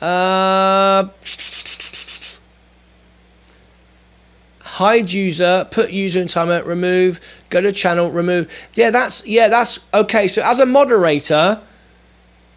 Uh, 0.00 1.10
hide 4.62 5.12
user, 5.12 5.68
put 5.70 5.90
user 5.90 6.22
in 6.22 6.28
timer, 6.28 6.62
remove, 6.62 7.20
go 7.50 7.60
to 7.60 7.70
channel, 7.70 8.10
remove. 8.10 8.50
Yeah, 8.72 8.88
that's 8.88 9.26
yeah, 9.26 9.48
that's 9.48 9.78
okay. 9.92 10.26
So 10.26 10.42
as 10.42 10.58
a 10.58 10.64
moderator, 10.64 11.60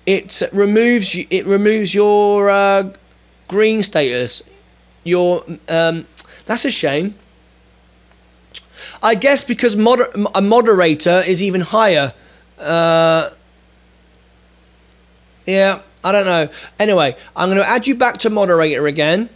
it 0.06 0.41
removes 0.52 1.16
it 1.16 1.45
removes 1.45 1.93
your 1.93 2.49
uh, 2.49 2.91
green 3.47 3.84
status. 3.84 4.43
Your 5.04 5.43
um, 5.68 6.06
that's 6.45 6.66
a 6.66 6.72
shame. 6.72 7.16
I 9.04 9.16
guess 9.16 9.43
because 9.43 9.76
moder 9.76 10.08
a 10.36 10.41
moderator 10.41 11.24
is 11.26 11.41
even 11.41 11.62
higher. 11.62 12.14
Uh, 12.58 13.32
yeah, 15.45 15.82
I 16.04 16.12
don't 16.12 16.26
know. 16.26 16.49
Anyway, 16.80 17.16
I'm 17.36 17.49
going 17.49 17.62
to 17.62 17.68
add 17.68 17.88
you 17.88 17.95
back 17.95 18.18
to 18.20 18.30
moderator 18.30 18.88
again. 18.88 19.30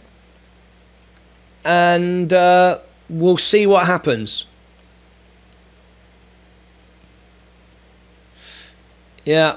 And 1.64 2.32
uh, 2.32 2.78
we'll 3.08 3.38
see 3.38 3.66
what 3.66 3.86
happens. 3.86 4.46
Yeah. 9.24 9.56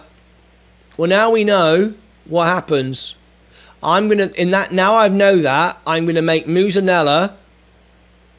Well, 1.00 1.08
now 1.08 1.32
we 1.32 1.45
know 1.45 1.93
what 2.26 2.47
happens. 2.47 3.16
I'm 3.82 4.10
going 4.10 4.18
to, 4.18 4.36
in 4.36 4.52
that, 4.52 4.74
now 4.74 4.97
I 4.97 5.08
know 5.08 5.38
that, 5.38 5.80
I'm 5.88 6.04
going 6.04 6.16
to 6.16 6.22
make 6.22 6.45
Muzanella 6.45 7.36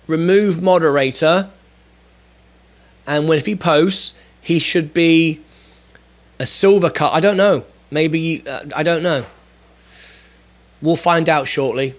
remove 0.06 0.60
moderator. 0.60 1.48
And 3.06 3.26
when 3.26 3.38
if 3.38 3.46
he 3.46 3.56
posts, 3.56 4.12
he 4.42 4.58
should 4.58 4.92
be 4.92 5.40
a 6.38 6.44
silver 6.44 6.90
cut. 6.90 7.14
I 7.14 7.20
don't 7.20 7.38
know. 7.38 7.64
Maybe, 7.90 8.46
uh, 8.46 8.66
I 8.76 8.82
don't 8.82 9.02
know. 9.02 9.24
We'll 10.82 10.96
find 10.96 11.30
out 11.30 11.48
shortly. 11.48 11.94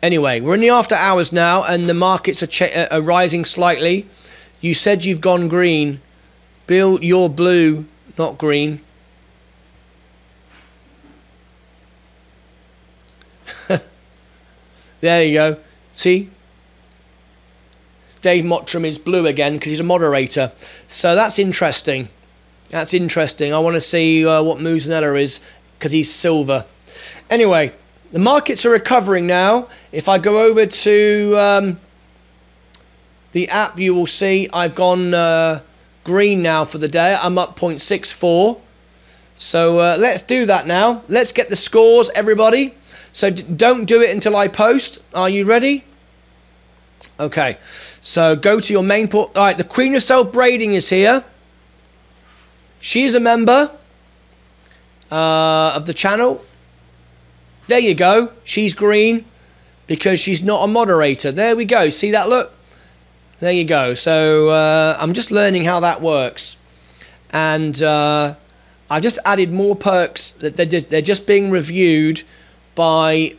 Anyway, 0.00 0.40
we're 0.40 0.54
in 0.54 0.60
the 0.60 0.70
after 0.70 0.94
hours 0.94 1.32
now, 1.32 1.64
and 1.64 1.86
the 1.86 1.94
markets 1.94 2.44
are, 2.44 2.64
uh, 2.64 2.86
are 2.92 3.02
rising 3.02 3.44
slightly. 3.44 4.06
You 4.60 4.72
said 4.72 5.04
you've 5.04 5.20
gone 5.20 5.48
green. 5.48 6.00
Bill, 6.68 7.02
you're 7.02 7.28
blue, 7.28 7.86
not 8.16 8.38
green. 8.38 8.84
There 15.00 15.24
you 15.24 15.34
go. 15.34 15.56
See? 15.94 16.30
Dave 18.20 18.44
Mottram 18.44 18.84
is 18.84 18.98
blue 18.98 19.26
again 19.26 19.54
because 19.54 19.70
he's 19.70 19.80
a 19.80 19.84
moderator. 19.84 20.52
So 20.88 21.14
that's 21.14 21.38
interesting. 21.38 22.08
That's 22.70 22.92
interesting. 22.92 23.54
I 23.54 23.58
want 23.60 23.74
to 23.74 23.80
see 23.80 24.26
uh, 24.26 24.42
what 24.42 24.58
Muzanella 24.58 25.20
is 25.20 25.40
because 25.78 25.92
he's 25.92 26.12
silver. 26.12 26.66
Anyway, 27.30 27.72
the 28.12 28.18
markets 28.18 28.66
are 28.66 28.70
recovering 28.70 29.26
now. 29.26 29.68
If 29.92 30.08
I 30.08 30.18
go 30.18 30.46
over 30.46 30.66
to 30.66 31.36
um, 31.38 31.80
the 33.32 33.48
app, 33.48 33.78
you 33.78 33.94
will 33.94 34.06
see 34.06 34.48
I've 34.52 34.74
gone 34.74 35.14
uh, 35.14 35.60
green 36.04 36.42
now 36.42 36.64
for 36.64 36.78
the 36.78 36.88
day. 36.88 37.16
I'm 37.20 37.38
up 37.38 37.58
0.64. 37.58 38.60
So 39.36 39.78
uh, 39.78 39.96
let's 39.98 40.20
do 40.20 40.46
that 40.46 40.66
now. 40.66 41.02
Let's 41.06 41.32
get 41.32 41.48
the 41.48 41.56
scores, 41.56 42.10
everybody. 42.10 42.74
So 43.18 43.30
don't 43.30 43.84
do 43.86 44.00
it 44.00 44.10
until 44.10 44.36
I 44.36 44.46
post. 44.46 45.00
Are 45.12 45.28
you 45.28 45.44
ready? 45.44 45.82
Okay. 47.18 47.58
So 48.00 48.36
go 48.36 48.60
to 48.60 48.72
your 48.72 48.84
main 48.84 49.08
port. 49.08 49.36
All 49.36 49.42
right. 49.42 49.58
The 49.58 49.64
Queen 49.64 49.96
of 49.96 50.04
Self 50.04 50.32
Braiding 50.32 50.74
is 50.74 50.90
here. 50.90 51.24
She 52.78 53.02
is 53.02 53.16
a 53.16 53.20
member 53.20 53.72
uh, 55.10 55.72
of 55.74 55.86
the 55.86 55.94
channel. 55.94 56.44
There 57.66 57.80
you 57.80 57.92
go. 57.92 58.34
She's 58.44 58.72
green 58.72 59.24
because 59.88 60.20
she's 60.20 60.44
not 60.44 60.62
a 60.62 60.68
moderator. 60.68 61.32
There 61.32 61.56
we 61.56 61.64
go. 61.64 61.88
See 61.88 62.12
that 62.12 62.28
look? 62.28 62.52
There 63.40 63.50
you 63.50 63.64
go. 63.64 63.94
So 63.94 64.50
uh, 64.50 64.96
I'm 65.00 65.12
just 65.12 65.32
learning 65.32 65.64
how 65.64 65.80
that 65.80 66.00
works. 66.00 66.56
And 67.30 67.82
uh, 67.82 68.36
I've 68.88 69.02
just 69.02 69.18
added 69.24 69.50
more 69.50 69.74
perks 69.74 70.30
that 70.30 70.56
they're 70.56 71.02
just 71.02 71.26
being 71.26 71.50
reviewed 71.50 72.22
by 72.78 73.34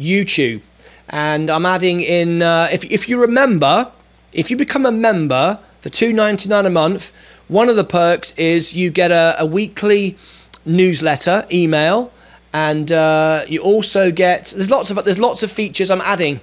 YouTube. 0.00 0.60
And 1.08 1.48
I'm 1.48 1.64
adding 1.64 2.00
in, 2.00 2.42
uh, 2.42 2.68
if, 2.72 2.84
if 2.90 3.08
you 3.08 3.20
remember, 3.20 3.92
if 4.32 4.50
you 4.50 4.56
become 4.56 4.84
a 4.84 4.90
member 4.90 5.60
for 5.80 5.90
$2.99 5.90 6.66
a 6.66 6.70
month, 6.70 7.12
one 7.46 7.68
of 7.68 7.76
the 7.76 7.84
perks 7.84 8.34
is 8.36 8.74
you 8.74 8.90
get 8.90 9.12
a, 9.12 9.36
a 9.38 9.46
weekly 9.46 10.18
newsletter 10.66 11.46
email 11.52 12.12
and 12.52 12.90
uh, 12.90 13.44
you 13.46 13.60
also 13.60 14.10
get 14.10 14.46
there's 14.56 14.70
lots 14.70 14.90
of 14.90 15.04
there's 15.04 15.18
lots 15.18 15.42
of 15.42 15.50
features 15.50 15.90
I'm 15.90 16.00
adding, 16.00 16.40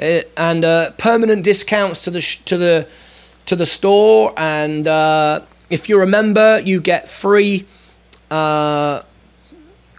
uh, 0.00 0.22
and 0.36 0.64
uh, 0.64 0.90
permanent 0.92 1.44
discounts 1.44 2.02
to 2.04 2.10
the 2.10 2.20
to 2.46 2.56
the 2.56 2.88
to 3.46 3.54
the 3.54 3.66
store, 3.66 4.32
and 4.36 4.88
uh, 4.88 5.42
if 5.70 5.88
you're 5.88 6.02
a 6.02 6.06
member, 6.06 6.60
you 6.64 6.80
get 6.80 7.10
free 7.10 7.66
uh, 8.30 9.02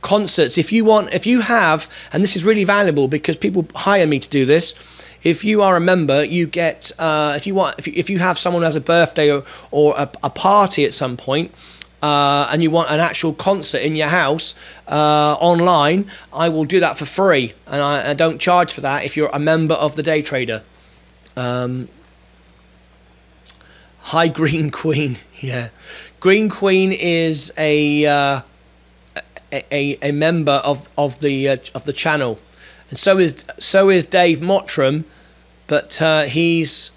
concerts. 0.02 0.58
If 0.58 0.72
you 0.72 0.86
want, 0.86 1.14
if 1.14 1.26
you 1.26 1.42
have, 1.42 1.90
and 2.12 2.24
this 2.24 2.36
is 2.36 2.44
really 2.44 2.64
valuable 2.64 3.08
because 3.08 3.36
people 3.36 3.68
hire 3.76 4.08
me 4.08 4.20
to 4.20 4.30
do 4.30 4.46
this. 4.46 4.74
If 5.22 5.44
you 5.44 5.62
are 5.62 5.76
a 5.76 5.82
member, 5.82 6.24
you 6.24 6.48
get 6.48 6.92
uh, 6.98 7.34
if 7.36 7.46
you 7.46 7.54
want 7.54 7.78
if 7.78 7.88
you, 7.88 7.94
if 7.96 8.10
you 8.10 8.20
have 8.20 8.38
someone 8.38 8.62
who 8.62 8.66
has 8.66 8.76
a 8.76 8.82
birthday 8.82 9.32
or, 9.32 9.44
or 9.72 9.94
a, 9.98 10.10
a 10.24 10.30
party 10.30 10.86
at 10.86 10.94
some 10.94 11.18
point 11.18 11.54
uh, 12.02 12.48
and 12.52 12.64
you 12.64 12.72
want 12.72 12.90
an 12.90 13.00
actual 13.00 13.34
concert 13.34 13.80
in 13.80 13.96
your 13.96 14.08
house 14.08 14.56
uh, 14.88 15.36
online, 15.40 16.10
I 16.32 16.50
will 16.50 16.66
do 16.66 16.80
that 16.80 16.98
for 16.98 17.06
free, 17.06 17.54
and 17.68 17.82
I, 17.82 18.12
I, 18.12 18.14
don't 18.14 18.40
charge 18.40 18.72
for 18.72 18.82
that 18.82 19.04
if 19.04 19.18
you're 19.18 19.30
a 19.34 19.40
member 19.40 19.76
of 19.76 19.96
the 19.96 20.04
Day 20.04 20.22
Trader. 20.22 20.64
Um, 21.36 21.90
hi, 24.00 24.28
Green 24.40 24.70
Queen. 24.70 25.18
Yeah, 25.42 25.70
Green 26.20 26.50
Queen 26.50 26.92
is 26.92 27.52
a 27.58 28.06
uh, 28.06 28.42
a, 29.52 29.98
a 30.02 30.12
member 30.12 30.62
of 30.64 30.90
of 30.98 31.20
the 31.20 31.50
uh, 31.50 31.58
of 31.76 31.84
the 31.84 31.94
channel, 31.94 32.40
and 32.90 33.00
so 33.00 33.18
is 33.18 33.44
so 33.60 33.90
is 33.90 34.06
Dave 34.06 34.40
Mottram, 34.40 35.06
but 35.68 36.02
uh, 36.02 36.24
he's 36.24 36.92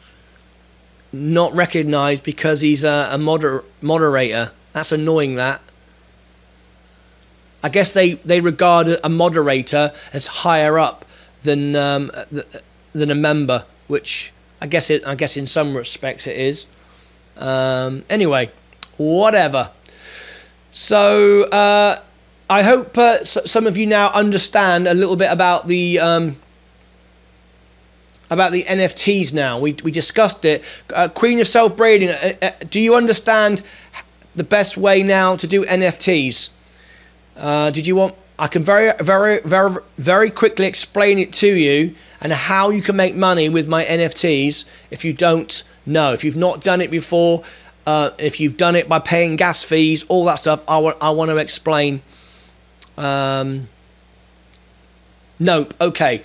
not 1.13 1.55
recognised 1.55 2.23
because 2.23 2.63
he's 2.63 2.85
a, 2.85 3.09
a 3.13 3.19
moder- 3.19 3.65
moderator. 3.81 4.53
That's 4.73 4.93
annoying, 4.93 5.35
that. 5.35 5.61
I 7.63 7.69
guess 7.69 7.93
they, 7.93 8.15
they 8.15 8.41
regard 8.41 8.89
a 9.05 9.09
moderator 9.09 9.93
as 10.13 10.27
higher 10.27 10.79
up 10.79 11.05
than 11.43 11.77
um, 11.77 12.11
than 12.93 13.11
a 13.11 13.15
member, 13.15 13.67
which 13.87 14.33
I 14.61 14.67
guess 14.67 14.91
it 14.91 15.07
I 15.07 15.15
guess 15.15 15.37
in 15.37 15.47
some 15.47 15.77
respects 15.77 16.27
it 16.27 16.37
is. 16.37 16.67
Um, 17.37 18.05
anyway, 18.11 18.51
whatever. 18.97 19.71
So 20.73 21.45
uh, 21.51 22.01
I 22.53 22.63
hope 22.65 22.99
uh, 22.99 23.25
some 23.25 23.67
of 23.67 23.79
you 23.79 23.87
now 23.87 24.11
understand 24.13 24.87
a 24.87 24.93
little 24.93 25.17
bit 25.17 25.33
about 25.33 25.69
the 25.69 25.99
um, 25.99 26.37
about 28.29 28.53
the 28.53 28.65
NFTs. 28.65 29.33
Now 29.33 29.59
we 29.59 29.75
we 29.83 29.91
discussed 29.91 30.45
it. 30.45 30.63
Uh, 30.93 31.09
Queen 31.09 31.41
of 31.41 31.49
Self 31.49 31.75
Braiding. 31.75 32.11
Uh, 32.11 32.35
uh, 32.43 32.51
do 32.69 32.79
you 32.79 32.95
understand 32.95 33.63
the 34.35 34.45
best 34.45 34.77
way 34.77 35.03
now 35.03 35.35
to 35.35 35.47
do 35.47 35.65
NFTs. 35.65 36.51
Uh, 37.39 37.71
did 37.71 37.87
you 37.87 37.97
want? 37.97 38.17
I 38.39 38.49
can 38.49 38.63
very, 38.63 38.93
very, 39.01 39.41
very, 39.41 39.77
very 39.97 40.31
quickly 40.31 40.67
explain 40.67 41.19
it 41.19 41.33
to 41.35 41.47
you 41.47 41.95
and 42.21 42.35
how 42.35 42.69
you 42.69 42.83
can 42.83 42.97
make 42.97 43.15
money 43.15 43.49
with 43.49 43.67
my 43.67 43.83
NFTs 43.85 44.67
if 44.91 45.07
you 45.07 45.15
don't 45.15 45.63
know. 45.87 46.13
If 46.13 46.23
you've 46.23 46.37
not 46.37 46.63
done 46.63 46.83
it 46.83 46.91
before, 46.91 47.45
uh, 47.87 48.11
if 48.19 48.41
you've 48.41 48.59
done 48.59 48.77
it 48.77 48.91
by 48.91 48.99
paying 48.99 49.37
gas 49.37 49.63
fees, 49.63 50.05
all 50.11 50.27
that 50.27 50.37
stuff, 50.37 50.65
I 50.69 50.79
want, 50.79 50.99
I 51.01 51.13
want 51.13 51.31
to 51.31 51.39
explain. 51.39 52.03
Um, 53.03 53.69
nope. 55.39 55.75
Okay. 55.81 56.23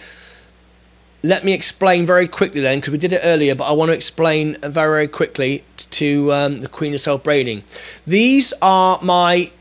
Let 1.23 1.43
me 1.43 1.53
explain 1.53 2.05
very 2.05 2.28
quickly 2.28 2.61
then, 2.61 2.80
because 2.80 2.91
we 2.91 2.99
did 2.99 3.11
it 3.11 3.21
earlier, 3.23 3.55
but 3.55 3.65
I 3.65 3.71
want 3.71 3.89
to 3.89 3.93
explain 3.93 4.55
very, 4.61 4.71
very 4.71 5.07
quickly 5.07 5.63
to 5.91 6.32
um, 6.32 6.59
the 6.59 6.69
Queen 6.69 6.93
of 6.93 7.01
Self 7.01 7.23
Braiding. 7.23 7.63
These 8.05 8.53
are 8.61 8.99
my 9.01 9.51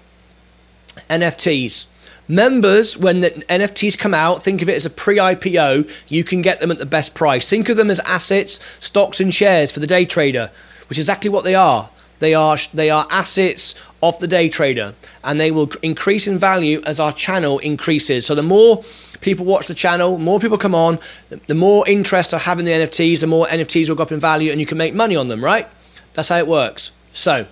NFTs. 1.08 1.86
Members, 2.28 2.98
when 2.98 3.20
the 3.20 3.30
NFTs 3.30 3.96
come 3.96 4.12
out, 4.12 4.42
think 4.42 4.60
of 4.60 4.68
it 4.68 4.74
as 4.74 4.84
a 4.84 4.90
pre 4.90 5.16
IPO. 5.16 5.90
You 6.08 6.24
can 6.24 6.42
get 6.42 6.60
them 6.60 6.70
at 6.70 6.78
the 6.78 6.86
best 6.86 7.14
price. 7.14 7.48
Think 7.48 7.68
of 7.68 7.76
them 7.76 7.90
as 7.90 8.00
assets, 8.00 8.60
stocks, 8.80 9.20
and 9.20 9.32
shares 9.32 9.70
for 9.70 9.80
the 9.80 9.86
day 9.86 10.04
trader, 10.04 10.50
which 10.88 10.98
is 10.98 11.04
exactly 11.04 11.30
what 11.30 11.44
they 11.44 11.54
are. 11.54 11.88
They 12.18 12.34
are 12.34 12.56
they 12.72 12.90
are 12.90 13.06
assets 13.10 13.74
of 14.02 14.18
the 14.18 14.28
day 14.28 14.48
trader, 14.48 14.94
and 15.24 15.40
they 15.40 15.50
will 15.50 15.70
increase 15.82 16.26
in 16.26 16.38
value 16.38 16.80
as 16.86 17.00
our 17.00 17.12
channel 17.12 17.58
increases. 17.58 18.26
So 18.26 18.34
the 18.34 18.42
more 18.42 18.84
people 19.20 19.44
watch 19.44 19.66
the 19.66 19.74
channel, 19.74 20.18
more 20.18 20.40
people 20.40 20.58
come 20.58 20.74
on, 20.74 20.98
the 21.46 21.54
more 21.54 21.86
interest 21.88 22.32
I 22.32 22.38
have 22.38 22.58
in 22.58 22.64
the 22.64 22.72
NFTs, 22.72 23.20
the 23.20 23.26
more 23.26 23.46
NFTs 23.46 23.88
will 23.88 23.96
go 23.96 24.02
up 24.02 24.12
in 24.12 24.20
value, 24.20 24.50
and 24.50 24.60
you 24.60 24.66
can 24.66 24.78
make 24.78 24.94
money 24.94 25.16
on 25.16 25.28
them, 25.28 25.44
right? 25.44 25.68
That's 26.14 26.28
how 26.28 26.38
it 26.38 26.46
works. 26.46 26.92
So 27.12 27.46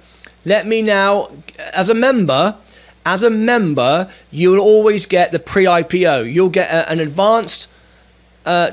let 0.44 0.66
me 0.66 0.82
now, 0.82 1.28
as 1.72 1.88
a 1.88 1.94
member, 1.94 2.56
as 3.06 3.22
a 3.22 3.30
member, 3.30 4.10
you'll 4.30 4.60
always 4.60 5.06
get 5.06 5.32
the 5.32 5.38
pre-IPO. 5.38 6.32
You'll 6.32 6.48
get 6.48 6.70
a, 6.70 6.90
an 6.90 7.00
advanced 7.00 7.68
uh, 8.46 8.72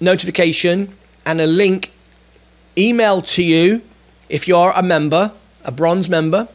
notification 0.00 0.96
and 1.24 1.40
a 1.40 1.46
link 1.46 1.92
emailed 2.76 3.26
to 3.34 3.42
you 3.42 3.82
if 4.28 4.48
you're 4.48 4.72
a 4.74 4.82
member, 4.82 5.32
a 5.64 5.72
bronze 5.72 6.08
member 6.08 6.48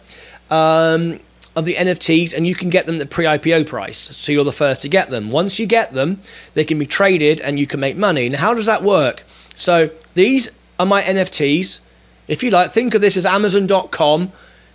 um, 0.50 1.20
of 1.56 1.66
the 1.66 1.76
NFTs, 1.76 2.34
and 2.36 2.48
you 2.48 2.56
can 2.56 2.70
get 2.70 2.86
them 2.86 2.96
at 2.96 3.00
the 3.00 3.06
pre-IPO 3.06 3.68
price. 3.68 3.98
So 3.98 4.32
you're 4.32 4.44
the 4.44 4.52
first 4.52 4.82
to 4.82 4.90
get 4.90 5.10
them. 5.10 5.32
Once 5.32 5.60
you 5.60 5.66
get 5.66 5.94
them, 5.94 6.20
they 6.54 6.64
can 6.64 6.80
be 6.80 6.86
traded 6.86 7.42
and 7.42 7.60
you 7.60 7.68
can 7.68 7.80
make 7.80 7.98
money. 7.98 8.30
Now, 8.30 8.40
how 8.40 8.54
does 8.54 8.66
that 8.66 8.84
work? 8.84 9.24
So 9.56 9.92
these 10.14 10.52
are 10.80 10.86
my 10.86 11.02
NFTs. 11.02 11.80
If 12.28 12.44
you 12.44 12.50
like, 12.50 12.72
think 12.72 12.94
of 12.94 13.02
this 13.02 13.18
as 13.18 13.26
Amazon.com. 13.26 14.32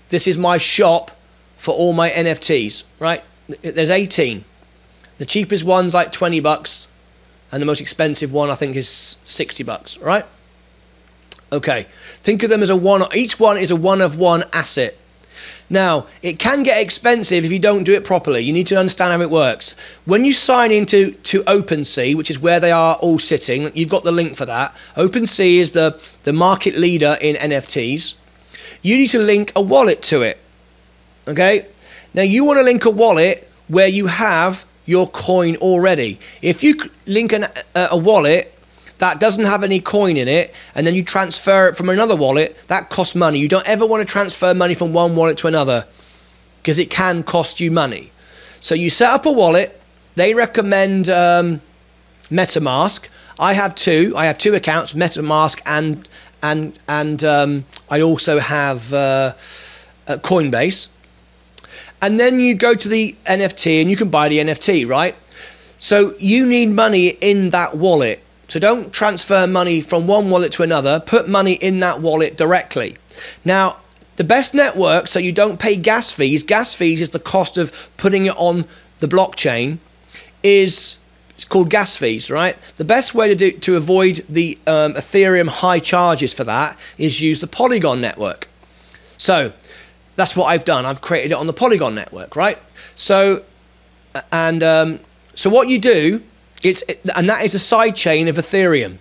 This 0.08 0.26
is 0.26 0.36
my 0.36 0.58
shop 0.58 1.10
for 1.56 1.74
all 1.74 1.92
my 1.92 2.10
NFTs, 2.10 2.84
right? 2.98 3.24
There's 3.62 3.90
18. 3.90 4.44
The 5.18 5.24
cheapest 5.24 5.64
one's 5.64 5.94
like 5.94 6.12
20 6.12 6.40
bucks, 6.40 6.88
and 7.50 7.62
the 7.62 7.66
most 7.66 7.80
expensive 7.80 8.32
one 8.32 8.50
I 8.50 8.54
think 8.54 8.76
is 8.76 9.16
60 9.24 9.64
bucks, 9.64 9.98
right? 9.98 10.26
Okay. 11.56 11.86
Think 12.22 12.42
of 12.42 12.50
them 12.50 12.62
as 12.62 12.68
a 12.68 12.76
one, 12.76 13.02
each 13.14 13.40
one 13.40 13.56
is 13.56 13.70
a 13.70 13.76
one 13.76 14.02
of 14.02 14.18
one 14.18 14.44
asset. 14.52 14.94
Now, 15.70 16.06
it 16.22 16.38
can 16.38 16.62
get 16.62 16.80
expensive 16.80 17.44
if 17.44 17.50
you 17.50 17.58
don't 17.58 17.82
do 17.82 17.94
it 17.94 18.04
properly. 18.04 18.40
You 18.40 18.52
need 18.52 18.66
to 18.68 18.76
understand 18.76 19.12
how 19.12 19.20
it 19.22 19.30
works. 19.30 19.74
When 20.04 20.24
you 20.24 20.32
sign 20.32 20.70
into 20.70 21.12
to 21.12 21.42
OpenSea, 21.44 22.14
which 22.14 22.30
is 22.30 22.38
where 22.38 22.60
they 22.60 22.70
are 22.70 22.96
all 22.96 23.18
sitting, 23.18 23.72
you've 23.74 23.88
got 23.88 24.04
the 24.04 24.12
link 24.12 24.36
for 24.36 24.44
that. 24.44 24.76
OpenSea 24.96 25.58
is 25.58 25.72
the, 25.72 25.98
the 26.24 26.32
market 26.32 26.76
leader 26.76 27.16
in 27.20 27.36
NFTs. 27.36 28.14
You 28.82 28.98
need 28.98 29.08
to 29.08 29.18
link 29.18 29.50
a 29.56 29.62
wallet 29.62 30.02
to 30.02 30.22
it. 30.22 30.38
Okay? 31.26 31.66
Now, 32.14 32.22
you 32.22 32.44
want 32.44 32.58
to 32.58 32.62
link 32.62 32.84
a 32.84 32.90
wallet 32.90 33.50
where 33.66 33.88
you 33.88 34.06
have 34.06 34.66
your 34.84 35.08
coin 35.08 35.56
already. 35.56 36.20
If 36.42 36.62
you 36.62 36.76
link 37.06 37.32
an, 37.32 37.46
a, 37.74 37.88
a 37.92 37.96
wallet 37.96 38.55
that 38.98 39.20
doesn't 39.20 39.44
have 39.44 39.62
any 39.62 39.80
coin 39.80 40.16
in 40.16 40.28
it 40.28 40.54
and 40.74 40.86
then 40.86 40.94
you 40.94 41.02
transfer 41.02 41.68
it 41.68 41.76
from 41.76 41.88
another 41.88 42.16
wallet, 42.16 42.56
that 42.68 42.90
costs 42.90 43.14
money. 43.14 43.38
You 43.38 43.48
don't 43.48 43.66
ever 43.68 43.86
want 43.86 44.06
to 44.06 44.10
transfer 44.10 44.54
money 44.54 44.74
from 44.74 44.92
one 44.92 45.16
wallet 45.16 45.38
to 45.38 45.46
another 45.46 45.86
because 46.62 46.78
it 46.78 46.90
can 46.90 47.22
cost 47.22 47.60
you 47.60 47.70
money. 47.70 48.10
So 48.60 48.74
you 48.74 48.90
set 48.90 49.10
up 49.10 49.26
a 49.26 49.32
wallet. 49.32 49.80
They 50.14 50.34
recommend 50.34 51.08
um, 51.08 51.60
MetaMask. 52.30 53.08
I 53.38 53.52
have 53.52 53.74
two. 53.74 54.14
I 54.16 54.26
have 54.26 54.38
two 54.38 54.54
accounts, 54.54 54.94
MetaMask 54.94 55.60
and 55.66 56.08
and 56.42 56.78
and 56.88 57.22
um, 57.22 57.64
I 57.90 58.00
also 58.00 58.38
have 58.40 58.92
uh, 58.92 59.34
uh, 60.08 60.16
Coinbase. 60.16 60.88
And 62.00 62.20
then 62.20 62.40
you 62.40 62.54
go 62.54 62.74
to 62.74 62.88
the 62.88 63.16
NFT 63.24 63.80
and 63.80 63.90
you 63.90 63.96
can 63.96 64.10
buy 64.10 64.28
the 64.28 64.38
NFT, 64.38 64.88
right? 64.88 65.16
So 65.78 66.14
you 66.18 66.46
need 66.46 66.70
money 66.70 67.08
in 67.08 67.50
that 67.50 67.76
wallet. 67.76 68.22
So 68.48 68.60
don't 68.60 68.92
transfer 68.92 69.46
money 69.46 69.80
from 69.80 70.06
one 70.06 70.30
wallet 70.30 70.52
to 70.52 70.62
another. 70.62 71.00
Put 71.00 71.28
money 71.28 71.54
in 71.54 71.80
that 71.80 72.00
wallet 72.00 72.36
directly. 72.36 72.96
Now, 73.44 73.78
the 74.16 74.24
best 74.24 74.54
network, 74.54 75.08
so 75.08 75.18
you 75.18 75.32
don't 75.32 75.58
pay 75.58 75.76
gas 75.76 76.12
fees. 76.12 76.42
Gas 76.42 76.74
fees 76.74 77.00
is 77.00 77.10
the 77.10 77.18
cost 77.18 77.58
of 77.58 77.72
putting 77.96 78.26
it 78.26 78.34
on 78.36 78.66
the 79.00 79.08
blockchain. 79.08 79.78
Is 80.42 80.98
it's 81.30 81.44
called 81.44 81.68
gas 81.68 81.96
fees, 81.96 82.30
right? 82.30 82.56
The 82.78 82.84
best 82.84 83.14
way 83.14 83.28
to 83.28 83.34
do 83.34 83.52
to 83.52 83.76
avoid 83.76 84.24
the 84.28 84.58
um, 84.66 84.94
Ethereum 84.94 85.48
high 85.48 85.80
charges 85.80 86.32
for 86.32 86.44
that 86.44 86.78
is 86.96 87.20
use 87.20 87.40
the 87.40 87.46
Polygon 87.46 88.00
network. 88.00 88.48
So 89.18 89.52
that's 90.16 90.34
what 90.34 90.46
I've 90.46 90.64
done. 90.64 90.86
I've 90.86 91.02
created 91.02 91.32
it 91.32 91.34
on 91.34 91.46
the 91.46 91.52
Polygon 91.52 91.94
network, 91.94 92.36
right? 92.36 92.58
So 92.94 93.44
and 94.32 94.62
um, 94.62 95.00
so 95.34 95.50
what 95.50 95.68
you 95.68 95.78
do 95.78 96.22
it's 96.62 96.82
and 97.14 97.28
that 97.28 97.44
is 97.44 97.54
a 97.54 97.58
side 97.58 97.94
chain 97.94 98.28
of 98.28 98.36
Ethereum. 98.36 98.98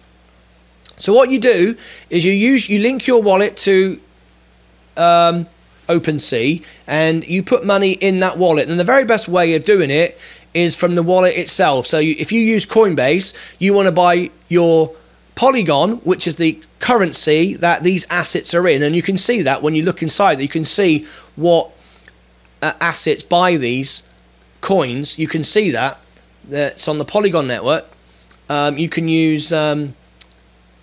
So 0.97 1.13
what 1.13 1.29
you 1.29 1.39
do 1.39 1.77
is 2.09 2.25
you 2.25 2.31
use 2.31 2.69
you 2.69 2.79
link 2.79 3.07
your 3.07 3.21
wallet 3.21 3.57
to 3.57 3.99
um, 4.97 5.47
OpenSea 5.87 6.63
and 6.87 7.27
you 7.27 7.43
put 7.43 7.65
money 7.65 7.93
in 7.93 8.19
that 8.19 8.37
wallet. 8.37 8.69
And 8.69 8.79
the 8.79 8.83
very 8.83 9.03
best 9.03 9.27
way 9.27 9.55
of 9.55 9.63
doing 9.63 9.91
it 9.91 10.17
is 10.53 10.75
from 10.75 10.95
the 10.95 11.03
wallet 11.03 11.35
itself. 11.37 11.85
So 11.85 11.99
you, 11.99 12.15
if 12.17 12.31
you 12.31 12.39
use 12.39 12.65
Coinbase, 12.65 13.33
you 13.59 13.73
want 13.73 13.87
to 13.87 13.91
buy 13.91 14.31
your 14.47 14.95
Polygon, 15.35 15.97
which 15.97 16.27
is 16.27 16.35
the 16.35 16.61
currency 16.79 17.55
that 17.55 17.83
these 17.83 18.07
assets 18.09 18.53
are 18.53 18.65
in, 18.69 18.81
and 18.81 18.95
you 18.95 19.01
can 19.01 19.17
see 19.17 19.41
that 19.41 19.61
when 19.61 19.75
you 19.75 19.83
look 19.83 20.01
inside. 20.01 20.39
You 20.39 20.47
can 20.47 20.63
see 20.63 21.05
what 21.35 21.71
uh, 22.61 22.71
assets 22.79 23.21
buy 23.21 23.57
these 23.57 24.03
coins. 24.61 25.19
You 25.19 25.27
can 25.27 25.43
see 25.43 25.71
that 25.71 25.99
that's 26.47 26.87
on 26.87 26.97
the 26.97 27.05
Polygon 27.05 27.47
network. 27.47 27.85
Um, 28.49 28.77
you 28.77 28.89
can 28.89 29.07
use 29.07 29.51
um, 29.51 29.95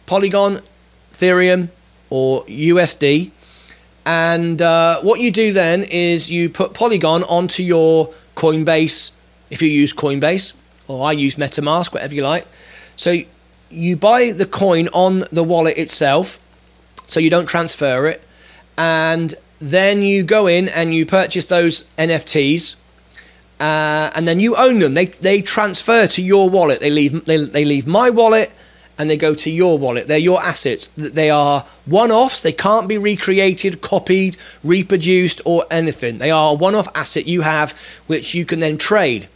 Polygon, 0.07 0.63
Ethereum, 1.13 1.69
or 2.11 2.45
USD. 2.45 3.31
And 4.05 4.61
uh, 4.61 5.01
what 5.01 5.21
you 5.21 5.31
do 5.31 5.53
then 5.53 5.85
is 5.85 6.31
you 6.31 6.51
put 6.51 6.75
Polygon 6.75 7.23
onto 7.25 7.63
your 7.63 8.13
Coinbase, 8.37 9.13
if 9.51 9.63
you 9.63 9.69
use 9.69 9.95
Coinbase, 9.95 10.55
or 10.89 11.07
I 11.07 11.13
use 11.13 11.37
MetaMask, 11.37 11.93
whatever 11.93 12.15
you 12.15 12.23
like. 12.23 12.47
So 12.97 13.19
you 13.71 13.97
buy 13.97 14.33
the 14.33 14.47
coin 14.47 14.89
on 14.89 15.25
the 15.31 15.45
wallet 15.45 15.79
itself, 15.79 16.41
so 17.07 17.21
you 17.21 17.31
don't 17.31 17.47
transfer 17.47 18.07
it. 18.07 18.23
And 18.77 19.35
then 19.61 20.03
you 20.03 20.25
go 20.25 20.49
in 20.49 20.69
and 20.69 20.93
you 20.93 21.07
purchase 21.07 21.45
those 21.45 21.85
NFTs 21.97 22.75
uh, 23.63 24.11
and 24.17 24.27
then 24.27 24.41
you 24.41 24.57
own 24.57 24.81
them. 24.81 24.95
They 24.95 25.07
they 25.07 25.41
transfer 25.41 26.09
to 26.09 26.23
your 26.23 26.51
wallet. 26.51 26.81
They 26.81 26.91
leave 26.91 27.25
they, 27.27 27.37
they 27.37 27.65
leave 27.65 27.87
my 27.87 28.11
wallet 28.11 28.53
and 28.99 29.09
they 29.09 29.17
go 29.17 29.35
to 29.35 29.51
your 29.51 29.79
wallet. 29.79 30.09
They're 30.09 30.19
your 30.19 30.43
assets. 30.43 30.89
They 30.97 31.31
are 31.31 31.65
one-offs. 31.87 32.43
They 32.43 32.53
can't 32.53 32.89
be 32.89 32.99
recreated, 32.99 33.81
copied, 33.81 34.37
reproduced, 34.65 35.41
or 35.45 35.65
anything. 35.71 36.19
They 36.19 36.31
are 36.31 36.53
a 36.53 36.55
one-off 36.55 36.89
asset 36.95 37.27
you 37.27 37.43
have, 37.43 37.73
which 38.07 38.35
you 38.35 38.45
can 38.45 38.61
then 38.61 38.79
trade. 38.79 39.29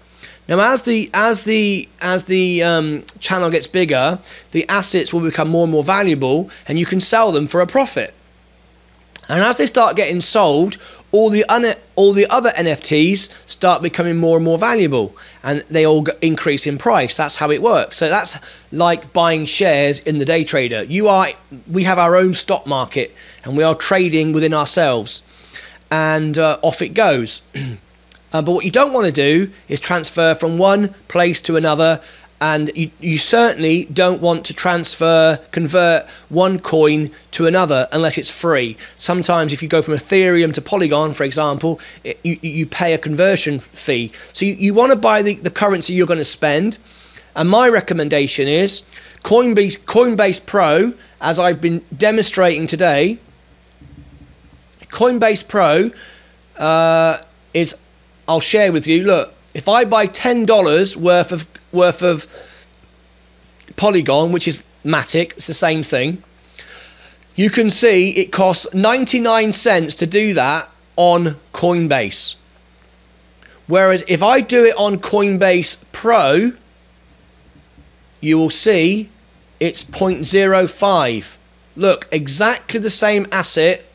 Now, 0.48 0.72
as 0.72 0.82
the 0.82 1.08
as 1.14 1.44
the 1.44 1.88
as 2.00 2.24
the 2.24 2.64
um, 2.64 3.04
channel 3.20 3.50
gets 3.50 3.68
bigger, 3.68 4.18
the 4.50 4.68
assets 4.68 5.14
will 5.14 5.22
become 5.22 5.48
more 5.48 5.64
and 5.64 5.72
more 5.72 5.84
valuable, 5.84 6.50
and 6.66 6.80
you 6.80 6.86
can 6.86 6.98
sell 6.98 7.30
them 7.30 7.46
for 7.46 7.60
a 7.60 7.66
profit. 7.66 8.12
And 9.28 9.42
as 9.42 9.58
they 9.58 9.66
start 9.66 9.96
getting 9.96 10.20
sold, 10.20 10.78
all 11.12 11.30
the 11.30 11.44
all 11.94 12.12
the 12.12 12.26
other 12.28 12.50
NFTs 12.50 13.30
start 13.46 13.82
becoming 13.82 14.16
more 14.16 14.36
and 14.36 14.44
more 14.44 14.58
valuable, 14.58 15.16
and 15.42 15.64
they 15.70 15.86
all 15.86 16.06
increase 16.20 16.66
in 16.66 16.78
price. 16.78 17.16
That's 17.16 17.36
how 17.36 17.50
it 17.50 17.62
works. 17.62 17.96
So 17.96 18.08
that's 18.08 18.38
like 18.70 19.12
buying 19.12 19.46
shares 19.46 20.00
in 20.00 20.18
the 20.18 20.24
day 20.24 20.44
trader. 20.44 20.84
You 20.84 21.08
are 21.08 21.28
we 21.70 21.84
have 21.84 21.98
our 21.98 22.16
own 22.16 22.34
stock 22.34 22.66
market, 22.66 23.14
and 23.44 23.56
we 23.56 23.62
are 23.62 23.74
trading 23.74 24.32
within 24.32 24.52
ourselves, 24.52 25.22
and 25.90 26.36
uh, 26.36 26.58
off 26.62 26.82
it 26.82 26.90
goes. 26.90 27.40
uh, 27.54 28.42
but 28.42 28.52
what 28.52 28.64
you 28.64 28.70
don't 28.70 28.92
want 28.92 29.06
to 29.06 29.12
do 29.12 29.50
is 29.68 29.80
transfer 29.80 30.34
from 30.34 30.58
one 30.58 30.94
place 31.08 31.40
to 31.42 31.56
another 31.56 32.00
and 32.40 32.70
you, 32.74 32.90
you 33.00 33.18
certainly 33.18 33.86
don't 33.86 34.20
want 34.20 34.44
to 34.44 34.54
transfer 34.54 35.38
convert 35.50 36.08
one 36.28 36.58
coin 36.58 37.10
to 37.30 37.46
another 37.46 37.88
unless 37.92 38.18
it's 38.18 38.30
free. 38.30 38.76
Sometimes 38.96 39.52
if 39.52 39.62
you 39.62 39.68
go 39.68 39.82
from 39.82 39.94
ethereum 39.94 40.52
to 40.54 40.60
polygon 40.60 41.14
for 41.14 41.24
example 41.24 41.80
it, 42.04 42.18
you, 42.22 42.38
you 42.42 42.66
pay 42.66 42.92
a 42.92 42.98
conversion 42.98 43.58
fee. 43.58 44.12
So 44.32 44.44
you, 44.44 44.54
you 44.54 44.74
want 44.74 44.92
to 44.92 44.96
buy 44.96 45.22
the, 45.22 45.34
the 45.34 45.50
currency 45.50 45.94
you're 45.94 46.06
going 46.06 46.18
to 46.18 46.24
spend. 46.24 46.78
And 47.34 47.48
my 47.48 47.68
recommendation 47.68 48.48
is 48.48 48.82
coinbase 49.22 49.80
coinbase 49.84 50.44
pro 50.44 50.92
as 51.20 51.38
i've 51.38 51.60
been 51.60 51.84
demonstrating 51.96 52.66
today. 52.66 53.18
Coinbase 54.88 55.46
pro 55.46 55.90
uh, 56.56 57.18
is 57.54 57.76
i'll 58.28 58.40
share 58.40 58.72
with 58.72 58.86
you 58.86 59.02
look 59.02 59.35
if 59.56 59.70
I 59.70 59.86
buy 59.86 60.04
ten 60.04 60.44
dollars 60.44 60.98
worth 60.98 61.32
of 61.32 61.46
worth 61.72 62.02
of 62.02 62.26
Polygon, 63.76 64.30
which 64.30 64.46
is 64.46 64.66
Matic, 64.84 65.32
it's 65.32 65.46
the 65.46 65.54
same 65.54 65.82
thing. 65.82 66.22
You 67.34 67.48
can 67.48 67.70
see 67.70 68.10
it 68.10 68.32
costs 68.32 68.66
99 68.74 69.52
cents 69.54 69.94
to 69.94 70.06
do 70.06 70.34
that 70.34 70.68
on 70.96 71.36
Coinbase. 71.54 72.36
Whereas 73.66 74.04
if 74.06 74.22
I 74.22 74.42
do 74.42 74.66
it 74.66 74.74
on 74.76 74.98
Coinbase 74.98 75.82
Pro, 75.90 76.52
you 78.20 78.36
will 78.36 78.50
see 78.50 79.08
it's 79.58 79.82
0.05. 79.82 81.36
Look, 81.76 82.08
exactly 82.12 82.78
the 82.78 82.90
same 82.90 83.26
asset 83.32 83.86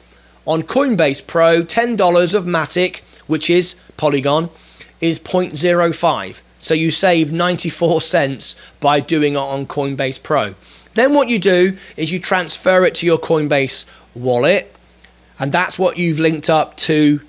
on 0.45 0.63
Coinbase 0.63 1.25
Pro, 1.25 1.61
$10 1.61 2.33
of 2.33 2.45
Matic, 2.45 3.01
which 3.27 3.47
is 3.49 3.75
Polygon, 3.97 4.49
is 5.01 5.19
0.05. 5.19 6.41
So 6.59 6.73
you 6.73 6.91
save 6.91 7.31
94 7.31 8.01
cents 8.01 8.55
by 8.79 8.99
doing 8.99 9.33
it 9.33 9.37
on 9.37 9.65
Coinbase 9.65 10.21
Pro. 10.21 10.55
Then 10.93 11.13
what 11.13 11.27
you 11.27 11.39
do 11.39 11.77
is 11.97 12.11
you 12.11 12.19
transfer 12.19 12.85
it 12.85 12.95
to 12.95 13.05
your 13.05 13.17
Coinbase 13.17 13.85
wallet, 14.13 14.73
and 15.39 15.51
that's 15.51 15.79
what 15.79 15.97
you've 15.97 16.19
linked 16.19 16.49
up 16.49 16.77
to 16.77 17.21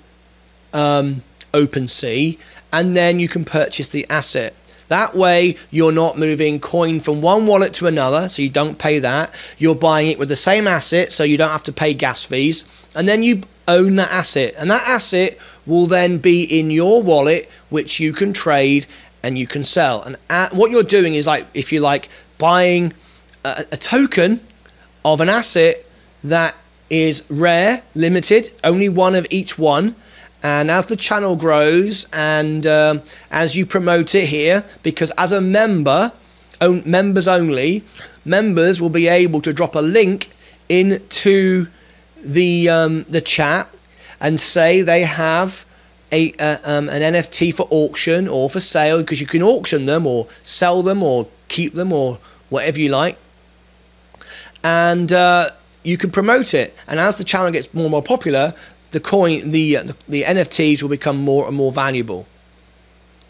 um, 0.73 1.23
OpenSea, 1.53 2.37
and 2.71 2.95
then 2.95 3.19
you 3.19 3.27
can 3.27 3.45
purchase 3.45 3.87
the 3.87 4.05
asset. 4.09 4.53
That 4.93 5.15
way, 5.15 5.57
you're 5.71 5.91
not 5.91 6.19
moving 6.19 6.59
coin 6.59 6.99
from 6.99 7.19
one 7.23 7.47
wallet 7.47 7.73
to 7.73 7.87
another, 7.87 8.29
so 8.29 8.43
you 8.43 8.49
don't 8.51 8.77
pay 8.77 8.99
that. 8.99 9.33
You're 9.57 9.73
buying 9.73 10.11
it 10.11 10.19
with 10.19 10.29
the 10.29 10.35
same 10.35 10.67
asset, 10.67 11.11
so 11.11 11.23
you 11.23 11.35
don't 11.35 11.49
have 11.49 11.63
to 11.63 11.71
pay 11.71 11.95
gas 11.95 12.25
fees. 12.25 12.63
And 12.93 13.09
then 13.09 13.23
you 13.23 13.41
own 13.67 13.95
that 13.95 14.11
asset. 14.11 14.53
And 14.55 14.69
that 14.69 14.87
asset 14.87 15.39
will 15.65 15.87
then 15.87 16.19
be 16.19 16.43
in 16.43 16.69
your 16.69 17.01
wallet, 17.01 17.49
which 17.71 17.99
you 17.99 18.13
can 18.13 18.33
trade 18.33 18.85
and 19.23 19.35
you 19.35 19.47
can 19.47 19.63
sell. 19.63 20.03
And 20.03 20.15
at, 20.29 20.53
what 20.53 20.69
you're 20.69 20.83
doing 20.83 21.15
is 21.15 21.25
like, 21.25 21.47
if 21.55 21.71
you 21.71 21.79
like, 21.79 22.07
buying 22.37 22.93
a, 23.43 23.65
a 23.71 23.77
token 23.77 24.45
of 25.03 25.21
an 25.21 25.27
asset 25.27 25.83
that 26.23 26.53
is 26.91 27.23
rare, 27.29 27.81
limited, 27.95 28.51
only 28.63 28.89
one 28.89 29.15
of 29.15 29.25
each 29.31 29.57
one. 29.57 29.95
And 30.43 30.69
as 30.69 30.85
the 30.85 30.97
channel 30.97 31.37
grows 31.37 32.05
and 32.11 32.67
um, 32.67 33.01
as 33.31 33.55
you 33.55 33.65
promote 33.65 34.13
it 34.13 34.27
here, 34.27 34.65
because 34.83 35.09
as 35.17 35.31
a 35.31 35.39
member, 35.39 36.11
members 36.61 37.27
only, 37.29 37.83
members 38.25 38.81
will 38.81 38.89
be 38.89 39.07
able 39.07 39.41
to 39.41 39.53
drop 39.53 39.73
a 39.73 39.79
link 39.79 40.29
into 40.67 41.67
the 42.21 42.69
um, 42.69 43.03
the 43.09 43.21
chat 43.21 43.69
and 44.19 44.39
say 44.39 44.81
they 44.81 45.03
have 45.03 45.65
a, 46.11 46.31
uh, 46.33 46.57
um, 46.63 46.89
an 46.89 47.01
NFT 47.13 47.53
for 47.53 47.67
auction 47.69 48.27
or 48.27 48.49
for 48.49 48.59
sale 48.59 48.99
because 48.99 49.19
you 49.19 49.27
can 49.27 49.41
auction 49.41 49.85
them 49.85 50.05
or 50.05 50.27
sell 50.43 50.83
them 50.83 51.01
or 51.01 51.27
keep 51.47 51.73
them 51.73 51.91
or 51.91 52.19
whatever 52.49 52.79
you 52.79 52.89
like. 52.89 53.17
And 54.63 55.11
uh, 55.11 55.49
you 55.83 55.97
can 55.97 56.11
promote 56.11 56.53
it. 56.53 56.75
And 56.87 56.99
as 56.99 57.15
the 57.15 57.23
channel 57.23 57.51
gets 57.51 57.73
more 57.73 57.85
and 57.85 57.91
more 57.91 58.03
popular, 58.03 58.53
the 58.93 58.99
coin, 58.99 59.49
the, 59.51 59.77
uh, 59.77 59.83
the 60.07 60.23
NFTs 60.23 60.81
will 60.81 60.89
become 60.89 61.17
more 61.17 61.47
and 61.47 61.57
more 61.57 61.71
valuable. 61.71 62.27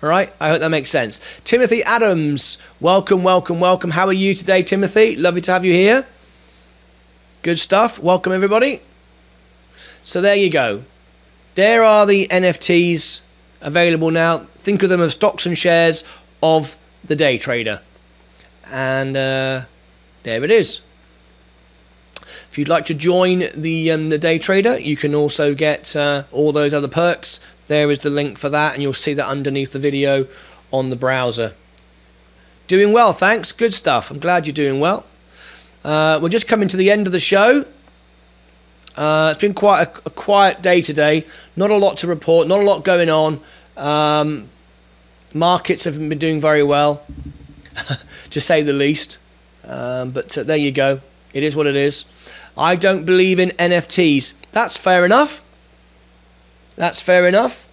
All 0.04 0.10
right, 0.10 0.32
I 0.40 0.50
hope 0.50 0.60
that 0.60 0.70
makes 0.70 0.90
sense. 0.90 1.22
Timothy 1.46 1.82
Adams, 1.84 2.58
welcome, 2.82 3.24
welcome, 3.24 3.62
welcome. 3.62 3.92
How 3.92 4.06
are 4.08 4.14
you 4.14 4.34
today, 4.34 4.62
Timothy? 4.62 5.16
Lovely 5.16 5.40
to 5.42 5.52
have 5.54 5.64
you 5.64 5.72
here. 5.72 6.06
Good 7.42 7.58
stuff. 7.58 8.00
Welcome, 8.00 8.34
everybody. 8.34 8.82
So 10.04 10.20
there 10.20 10.36
you 10.36 10.50
go. 10.50 10.84
There 11.56 11.82
are 11.82 12.06
the 12.06 12.28
NFTs 12.28 13.22
available 13.62 14.12
now. 14.12 14.40
Think 14.56 14.84
of 14.84 14.90
them 14.90 15.00
as 15.00 15.14
stocks 15.14 15.46
and 15.46 15.58
shares 15.58 16.04
of 16.42 16.76
the 17.06 17.16
day 17.16 17.38
trader. 17.38 17.82
And 18.70 19.16
uh, 19.16 19.62
there 20.24 20.44
it 20.44 20.52
is. 20.52 20.82
If 22.54 22.60
you'd 22.60 22.70
like 22.70 22.86
to 22.86 22.94
join 22.94 23.46
the 23.56 23.90
um, 23.90 24.10
the 24.10 24.20
day 24.20 24.38
trader, 24.38 24.80
you 24.80 24.96
can 24.96 25.16
also 25.16 25.56
get 25.56 25.96
uh, 25.96 26.26
all 26.32 26.52
those 26.52 26.72
other 26.72 26.88
perks. 26.88 27.40
There 27.68 27.90
is 27.90 27.98
the 27.98 28.12
link 28.12 28.38
for 28.38 28.48
that, 28.48 28.76
and 28.76 28.84
you'll 28.84 28.94
see 28.94 29.16
that 29.16 29.26
underneath 29.26 29.72
the 29.72 29.80
video 29.80 30.28
on 30.72 30.92
the 30.92 30.96
browser. 30.96 31.56
Doing 32.68 32.94
well, 32.94 33.12
thanks. 33.12 33.52
Good 33.52 33.74
stuff. 33.74 34.12
I'm 34.12 34.20
glad 34.20 34.46
you're 34.46 34.54
doing 34.54 34.80
well. 34.80 35.04
Uh, 35.84 36.20
we're 36.22 36.30
just 36.30 36.48
coming 36.48 36.68
to 36.68 36.78
the 36.78 36.92
end 36.92 37.08
of 37.08 37.12
the 37.12 37.20
show. 37.20 37.66
Uh, 38.96 39.30
it's 39.32 39.42
been 39.42 39.56
quite 39.56 39.88
a, 39.88 40.02
a, 40.06 40.12
quiet 40.12 40.62
day 40.62 40.80
today. 40.80 41.26
Not 41.56 41.72
a 41.72 41.78
lot 41.78 41.98
to 41.98 42.08
report. 42.08 42.48
Not 42.48 42.60
a 42.60 42.64
lot 42.64 42.84
going 42.84 43.10
on. 43.10 43.40
Um, 43.76 44.52
markets 45.34 45.86
haven't 45.86 46.08
been 46.08 46.20
doing 46.20 46.40
very 46.40 46.62
well, 46.62 47.04
to 48.30 48.40
say 48.40 48.62
the 48.62 48.74
least. 48.74 49.18
Um, 49.64 50.12
but 50.12 50.38
uh, 50.38 50.44
there 50.44 50.56
you 50.56 50.72
go. 50.72 51.02
It 51.34 51.42
is 51.42 51.56
what 51.56 51.66
it 51.66 51.76
is. 51.76 52.06
I 52.58 52.76
don't 52.76 53.06
believe 53.06 53.40
in 53.40 53.50
NFTs. 53.52 54.34
That's 54.52 54.78
fair 54.78 55.06
enough. 55.06 55.44
That's 56.76 57.02
fair 57.02 57.28
enough. 57.28 57.68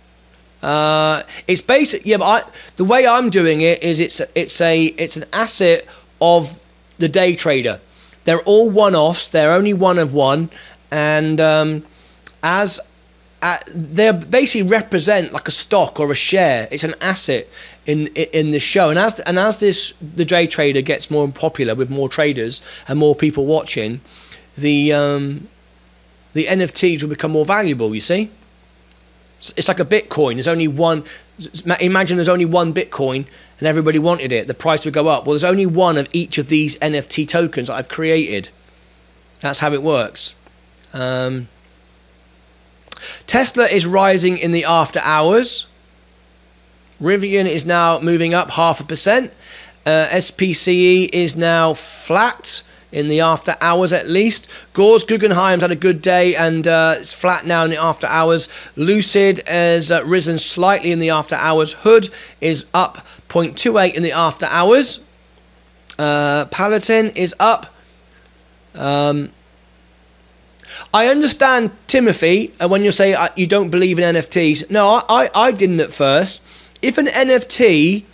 Uh, 0.62 1.22
it's 1.46 1.60
basic, 1.60 2.04
yeah. 2.04 2.18
But 2.18 2.24
I, 2.24 2.50
the 2.76 2.84
way 2.84 3.06
I'm 3.06 3.30
doing 3.30 3.60
it 3.60 3.82
is 3.82 4.00
it's 4.00 4.20
it's 4.34 4.60
a 4.60 4.86
it's 4.86 5.16
an 5.16 5.24
asset 5.32 5.86
of 6.20 6.62
the 6.98 7.08
day 7.08 7.34
trader. 7.34 7.80
They're 8.24 8.42
all 8.42 8.68
one-offs. 8.70 9.28
They're 9.28 9.52
only 9.52 9.72
one 9.72 9.98
of 9.98 10.12
one, 10.12 10.50
and 10.90 11.40
um, 11.40 11.84
as 12.42 12.78
uh, 13.42 13.56
they 13.68 14.12
basically 14.12 14.68
represent 14.68 15.32
like 15.32 15.48
a 15.48 15.50
stock 15.52 15.98
or 15.98 16.12
a 16.12 16.14
share. 16.14 16.68
It's 16.70 16.84
an 16.84 16.94
asset 17.00 17.48
in 17.86 18.08
in 18.08 18.50
the 18.50 18.60
show, 18.60 18.90
and 18.90 18.98
as 18.98 19.18
and 19.20 19.38
as 19.38 19.60
this 19.60 19.94
the 20.00 20.26
day 20.26 20.46
trader 20.46 20.82
gets 20.82 21.10
more 21.10 21.26
popular 21.28 21.74
with 21.74 21.88
more 21.88 22.10
traders 22.10 22.60
and 22.86 22.98
more 22.98 23.14
people 23.14 23.46
watching, 23.46 24.02
the 24.60 24.92
um, 24.92 25.48
the 26.32 26.46
NFTs 26.46 27.02
will 27.02 27.10
become 27.10 27.32
more 27.32 27.46
valuable. 27.46 27.94
You 27.94 28.00
see. 28.00 28.30
It's 29.56 29.68
like 29.68 29.80
a 29.80 29.86
Bitcoin. 29.86 30.34
There's 30.34 30.46
only 30.46 30.68
one. 30.68 31.02
Imagine 31.80 32.18
there's 32.18 32.28
only 32.28 32.44
one 32.44 32.74
Bitcoin 32.74 33.24
and 33.58 33.66
everybody 33.66 33.98
wanted 33.98 34.32
it. 34.32 34.48
The 34.48 34.54
price 34.54 34.84
would 34.84 34.92
go 34.92 35.08
up. 35.08 35.24
Well, 35.24 35.32
there's 35.32 35.44
only 35.44 35.64
one 35.64 35.96
of 35.96 36.08
each 36.12 36.36
of 36.36 36.48
these 36.48 36.76
NFT 36.78 37.26
tokens 37.26 37.70
I've 37.70 37.88
created. 37.88 38.50
That's 39.38 39.60
how 39.60 39.72
it 39.72 39.82
works. 39.82 40.34
Um, 40.92 41.48
Tesla 43.26 43.66
is 43.66 43.86
rising 43.86 44.36
in 44.36 44.50
the 44.50 44.64
after 44.64 45.00
hours. 45.02 45.66
Rivian 47.00 47.46
is 47.46 47.64
now 47.64 47.98
moving 48.00 48.34
up 48.34 48.52
half 48.52 48.80
a 48.80 48.84
percent. 48.84 49.32
Uh, 49.86 50.06
SPCE 50.10 51.08
is 51.12 51.36
now 51.36 51.72
flat 51.72 52.62
in 52.92 53.08
the 53.08 53.20
after 53.20 53.56
hours 53.60 53.92
at 53.92 54.08
least. 54.08 54.48
Gores 54.72 55.04
Guggenheim's 55.04 55.62
had 55.62 55.70
a 55.70 55.76
good 55.76 56.00
day 56.00 56.34
and 56.34 56.66
uh, 56.66 56.96
it's 56.98 57.12
flat 57.12 57.46
now 57.46 57.64
in 57.64 57.70
the 57.70 57.76
after 57.76 58.06
hours. 58.06 58.48
Lucid 58.76 59.46
has 59.48 59.90
uh, 59.90 60.04
risen 60.04 60.38
slightly 60.38 60.92
in 60.92 60.98
the 60.98 61.10
after 61.10 61.34
hours. 61.36 61.74
Hood 61.74 62.10
is 62.40 62.66
up 62.74 63.06
0.28 63.28 63.94
in 63.94 64.02
the 64.02 64.12
after 64.12 64.46
hours. 64.46 65.00
Uh, 65.98 66.46
is 67.14 67.34
up. 67.38 67.74
Um, 68.74 69.32
I 70.94 71.08
understand 71.08 71.72
Timothy 71.86 72.54
uh, 72.60 72.68
when 72.68 72.82
you 72.84 72.92
say 72.92 73.12
uh, 73.14 73.28
you 73.36 73.46
don't 73.46 73.70
believe 73.70 73.98
in 73.98 74.14
NFTs. 74.14 74.70
No, 74.70 75.02
I, 75.08 75.24
I, 75.24 75.30
I 75.34 75.52
didn't 75.52 75.80
at 75.80 75.92
first. 75.92 76.40
If 76.80 76.96
an 76.96 77.06
NFT 77.06 78.04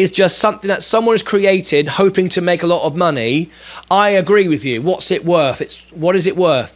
is 0.00 0.10
just 0.10 0.38
something 0.38 0.68
that 0.68 0.82
someone 0.82 1.14
has 1.14 1.22
created 1.22 1.88
hoping 1.88 2.28
to 2.30 2.40
make 2.40 2.62
a 2.62 2.66
lot 2.66 2.84
of 2.84 2.96
money, 2.96 3.50
I 3.90 4.10
agree 4.10 4.48
with 4.48 4.64
you. 4.64 4.82
What's 4.82 5.10
it 5.10 5.24
worth? 5.24 5.60
It's 5.60 5.84
what 5.92 6.16
is 6.16 6.26
it 6.26 6.36
worth? 6.36 6.74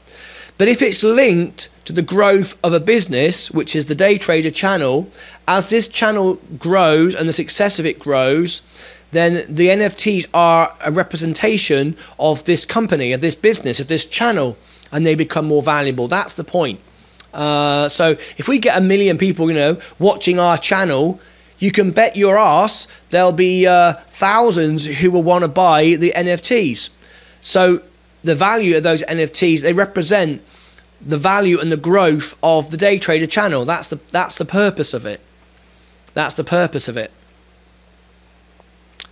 But 0.59 0.69
if 0.69 0.83
it's 0.83 1.03
linked 1.03 1.69
to 1.87 1.93
the 1.93 2.03
growth 2.03 2.57
of 2.63 2.73
a 2.73 2.81
business, 2.81 3.51
which 3.51 3.75
is 3.75 3.87
the 3.87 3.95
day 3.95 4.19
trader 4.19 4.51
channel, 4.51 5.09
as 5.49 5.71
this 5.71 5.89
channel 5.89 6.37
grows 6.59 7.15
and 7.15 7.29
the 7.29 7.33
success 7.33 7.79
of 7.79 7.87
it 7.87 7.99
grows, 7.99 8.63
then 9.11 9.45
the 9.49 9.69
NFTs 9.69 10.27
are 10.33 10.75
a 10.85 10.91
representation 10.91 11.97
of 12.19 12.45
this 12.45 12.65
company, 12.65 13.13
of 13.13 13.21
this 13.21 13.35
business, 13.35 13.81
of 13.81 13.89
this 13.89 14.05
channel, 14.05 14.57
and 14.91 15.05
they 15.05 15.15
become 15.15 15.47
more 15.47 15.63
valuable. 15.63 16.09
That's 16.09 16.35
the 16.35 16.45
point. 16.45 16.81
Uh, 17.33 17.89
so 17.89 18.17
if 18.37 18.49
we 18.49 18.59
get 18.59 18.77
a 18.77 18.81
million 18.81 19.19
people, 19.19 19.49
you 19.51 19.57
know, 19.57 19.79
watching 19.99 20.39
our 20.39 20.59
channel, 20.59 21.21
you 21.63 21.71
can 21.71 21.93
bet 21.93 22.17
your 22.17 22.37
ass 22.37 22.89
there'll 23.11 23.33
be 23.33 23.67
uh, 23.67 23.93
thousands 24.09 24.85
who 24.99 25.11
will 25.13 25.23
want 25.23 25.43
to 25.43 25.49
buy 25.49 25.95
the 25.95 26.13
NFTs. 26.17 26.91
So 27.41 27.81
the 28.25 28.35
value 28.35 28.77
of 28.77 28.83
those 28.83 29.03
NFTs 29.05 29.61
they 29.61 29.73
represent 29.73 30.43
the 31.01 31.17
value 31.17 31.61
and 31.61 31.71
the 31.71 31.77
growth 31.77 32.37
of 32.43 32.71
the 32.71 32.77
day 32.77 32.99
trader 32.99 33.27
channel. 33.27 33.65
That's 33.65 33.89
the 33.89 34.01
that's 34.11 34.37
the 34.37 34.45
purpose 34.45 34.93
of 34.93 35.07
it. 35.07 35.21
That's 36.15 36.35
the 36.35 36.45
purpose 36.45 36.89
of 36.89 36.97
it. 36.97 37.13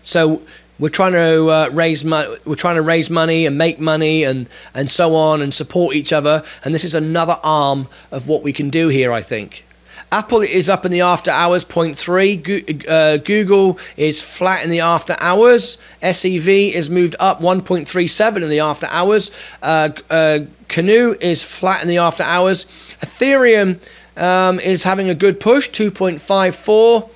So 0.02 0.42
we're 0.78 0.88
trying 0.88 1.12
to 1.12 1.46
uh, 1.48 1.70
raise 1.72 2.04
money. 2.04 2.36
We're 2.44 2.54
trying 2.56 2.76
to 2.76 2.82
raise 2.82 3.10
money 3.10 3.46
and 3.46 3.56
make 3.56 3.78
money 3.78 4.24
and 4.24 4.48
and 4.74 4.90
so 4.90 5.14
on 5.14 5.40
and 5.40 5.54
support 5.54 5.94
each 5.94 6.12
other. 6.12 6.42
And 6.64 6.74
this 6.74 6.84
is 6.84 6.94
another 6.94 7.36
arm 7.44 7.88
of 8.10 8.26
what 8.26 8.42
we 8.42 8.52
can 8.52 8.70
do 8.70 8.88
here. 8.88 9.12
I 9.12 9.22
think. 9.22 9.64
Apple 10.12 10.40
is 10.40 10.68
up 10.68 10.84
in 10.84 10.90
the 10.90 11.02
after 11.02 11.30
hours, 11.30 11.62
0.3. 11.62 12.88
Uh, 12.88 13.16
Google 13.18 13.78
is 13.96 14.20
flat 14.20 14.64
in 14.64 14.70
the 14.70 14.80
after 14.80 15.14
hours. 15.20 15.78
SEV 16.02 16.48
is 16.48 16.90
moved 16.90 17.14
up 17.20 17.40
1.37 17.40 18.42
in 18.42 18.48
the 18.48 18.58
after 18.58 18.86
hours. 18.90 19.30
Uh, 19.62 19.90
uh, 20.10 20.40
Canoo 20.68 21.16
is 21.20 21.44
flat 21.44 21.82
in 21.82 21.88
the 21.88 21.98
after 21.98 22.24
hours. 22.24 22.64
Ethereum 23.00 23.80
um, 24.16 24.58
is 24.58 24.82
having 24.82 25.08
a 25.08 25.14
good 25.14 25.38
push, 25.38 25.68
2.54. 25.68 27.08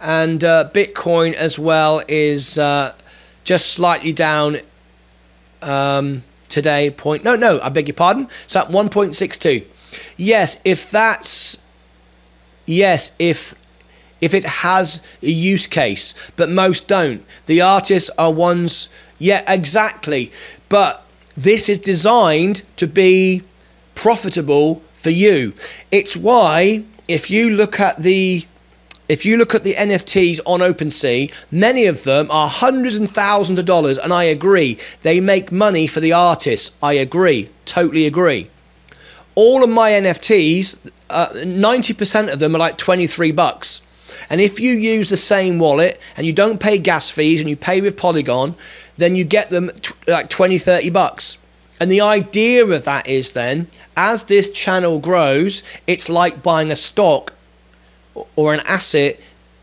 And 0.00 0.44
uh, 0.44 0.68
Bitcoin 0.74 1.32
as 1.32 1.58
well 1.58 2.02
is 2.08 2.58
uh, 2.58 2.94
just 3.44 3.72
slightly 3.72 4.12
down 4.12 4.58
um, 5.62 6.24
today. 6.50 6.90
Point 6.90 7.24
no, 7.24 7.36
no, 7.36 7.58
I 7.62 7.70
beg 7.70 7.88
your 7.88 7.94
pardon. 7.94 8.28
It's 8.44 8.54
at 8.54 8.68
1.62. 8.68 9.64
Yes, 10.16 10.58
if 10.64 10.90
that's 10.90 11.53
yes, 12.66 13.12
if 13.18 13.54
if 14.20 14.32
it 14.32 14.44
has 14.44 15.02
a 15.22 15.30
use 15.30 15.66
case, 15.66 16.14
but 16.36 16.48
most 16.48 16.88
don't. 16.88 17.24
The 17.46 17.60
artists 17.60 18.10
are 18.16 18.32
ones, 18.32 18.88
yeah, 19.18 19.42
exactly. 19.52 20.32
But 20.68 21.04
this 21.36 21.68
is 21.68 21.78
designed 21.78 22.62
to 22.76 22.86
be 22.86 23.42
profitable 23.94 24.82
for 24.94 25.10
you. 25.10 25.52
It's 25.90 26.16
why 26.16 26.84
if 27.06 27.30
you 27.30 27.50
look 27.50 27.78
at 27.78 27.98
the 27.98 28.46
if 29.06 29.26
you 29.26 29.36
look 29.36 29.54
at 29.54 29.64
the 29.64 29.74
NFTs 29.74 30.40
on 30.46 30.60
OpenSea, 30.60 31.30
many 31.50 31.84
of 31.84 32.04
them 32.04 32.30
are 32.30 32.48
hundreds 32.48 32.96
and 32.96 33.10
thousands 33.10 33.58
of 33.58 33.66
dollars, 33.66 33.98
and 33.98 34.14
I 34.14 34.24
agree. 34.24 34.78
They 35.02 35.20
make 35.20 35.52
money 35.52 35.86
for 35.86 36.00
the 36.00 36.14
artists. 36.14 36.74
I 36.82 36.94
agree. 36.94 37.50
Totally 37.66 38.06
agree. 38.06 38.50
All 39.34 39.62
of 39.62 39.68
my 39.68 39.90
NFTs, 39.90 40.90
uh, 41.10 41.28
90% 41.34 42.32
of 42.32 42.38
them 42.38 42.54
are 42.54 42.58
like 42.58 42.76
23 42.76 43.32
bucks. 43.32 43.82
And 44.30 44.40
if 44.40 44.60
you 44.60 44.72
use 44.72 45.10
the 45.10 45.16
same 45.16 45.58
wallet 45.58 46.00
and 46.16 46.26
you 46.26 46.32
don't 46.32 46.60
pay 46.60 46.78
gas 46.78 47.10
fees 47.10 47.40
and 47.40 47.48
you 47.48 47.56
pay 47.56 47.80
with 47.80 47.96
Polygon, 47.96 48.54
then 48.96 49.16
you 49.16 49.24
get 49.24 49.50
them 49.50 49.70
t- 49.82 49.94
like 50.06 50.28
20, 50.28 50.58
30 50.58 50.90
bucks. 50.90 51.38
And 51.80 51.90
the 51.90 52.00
idea 52.00 52.64
of 52.64 52.84
that 52.84 53.08
is 53.08 53.32
then, 53.32 53.66
as 53.96 54.24
this 54.24 54.50
channel 54.50 54.98
grows, 54.98 55.62
it's 55.86 56.08
like 56.08 56.42
buying 56.42 56.70
a 56.70 56.76
stock 56.76 57.34
or 58.36 58.54
an 58.54 58.60
asset, 58.60 59.18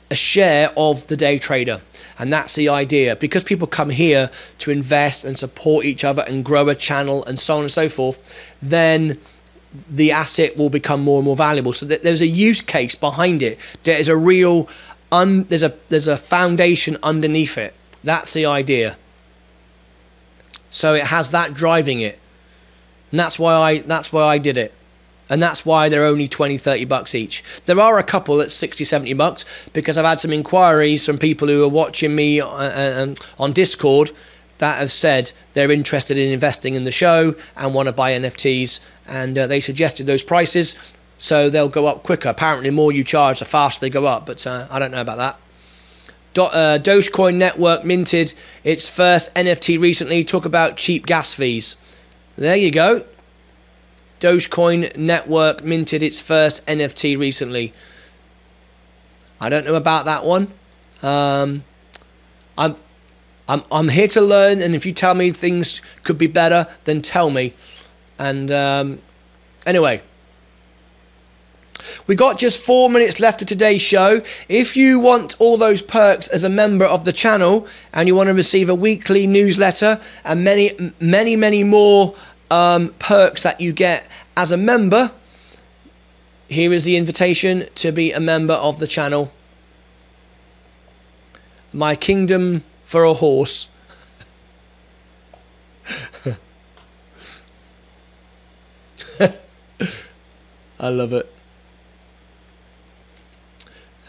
a 0.10 0.16
share 0.16 0.72
of 0.76 1.08
the 1.08 1.16
day 1.16 1.40
trader. 1.40 1.82
And 2.20 2.32
that's 2.32 2.54
the 2.54 2.70
idea. 2.70 3.16
Because 3.16 3.44
people 3.44 3.66
come 3.66 3.90
here 3.90 4.30
to 4.60 4.72
invest 4.72 5.24
and 5.24 5.38
support 5.38 5.86
each 5.86 6.04
other 6.04 6.24
and 6.28 6.44
grow 6.44 6.68
a 6.68 6.76
channel 6.76 7.24
and 7.26 7.40
so 7.40 7.56
on 7.56 7.62
and 7.62 7.72
so 7.72 7.88
forth, 7.88 8.20
then 8.62 9.20
the 9.90 10.12
asset 10.12 10.58
will 10.58 10.70
become 10.70 11.02
more 11.02 11.20
and 11.20 11.26
more 11.26 11.36
valuable. 11.36 11.74
So 11.74 11.86
there's 11.86 12.22
a 12.22 12.28
use 12.28 12.62
case 12.62 12.96
behind 12.96 13.42
it. 13.42 13.58
There 13.84 14.00
is 14.00 14.10
a 14.10 14.18
real 14.18 14.68
un, 15.12 15.44
there's 15.46 15.64
a 15.64 15.76
there's 15.88 16.08
a 16.08 16.18
foundation 16.18 16.98
underneath 17.04 17.58
it. 17.58 17.74
That's 18.04 18.34
the 18.34 18.46
idea. 18.46 18.98
So 20.70 20.94
it 20.94 21.06
has 21.06 21.32
that 21.32 21.54
driving 21.54 22.02
it. 22.02 22.20
And 23.12 23.20
that's 23.20 23.38
why 23.38 23.54
I 23.54 23.78
that's 23.80 24.12
why 24.12 24.24
I 24.24 24.38
did 24.38 24.58
it. 24.58 24.74
And 25.30 25.42
that's 25.42 25.66
why 25.66 25.88
they're 25.88 26.06
only 26.06 26.28
20 26.28 26.58
30 26.58 26.86
bucks 26.86 27.16
each. 27.16 27.44
There 27.66 27.80
are 27.80 27.98
a 27.98 28.04
couple 28.04 28.42
at 28.42 28.52
60 28.52 28.84
70 28.84 29.14
bucks 29.14 29.46
because 29.72 29.98
I've 29.98 30.06
had 30.06 30.20
some 30.20 30.34
inquiries 30.34 31.06
from 31.06 31.18
people 31.18 31.48
who 31.48 31.64
are 31.64 31.70
watching 31.70 32.14
me 32.14 32.42
on, 32.42 32.50
uh, 32.60 32.74
uh, 32.76 33.04
um, 33.04 33.14
on 33.40 33.54
Discord 33.54 34.12
that 34.62 34.78
have 34.80 34.92
said 34.92 35.34
they're 35.54 35.72
interested 35.72 36.18
in 36.18 36.32
investing 36.32 36.76
in 36.76 36.86
the 36.86 36.92
show 36.92 37.36
and 37.58 37.74
want 37.74 37.88
to 37.88 37.92
buy 37.92 38.12
NFTs 38.12 38.80
and 39.06 39.38
uh, 39.38 39.48
they 39.48 39.60
suggested 39.60 40.08
those 40.08 40.24
prices 40.24 40.76
so 41.22 41.52
they'll 41.52 41.70
go 41.70 41.86
up 41.86 42.02
quicker. 42.02 42.30
Apparently, 42.30 42.70
the 42.70 42.76
more 42.76 42.92
you 42.92 43.04
charge, 43.04 43.40
the 43.40 43.46
faster 43.46 43.80
they 43.80 43.92
go 43.92 44.08
up, 44.08 44.26
but 44.26 44.48
uh, 44.48 44.66
I 44.72 44.80
don't 44.80 44.90
know 44.90 45.02
about 45.02 45.18
that. 45.18 45.40
Do- 46.34 46.44
uh, 46.44 46.80
Dogecoin 46.80 47.36
Network 47.36 47.86
minted 47.86 48.34
its 48.64 48.90
first 48.90 49.34
NFT 49.36 49.80
recently. 49.80 50.24
Talk 50.24 50.46
about 50.46 50.78
cheap 50.78 51.06
gas 51.06 51.32
fees. 51.32 51.76
There 52.38 52.56
you 52.56 52.72
go. 52.72 53.06
Dogecoin 54.20 54.98
Network 54.98 55.64
minted 55.64 56.02
its 56.02 56.20
first 56.20 56.66
NFT 56.66 57.20
recently. 57.20 57.72
I 59.40 59.50
don't 59.50 59.66
know 59.66 59.76
about 59.76 60.06
that 60.06 60.26
one. 60.26 60.52
Um, 61.04 61.64
I'm, 62.58 62.78
I'm, 63.52 63.64
I'm 63.70 63.90
here 63.90 64.08
to 64.08 64.22
learn, 64.22 64.62
and 64.62 64.74
if 64.74 64.86
you 64.86 64.94
tell 64.94 65.14
me 65.14 65.32
things 65.32 65.82
could 66.04 66.18
be 66.18 66.28
better, 66.28 66.68
then 66.86 67.02
tell 67.02 67.30
me. 67.30 67.54
And 68.18 68.50
um, 68.50 69.02
anyway, 69.66 70.02
we 72.08 72.16
got 72.16 72.40
just 72.40 72.62
four 72.62 72.90
minutes 72.90 73.20
left 73.20 73.42
of 73.42 73.50
today's 73.50 73.82
show. 73.82 74.22
If 74.48 74.78
you 74.78 75.00
want 75.00 75.36
all 75.38 75.58
those 75.58 75.82
perks 75.82 76.30
as 76.30 76.46
a 76.46 76.50
member 76.50 76.86
of 76.86 77.04
the 77.04 77.12
channel 77.12 77.68
and 77.94 78.08
you 78.08 78.16
want 78.16 78.28
to 78.28 78.34
receive 78.34 78.70
a 78.70 78.76
weekly 78.76 79.28
newsletter 79.28 80.00
and 80.24 80.46
many, 80.46 80.94
many, 81.02 81.36
many 81.36 81.66
more 81.66 82.16
um, 82.50 82.96
perks 83.00 83.44
that 83.44 83.60
you 83.60 83.74
get 83.74 84.08
as 84.38 84.54
a 84.54 84.58
member, 84.58 85.12
here 86.48 86.72
is 86.72 86.86
the 86.86 86.96
invitation 86.96 87.68
to 87.76 87.92
be 87.92 88.14
a 88.14 88.22
member 88.22 88.54
of 88.54 88.80
the 88.80 88.88
channel. 88.88 89.34
My 91.74 91.96
kingdom 91.96 92.64
for 92.92 93.04
a 93.06 93.14
horse. 93.14 93.70
I 100.78 100.90
love 100.90 101.14
it. 101.14 101.34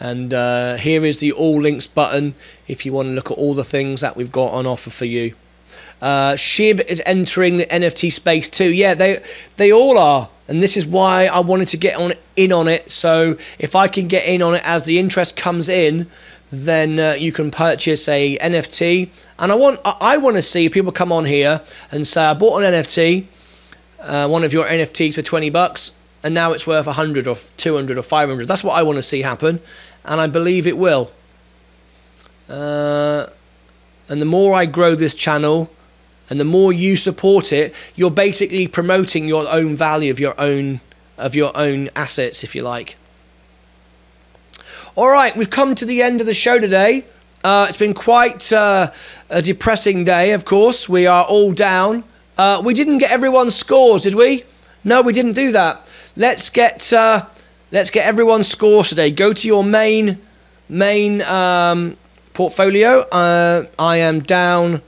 And 0.01 0.33
uh, 0.33 0.75
here 0.75 1.05
is 1.05 1.21
the 1.21 1.31
all 1.31 1.61
links 1.61 1.87
button 1.87 2.35
if 2.67 2.85
you 2.85 2.91
want 2.91 3.07
to 3.07 3.13
look 3.13 3.31
at 3.31 3.37
all 3.37 3.53
the 3.53 3.63
things 3.63 4.01
that 4.01 4.17
we've 4.17 4.33
got 4.33 4.51
on 4.51 4.67
offer 4.67 4.89
for 4.89 5.05
you. 5.05 5.33
Uh, 6.01 6.33
Shib 6.33 6.85
is 6.85 7.01
entering 7.05 7.55
the 7.55 7.65
NFT 7.67 8.11
space 8.11 8.49
too. 8.49 8.69
Yeah, 8.69 8.95
they 8.95 9.23
they 9.55 9.71
all 9.71 9.97
are, 9.97 10.29
and 10.49 10.61
this 10.61 10.75
is 10.75 10.85
why 10.85 11.27
I 11.27 11.39
wanted 11.39 11.69
to 11.69 11.77
get 11.77 11.97
on 11.97 12.11
in 12.35 12.51
on 12.51 12.67
it. 12.67 12.91
So 12.91 13.37
if 13.57 13.77
I 13.77 13.87
can 13.87 14.09
get 14.09 14.27
in 14.27 14.41
on 14.41 14.55
it 14.55 14.61
as 14.65 14.83
the 14.83 14.99
interest 14.99 15.37
comes 15.37 15.69
in, 15.69 16.11
then 16.53 16.99
uh, 16.99 17.13
you 17.13 17.31
can 17.31 17.49
purchase 17.51 18.07
a 18.07 18.37
NFT. 18.37 19.09
And 19.39 19.51
I 19.51 19.55
want 19.55 19.79
I, 19.83 20.17
want 20.17 20.35
to 20.35 20.41
see 20.41 20.69
people 20.69 20.91
come 20.91 21.11
on 21.11 21.25
here 21.25 21.61
and 21.91 22.05
say 22.05 22.25
I 22.25 22.33
bought 22.33 22.63
an 22.63 22.73
NFT, 22.73 23.25
uh, 23.99 24.27
one 24.27 24.43
of 24.43 24.53
your 24.53 24.65
NFTs 24.65 25.15
for 25.15 25.21
twenty 25.21 25.49
bucks 25.49 25.93
and 26.23 26.33
now 26.33 26.53
it's 26.53 26.65
worth 26.65 26.85
100 26.85 27.27
or 27.27 27.35
200 27.57 27.97
or 27.97 28.01
500. 28.01 28.47
That's 28.47 28.63
what 28.63 28.77
I 28.77 28.81
want 28.81 28.95
to 28.95 29.03
see 29.03 29.21
happen, 29.21 29.59
and 30.05 30.21
I 30.21 30.27
believe 30.27 30.65
it 30.65 30.77
will. 30.77 31.11
Uh, 32.47 33.27
and 34.07 34.21
the 34.21 34.25
more 34.25 34.55
I 34.55 34.65
grow 34.65 34.95
this 34.95 35.13
channel, 35.13 35.69
and 36.29 36.39
the 36.39 36.45
more 36.45 36.71
you 36.71 36.95
support 36.95 37.51
it, 37.51 37.75
you're 37.95 38.09
basically 38.09 38.67
promoting 38.67 39.27
your 39.27 39.45
own 39.49 39.75
value 39.75 40.09
of 40.09 40.19
your 40.19 40.39
own 40.39 40.79
of 41.17 41.35
your 41.35 41.51
own 41.55 41.89
assets, 41.95 42.43
if 42.43 42.55
you 42.55 42.63
like. 42.63 42.95
All 44.95 45.09
right, 45.09 45.35
we've 45.35 45.49
come 45.49 45.73
to 45.73 45.85
the 45.85 46.03
end 46.03 46.21
of 46.21 46.27
the 46.27 46.35
show 46.35 46.59
today. 46.59 47.03
Uh, 47.43 47.65
it's 47.67 47.77
been 47.77 47.95
quite 47.95 48.53
uh, 48.53 48.91
a 49.27 49.41
depressing 49.41 50.03
day, 50.03 50.33
of 50.33 50.45
course. 50.45 50.87
We 50.87 51.07
are 51.07 51.25
all 51.25 51.51
down. 51.51 52.03
Uh, 52.37 52.61
we 52.63 52.75
didn't 52.75 52.99
get 52.99 53.09
everyone's 53.09 53.55
scores, 53.55 54.03
did 54.03 54.13
we? 54.13 54.43
No, 54.83 55.01
we 55.01 55.11
didn't 55.11 55.33
do 55.33 55.51
that. 55.51 55.89
Let's 56.15 56.51
get 56.51 56.93
uh, 56.93 57.25
let's 57.71 57.89
get 57.89 58.05
everyone's 58.05 58.47
scores 58.47 58.89
today. 58.89 59.09
Go 59.09 59.33
to 59.33 59.47
your 59.47 59.63
main 59.63 60.19
main 60.69 61.23
um, 61.23 61.97
portfolio. 62.33 62.99
Uh, 62.99 63.65
I 63.79 63.97
am 63.97 64.19
down 64.19 64.83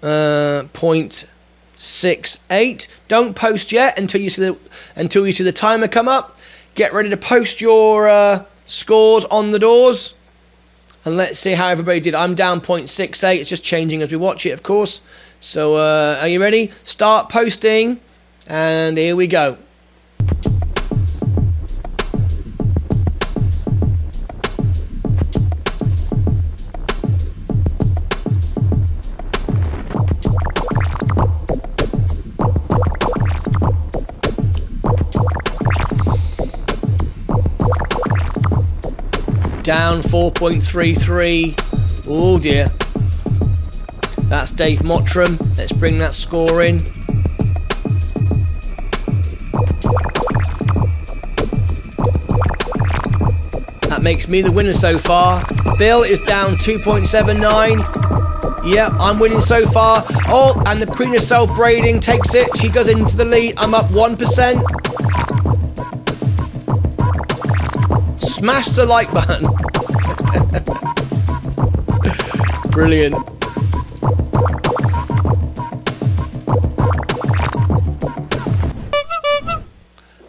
uh, 0.00 0.68
point 0.72 1.28
six 1.74 2.38
eight. 2.50 2.86
Don't 3.08 3.34
post 3.34 3.72
yet 3.72 3.98
until 3.98 4.20
you 4.20 4.30
see 4.30 4.42
the 4.42 4.58
until 4.94 5.26
you 5.26 5.32
see 5.32 5.42
the 5.42 5.50
timer 5.50 5.88
come 5.88 6.06
up. 6.06 6.38
Get 6.76 6.92
ready 6.92 7.08
to 7.08 7.16
post 7.16 7.60
your 7.60 8.46
scores 8.66 9.24
on 9.26 9.50
the 9.50 9.58
doors. 9.58 10.14
And 11.04 11.16
let's 11.16 11.38
see 11.38 11.52
how 11.52 11.68
everybody 11.68 12.00
did. 12.00 12.14
I'm 12.14 12.34
down 12.34 12.60
0.68. 12.60 13.38
It's 13.38 13.50
just 13.50 13.62
changing 13.62 14.00
as 14.00 14.10
we 14.10 14.16
watch 14.16 14.46
it, 14.46 14.50
of 14.50 14.62
course. 14.62 15.02
So, 15.38 15.76
uh, 15.76 16.18
are 16.20 16.28
you 16.28 16.40
ready? 16.40 16.72
Start 16.82 17.28
posting. 17.28 18.00
And 18.46 18.96
here 18.96 19.16
we 19.16 19.26
go. 19.26 19.58
Down 39.64 40.02
4.33. 40.02 41.58
Oh 42.06 42.38
dear. 42.38 42.70
That's 44.28 44.50
Dave 44.50 44.80
Mottram. 44.80 45.38
Let's 45.56 45.72
bring 45.72 45.96
that 46.00 46.12
score 46.12 46.62
in. 46.62 46.76
That 53.88 54.02
makes 54.02 54.28
me 54.28 54.42
the 54.42 54.52
winner 54.52 54.72
so 54.72 54.98
far. 54.98 55.42
Bill 55.78 56.02
is 56.02 56.18
down 56.18 56.56
2.79. 56.56 58.66
Yeah, 58.66 58.94
I'm 59.00 59.18
winning 59.18 59.40
so 59.40 59.62
far. 59.62 60.04
Oh, 60.26 60.62
and 60.66 60.82
the 60.82 60.86
Queen 60.86 61.14
of 61.14 61.22
Self 61.22 61.56
Braiding 61.56 62.00
takes 62.00 62.34
it. 62.34 62.54
She 62.58 62.68
goes 62.68 62.90
into 62.90 63.16
the 63.16 63.24
lead. 63.24 63.54
I'm 63.56 63.72
up 63.72 63.86
1%. 63.86 64.83
Smash 68.44 68.68
the 68.76 68.84
like 68.84 69.10
button. 69.10 69.42
Brilliant. 72.72 73.14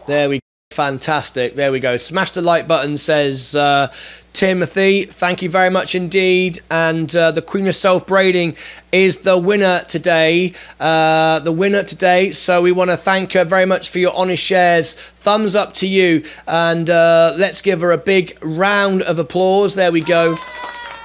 There 0.06 0.30
we 0.30 0.40
go. 0.40 0.45
Fantastic. 0.76 1.56
There 1.56 1.72
we 1.72 1.80
go. 1.80 1.96
Smash 1.96 2.32
the 2.32 2.42
like 2.42 2.68
button, 2.68 2.98
says 2.98 3.56
uh, 3.56 3.94
Timothy. 4.34 5.04
Thank 5.04 5.42
you 5.42 5.50
very 5.50 5.70
much 5.70 5.96
indeed. 5.96 6.60
And 6.70 7.16
uh, 7.16 7.32
the 7.32 7.42
Queen 7.42 7.66
of 7.68 7.78
Self 7.78 8.06
Braiding 8.06 8.58
is 8.92 9.20
the 9.20 9.38
winner 9.38 9.86
today. 9.88 10.52
Uh, 10.78 11.40
the 11.40 11.54
winner 11.54 11.82
today. 11.82 12.34
So 12.34 12.62
we 12.62 12.74
want 12.74 12.90
to 12.90 12.98
thank 12.98 13.32
her 13.32 13.46
very 13.46 13.66
much 13.66 13.88
for 13.88 14.00
your 14.00 14.14
honest 14.18 14.44
shares. 14.44 14.96
Thumbs 14.96 15.56
up 15.56 15.74
to 15.76 15.88
you. 15.88 16.26
And 16.46 16.90
uh, 16.90 17.36
let's 17.38 17.62
give 17.62 17.80
her 17.80 17.94
a 17.94 17.98
big 17.98 18.38
round 18.42 19.02
of 19.04 19.18
applause. 19.18 19.76
There 19.76 19.94
we 19.94 20.02
go. 20.02 20.34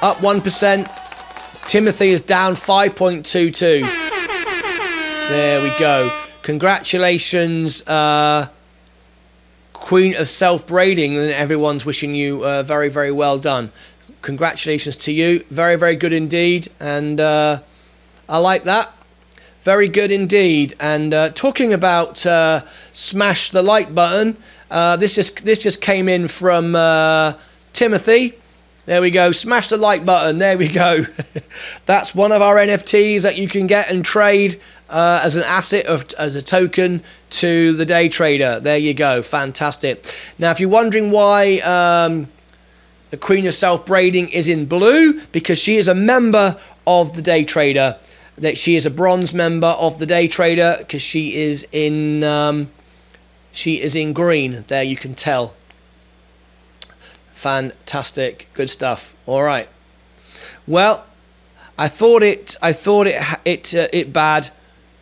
Up 0.02 0.16
1%. 0.16 1.68
Timothy 1.68 2.08
is 2.08 2.20
down 2.22 2.54
5.22. 2.54 3.82
There 5.28 5.62
we 5.62 5.70
go. 5.78 6.12
Congratulations. 6.42 7.86
Queen 9.80 10.14
of 10.14 10.28
Self 10.28 10.66
Braiding, 10.66 11.16
and 11.16 11.30
everyone's 11.32 11.84
wishing 11.84 12.14
you 12.14 12.44
uh, 12.44 12.62
very, 12.62 12.88
very 12.88 13.10
well 13.10 13.38
done. 13.38 13.72
Congratulations 14.22 14.96
to 14.98 15.12
you. 15.12 15.44
Very, 15.50 15.76
very 15.76 15.96
good 15.96 16.12
indeed. 16.12 16.68
And 16.78 17.18
uh, 17.18 17.62
I 18.28 18.38
like 18.38 18.64
that. 18.64 18.94
Very 19.62 19.88
good 19.88 20.10
indeed. 20.10 20.74
And 20.78 21.12
uh, 21.12 21.30
talking 21.30 21.72
about 21.72 22.24
uh, 22.24 22.62
smash 22.92 23.50
the 23.50 23.62
like 23.62 23.94
button, 23.94 24.36
uh, 24.70 24.96
this 24.96 25.14
just 25.14 25.44
this 25.44 25.58
just 25.58 25.80
came 25.80 26.08
in 26.08 26.28
from 26.28 26.76
uh, 26.76 27.34
Timothy. 27.72 28.34
There 28.86 29.02
we 29.02 29.10
go. 29.10 29.32
Smash 29.32 29.68
the 29.68 29.76
like 29.76 30.04
button. 30.04 30.38
There 30.38 30.56
we 30.56 30.68
go. 30.68 31.04
That's 31.86 32.14
one 32.14 32.32
of 32.32 32.42
our 32.42 32.56
NFTs 32.56 33.22
that 33.22 33.36
you 33.36 33.48
can 33.48 33.66
get 33.66 33.90
and 33.90 34.04
trade 34.04 34.60
uh, 34.90 35.20
as 35.22 35.36
an 35.36 35.44
asset 35.44 35.86
of 35.86 36.12
as 36.18 36.36
a 36.36 36.42
token 36.42 37.02
to 37.30 37.72
the 37.74 37.86
day 37.86 38.08
trader. 38.08 38.60
There 38.60 38.76
you 38.76 38.92
go, 38.92 39.22
fantastic. 39.22 40.04
Now, 40.38 40.50
if 40.50 40.60
you're 40.60 40.68
wondering 40.68 41.10
why 41.10 41.58
um, 41.58 42.28
the 43.10 43.16
Queen 43.16 43.46
of 43.46 43.54
Self 43.54 43.86
Braiding 43.86 44.28
is 44.28 44.48
in 44.48 44.66
blue, 44.66 45.20
because 45.32 45.58
she 45.58 45.76
is 45.76 45.88
a 45.88 45.94
member 45.94 46.56
of 46.86 47.14
the 47.14 47.22
day 47.22 47.44
trader. 47.44 47.96
That 48.38 48.56
she 48.56 48.74
is 48.74 48.86
a 48.86 48.90
bronze 48.90 49.34
member 49.34 49.66
of 49.66 49.98
the 49.98 50.06
day 50.06 50.26
trader 50.26 50.76
because 50.78 51.02
she 51.02 51.36
is 51.36 51.68
in 51.72 52.24
um, 52.24 52.70
she 53.52 53.82
is 53.82 53.94
in 53.94 54.14
green. 54.14 54.64
There 54.68 54.82
you 54.82 54.96
can 54.96 55.14
tell. 55.14 55.54
Fantastic, 57.32 58.48
good 58.54 58.70
stuff. 58.70 59.14
All 59.26 59.42
right. 59.42 59.68
Well, 60.66 61.04
I 61.76 61.88
thought 61.88 62.22
it. 62.22 62.56
I 62.62 62.72
thought 62.72 63.06
it. 63.06 63.22
It. 63.44 63.74
Uh, 63.74 63.88
it 63.92 64.12
bad. 64.12 64.50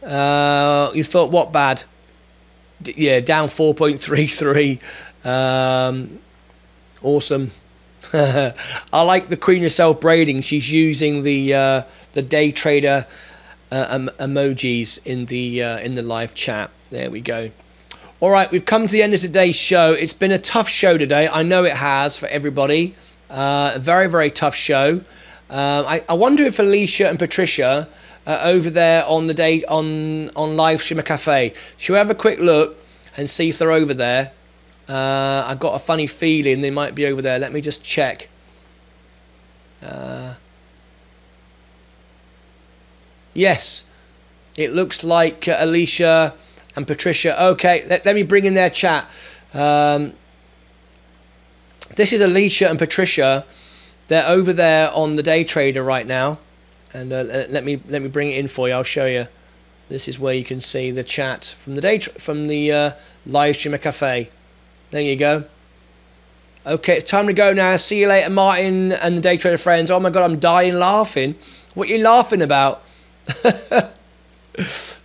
Uh, 0.02 0.90
you 0.94 1.04
thought 1.04 1.30
what 1.30 1.52
bad? 1.52 1.84
D- 2.80 2.94
yeah, 2.96 3.20
down 3.20 3.48
four 3.48 3.74
point 3.74 4.00
three 4.00 4.26
three. 4.26 4.80
Um, 5.24 6.20
awesome. 7.02 7.50
I 8.12 8.54
like 8.92 9.28
the 9.28 9.36
Queen 9.36 9.64
of 9.64 9.72
Self 9.72 10.00
braiding. 10.00 10.40
She's 10.40 10.70
using 10.70 11.22
the 11.22 11.54
uh, 11.54 11.82
the 12.12 12.22
day 12.22 12.52
trader 12.52 13.06
uh, 13.70 13.86
em- 13.90 14.10
emojis 14.18 15.04
in 15.04 15.26
the 15.26 15.62
uh, 15.62 15.78
in 15.78 15.94
the 15.94 16.02
live 16.02 16.34
chat. 16.34 16.70
There 16.90 17.10
we 17.10 17.20
go. 17.20 17.50
All 18.20 18.30
right, 18.30 18.50
we've 18.50 18.64
come 18.64 18.86
to 18.86 18.92
the 18.92 19.02
end 19.02 19.14
of 19.14 19.20
today's 19.20 19.56
show. 19.56 19.92
It's 19.92 20.12
been 20.12 20.32
a 20.32 20.38
tough 20.38 20.68
show 20.68 20.98
today. 20.98 21.28
I 21.28 21.42
know 21.42 21.64
it 21.64 21.76
has 21.76 22.16
for 22.16 22.26
everybody. 22.26 22.96
Uh, 23.28 23.72
a 23.74 23.78
very 23.78 24.08
very 24.08 24.30
tough 24.30 24.54
show. 24.54 25.02
Um, 25.50 25.86
I, 25.86 26.04
I 26.08 26.14
wonder 26.14 26.44
if 26.44 26.58
Alicia 26.58 27.08
and 27.08 27.18
Patricia 27.18 27.88
uh, 28.28 28.40
over 28.44 28.70
there 28.70 29.04
on 29.06 29.26
the 29.26 29.34
day 29.34 29.64
on 29.64 30.30
on 30.36 30.56
live 30.56 30.80
Streamer 30.80 31.02
Cafe. 31.02 31.52
Should 31.76 31.94
we 31.94 31.98
have 31.98 32.10
a 32.10 32.14
quick 32.14 32.38
look 32.38 32.76
and 33.16 33.28
see 33.28 33.48
if 33.48 33.58
they're 33.58 33.72
over 33.72 33.94
there? 33.94 34.32
Uh, 34.88 35.44
I've 35.46 35.58
got 35.58 35.74
a 35.74 35.78
funny 35.78 36.06
feeling 36.06 36.60
they 36.60 36.70
might 36.70 36.94
be 36.94 37.06
over 37.06 37.20
there. 37.20 37.38
Let 37.38 37.52
me 37.52 37.60
just 37.60 37.82
check. 37.82 38.28
Uh, 39.82 40.34
yes, 43.34 43.84
it 44.56 44.72
looks 44.72 45.02
like 45.02 45.48
uh, 45.48 45.56
Alicia 45.58 46.34
and 46.76 46.86
Patricia. 46.86 47.42
Okay, 47.52 47.84
let, 47.88 48.06
let 48.06 48.14
me 48.14 48.22
bring 48.22 48.44
in 48.44 48.54
their 48.54 48.70
chat. 48.70 49.08
Um, 49.52 50.12
this 51.96 52.12
is 52.12 52.20
Alicia 52.20 52.68
and 52.68 52.78
Patricia 52.78 53.44
they're 54.08 54.26
over 54.26 54.54
there 54.54 54.90
on 54.92 55.14
the 55.14 55.22
day 55.22 55.44
trader 55.44 55.82
right 55.82 56.06
now, 56.06 56.38
and 56.92 57.12
uh, 57.12 57.22
let 57.48 57.64
me 57.64 57.80
let 57.88 58.02
me 58.02 58.08
bring 58.08 58.30
it 58.30 58.38
in 58.38 58.48
for 58.48 58.68
you. 58.68 58.74
I'll 58.74 58.82
show 58.82 59.06
you. 59.06 59.28
This 59.88 60.06
is 60.06 60.18
where 60.18 60.34
you 60.34 60.44
can 60.44 60.60
see 60.60 60.90
the 60.90 61.02
chat 61.02 61.44
from 61.44 61.74
the 61.74 61.80
day 61.80 61.98
from 61.98 62.46
the 62.46 62.72
uh, 62.72 62.90
live 63.24 63.56
stream 63.56 63.76
cafe. 63.78 64.30
There 64.90 65.00
you 65.00 65.16
go. 65.16 65.44
Okay, 66.66 66.96
it's 66.96 67.10
time 67.10 67.26
to 67.26 67.32
go 67.32 67.54
now. 67.54 67.76
See 67.76 68.00
you 68.00 68.08
later, 68.08 68.28
Martyn 68.28 68.92
and 68.92 69.16
the 69.16 69.20
day 69.20 69.38
trader 69.38 69.56
friends. 69.56 69.90
Oh 69.90 70.00
my 70.00 70.10
god, 70.10 70.30
I'm 70.30 70.38
dying 70.38 70.74
laughing. 70.74 71.36
What 71.74 71.88
are 71.88 71.92
you 71.92 72.02
laughing 72.02 72.42
about? 72.42 72.82
uh, 73.44 73.90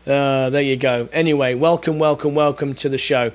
there 0.05 0.61
you 0.61 0.75
go. 0.75 1.07
Anyway, 1.13 1.53
welcome, 1.53 1.99
welcome, 1.99 2.35
welcome 2.35 2.73
to 2.75 2.89
the 2.89 2.97
show. 2.97 3.31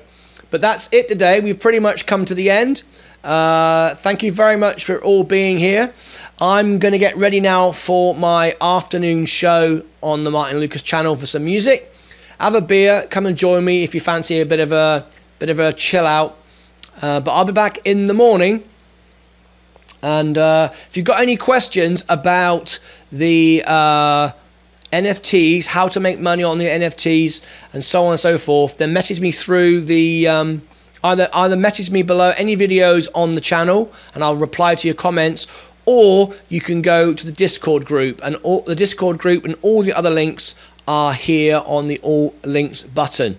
But 0.51 0.61
that's 0.61 0.89
it 0.91 1.07
today. 1.07 1.39
We've 1.39 1.59
pretty 1.59 1.79
much 1.79 2.05
come 2.05 2.25
to 2.25 2.35
the 2.35 2.49
end. 2.49 2.83
Uh, 3.23 3.95
thank 3.95 4.23
you 4.23 4.31
very 4.31 4.55
much 4.55 4.85
for 4.85 5.01
all 5.03 5.23
being 5.23 5.57
here. 5.57 5.93
I'm 6.39 6.79
going 6.79 6.93
to 6.93 6.97
get 6.97 7.17
ready 7.17 7.41
now 7.41 7.71
for 7.71 8.15
my 8.15 8.55
afternoon 8.61 9.25
show 9.25 9.83
on 10.01 10.23
the 10.23 10.31
Martyn 10.31 10.59
Lucas 10.59 10.81
channel 10.81 11.17
for 11.17 11.25
some 11.25 11.43
music. 11.43 11.93
Have 12.39 12.55
a 12.55 12.61
beer, 12.61 13.05
come 13.09 13.25
and 13.25 13.37
join 13.37 13.65
me 13.65 13.83
if 13.83 13.93
you 13.93 13.99
fancy 13.99 14.39
a 14.39 14.45
bit 14.45 14.61
of 14.61 14.71
a 14.71 15.05
bit 15.37 15.49
of 15.49 15.59
a 15.59 15.73
chill 15.73 16.05
out. 16.05 16.37
Uh, 17.01 17.19
but 17.19 17.31
I'll 17.31 17.45
be 17.45 17.51
back 17.51 17.79
in 17.83 18.05
the 18.05 18.13
morning. 18.13 18.63
And 20.01 20.37
uh, 20.37 20.69
if 20.71 20.95
you've 20.95 21.05
got 21.05 21.19
any 21.19 21.35
questions 21.35 22.05
about 22.07 22.79
the 23.11 23.63
uh, 23.67 24.31
NFTs, 24.93 25.67
how 25.67 25.89
to 25.89 25.99
make 25.99 26.19
money 26.19 26.43
on 26.43 26.57
the 26.57 26.67
NFTs, 26.67 27.41
and 27.73 27.83
so 27.83 28.05
on 28.05 28.11
and 28.11 28.19
so 28.19 28.37
forth, 28.37 28.77
then 28.77 28.93
message 28.93 29.19
me 29.19 29.33
through 29.33 29.81
the 29.81 30.25
um, 30.25 30.61
either 31.03 31.29
either 31.33 31.55
message 31.55 31.91
me 31.91 32.01
below 32.01 32.33
any 32.37 32.55
videos 32.55 33.07
on 33.13 33.35
the 33.35 33.41
channel 33.41 33.91
and 34.13 34.23
I'll 34.23 34.37
reply 34.37 34.75
to 34.75 34.87
your 34.87 34.95
comments 34.95 35.47
or 35.85 36.33
you 36.49 36.61
can 36.61 36.81
go 36.81 37.13
to 37.13 37.25
the 37.25 37.31
Discord 37.31 37.85
group 37.85 38.21
and 38.23 38.35
all 38.37 38.61
the 38.61 38.75
Discord 38.75 39.17
group 39.17 39.45
and 39.45 39.55
all 39.61 39.81
the 39.81 39.93
other 39.93 40.09
links 40.09 40.55
are 40.87 41.13
here 41.13 41.61
on 41.65 41.87
the 41.87 41.99
all 41.99 42.35
links 42.43 42.83
button. 42.83 43.37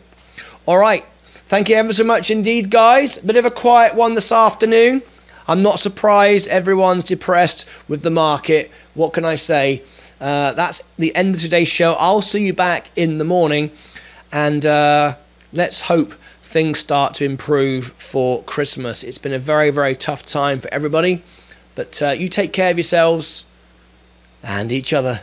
All 0.67 0.79
right. 0.79 1.05
Thank 1.47 1.69
you 1.69 1.77
ever 1.77 1.93
so 1.93 2.05
much 2.05 2.31
indeed 2.31 2.71
guys. 2.71 3.19
Bit 3.19 3.37
of 3.37 3.45
a 3.45 3.51
quiet 3.51 3.95
one 3.95 4.15
this 4.15 4.33
afternoon. 4.33 5.03
I'm 5.49 5.63
not 5.63 5.81
surprised 5.81 6.49
everyone's 6.49 7.05
depressed 7.05 7.69
with 7.89 8.03
the 8.03 8.11
market. 8.11 8.71
What 8.95 9.13
can 9.13 9.25
I 9.25 9.35
say? 9.35 9.83
Uh, 10.21 10.53
that's 10.53 10.83
the 10.99 11.15
end 11.17 11.35
of 11.35 11.41
today's 11.41 11.69
show. 11.69 11.97
I'll 11.99 12.23
see 12.23 12.47
you 12.47 12.53
back 12.53 12.91
in 12.95 13.19
the 13.19 13.25
morning 13.25 13.73
and 14.31 14.65
uh, 14.65 15.17
let's 15.53 15.83
hope 15.83 16.15
things 16.51 16.81
start 16.81 17.15
to 17.15 17.25
improve 17.25 17.93
for 17.93 18.43
Christmas. 18.43 19.05
It's 19.05 19.19
been 19.19 19.33
a 19.33 19.39
very, 19.39 19.71
very 19.71 19.95
tough 19.95 20.25
time 20.25 20.59
for 20.59 20.69
everybody, 20.75 21.23
but 21.77 22.03
uh, 22.03 22.11
you 22.11 22.29
take 22.29 22.53
care 22.53 22.73
of 22.73 22.77
yourselves 22.77 23.45
and 24.43 24.73
each 24.73 24.93
other. 24.93 25.21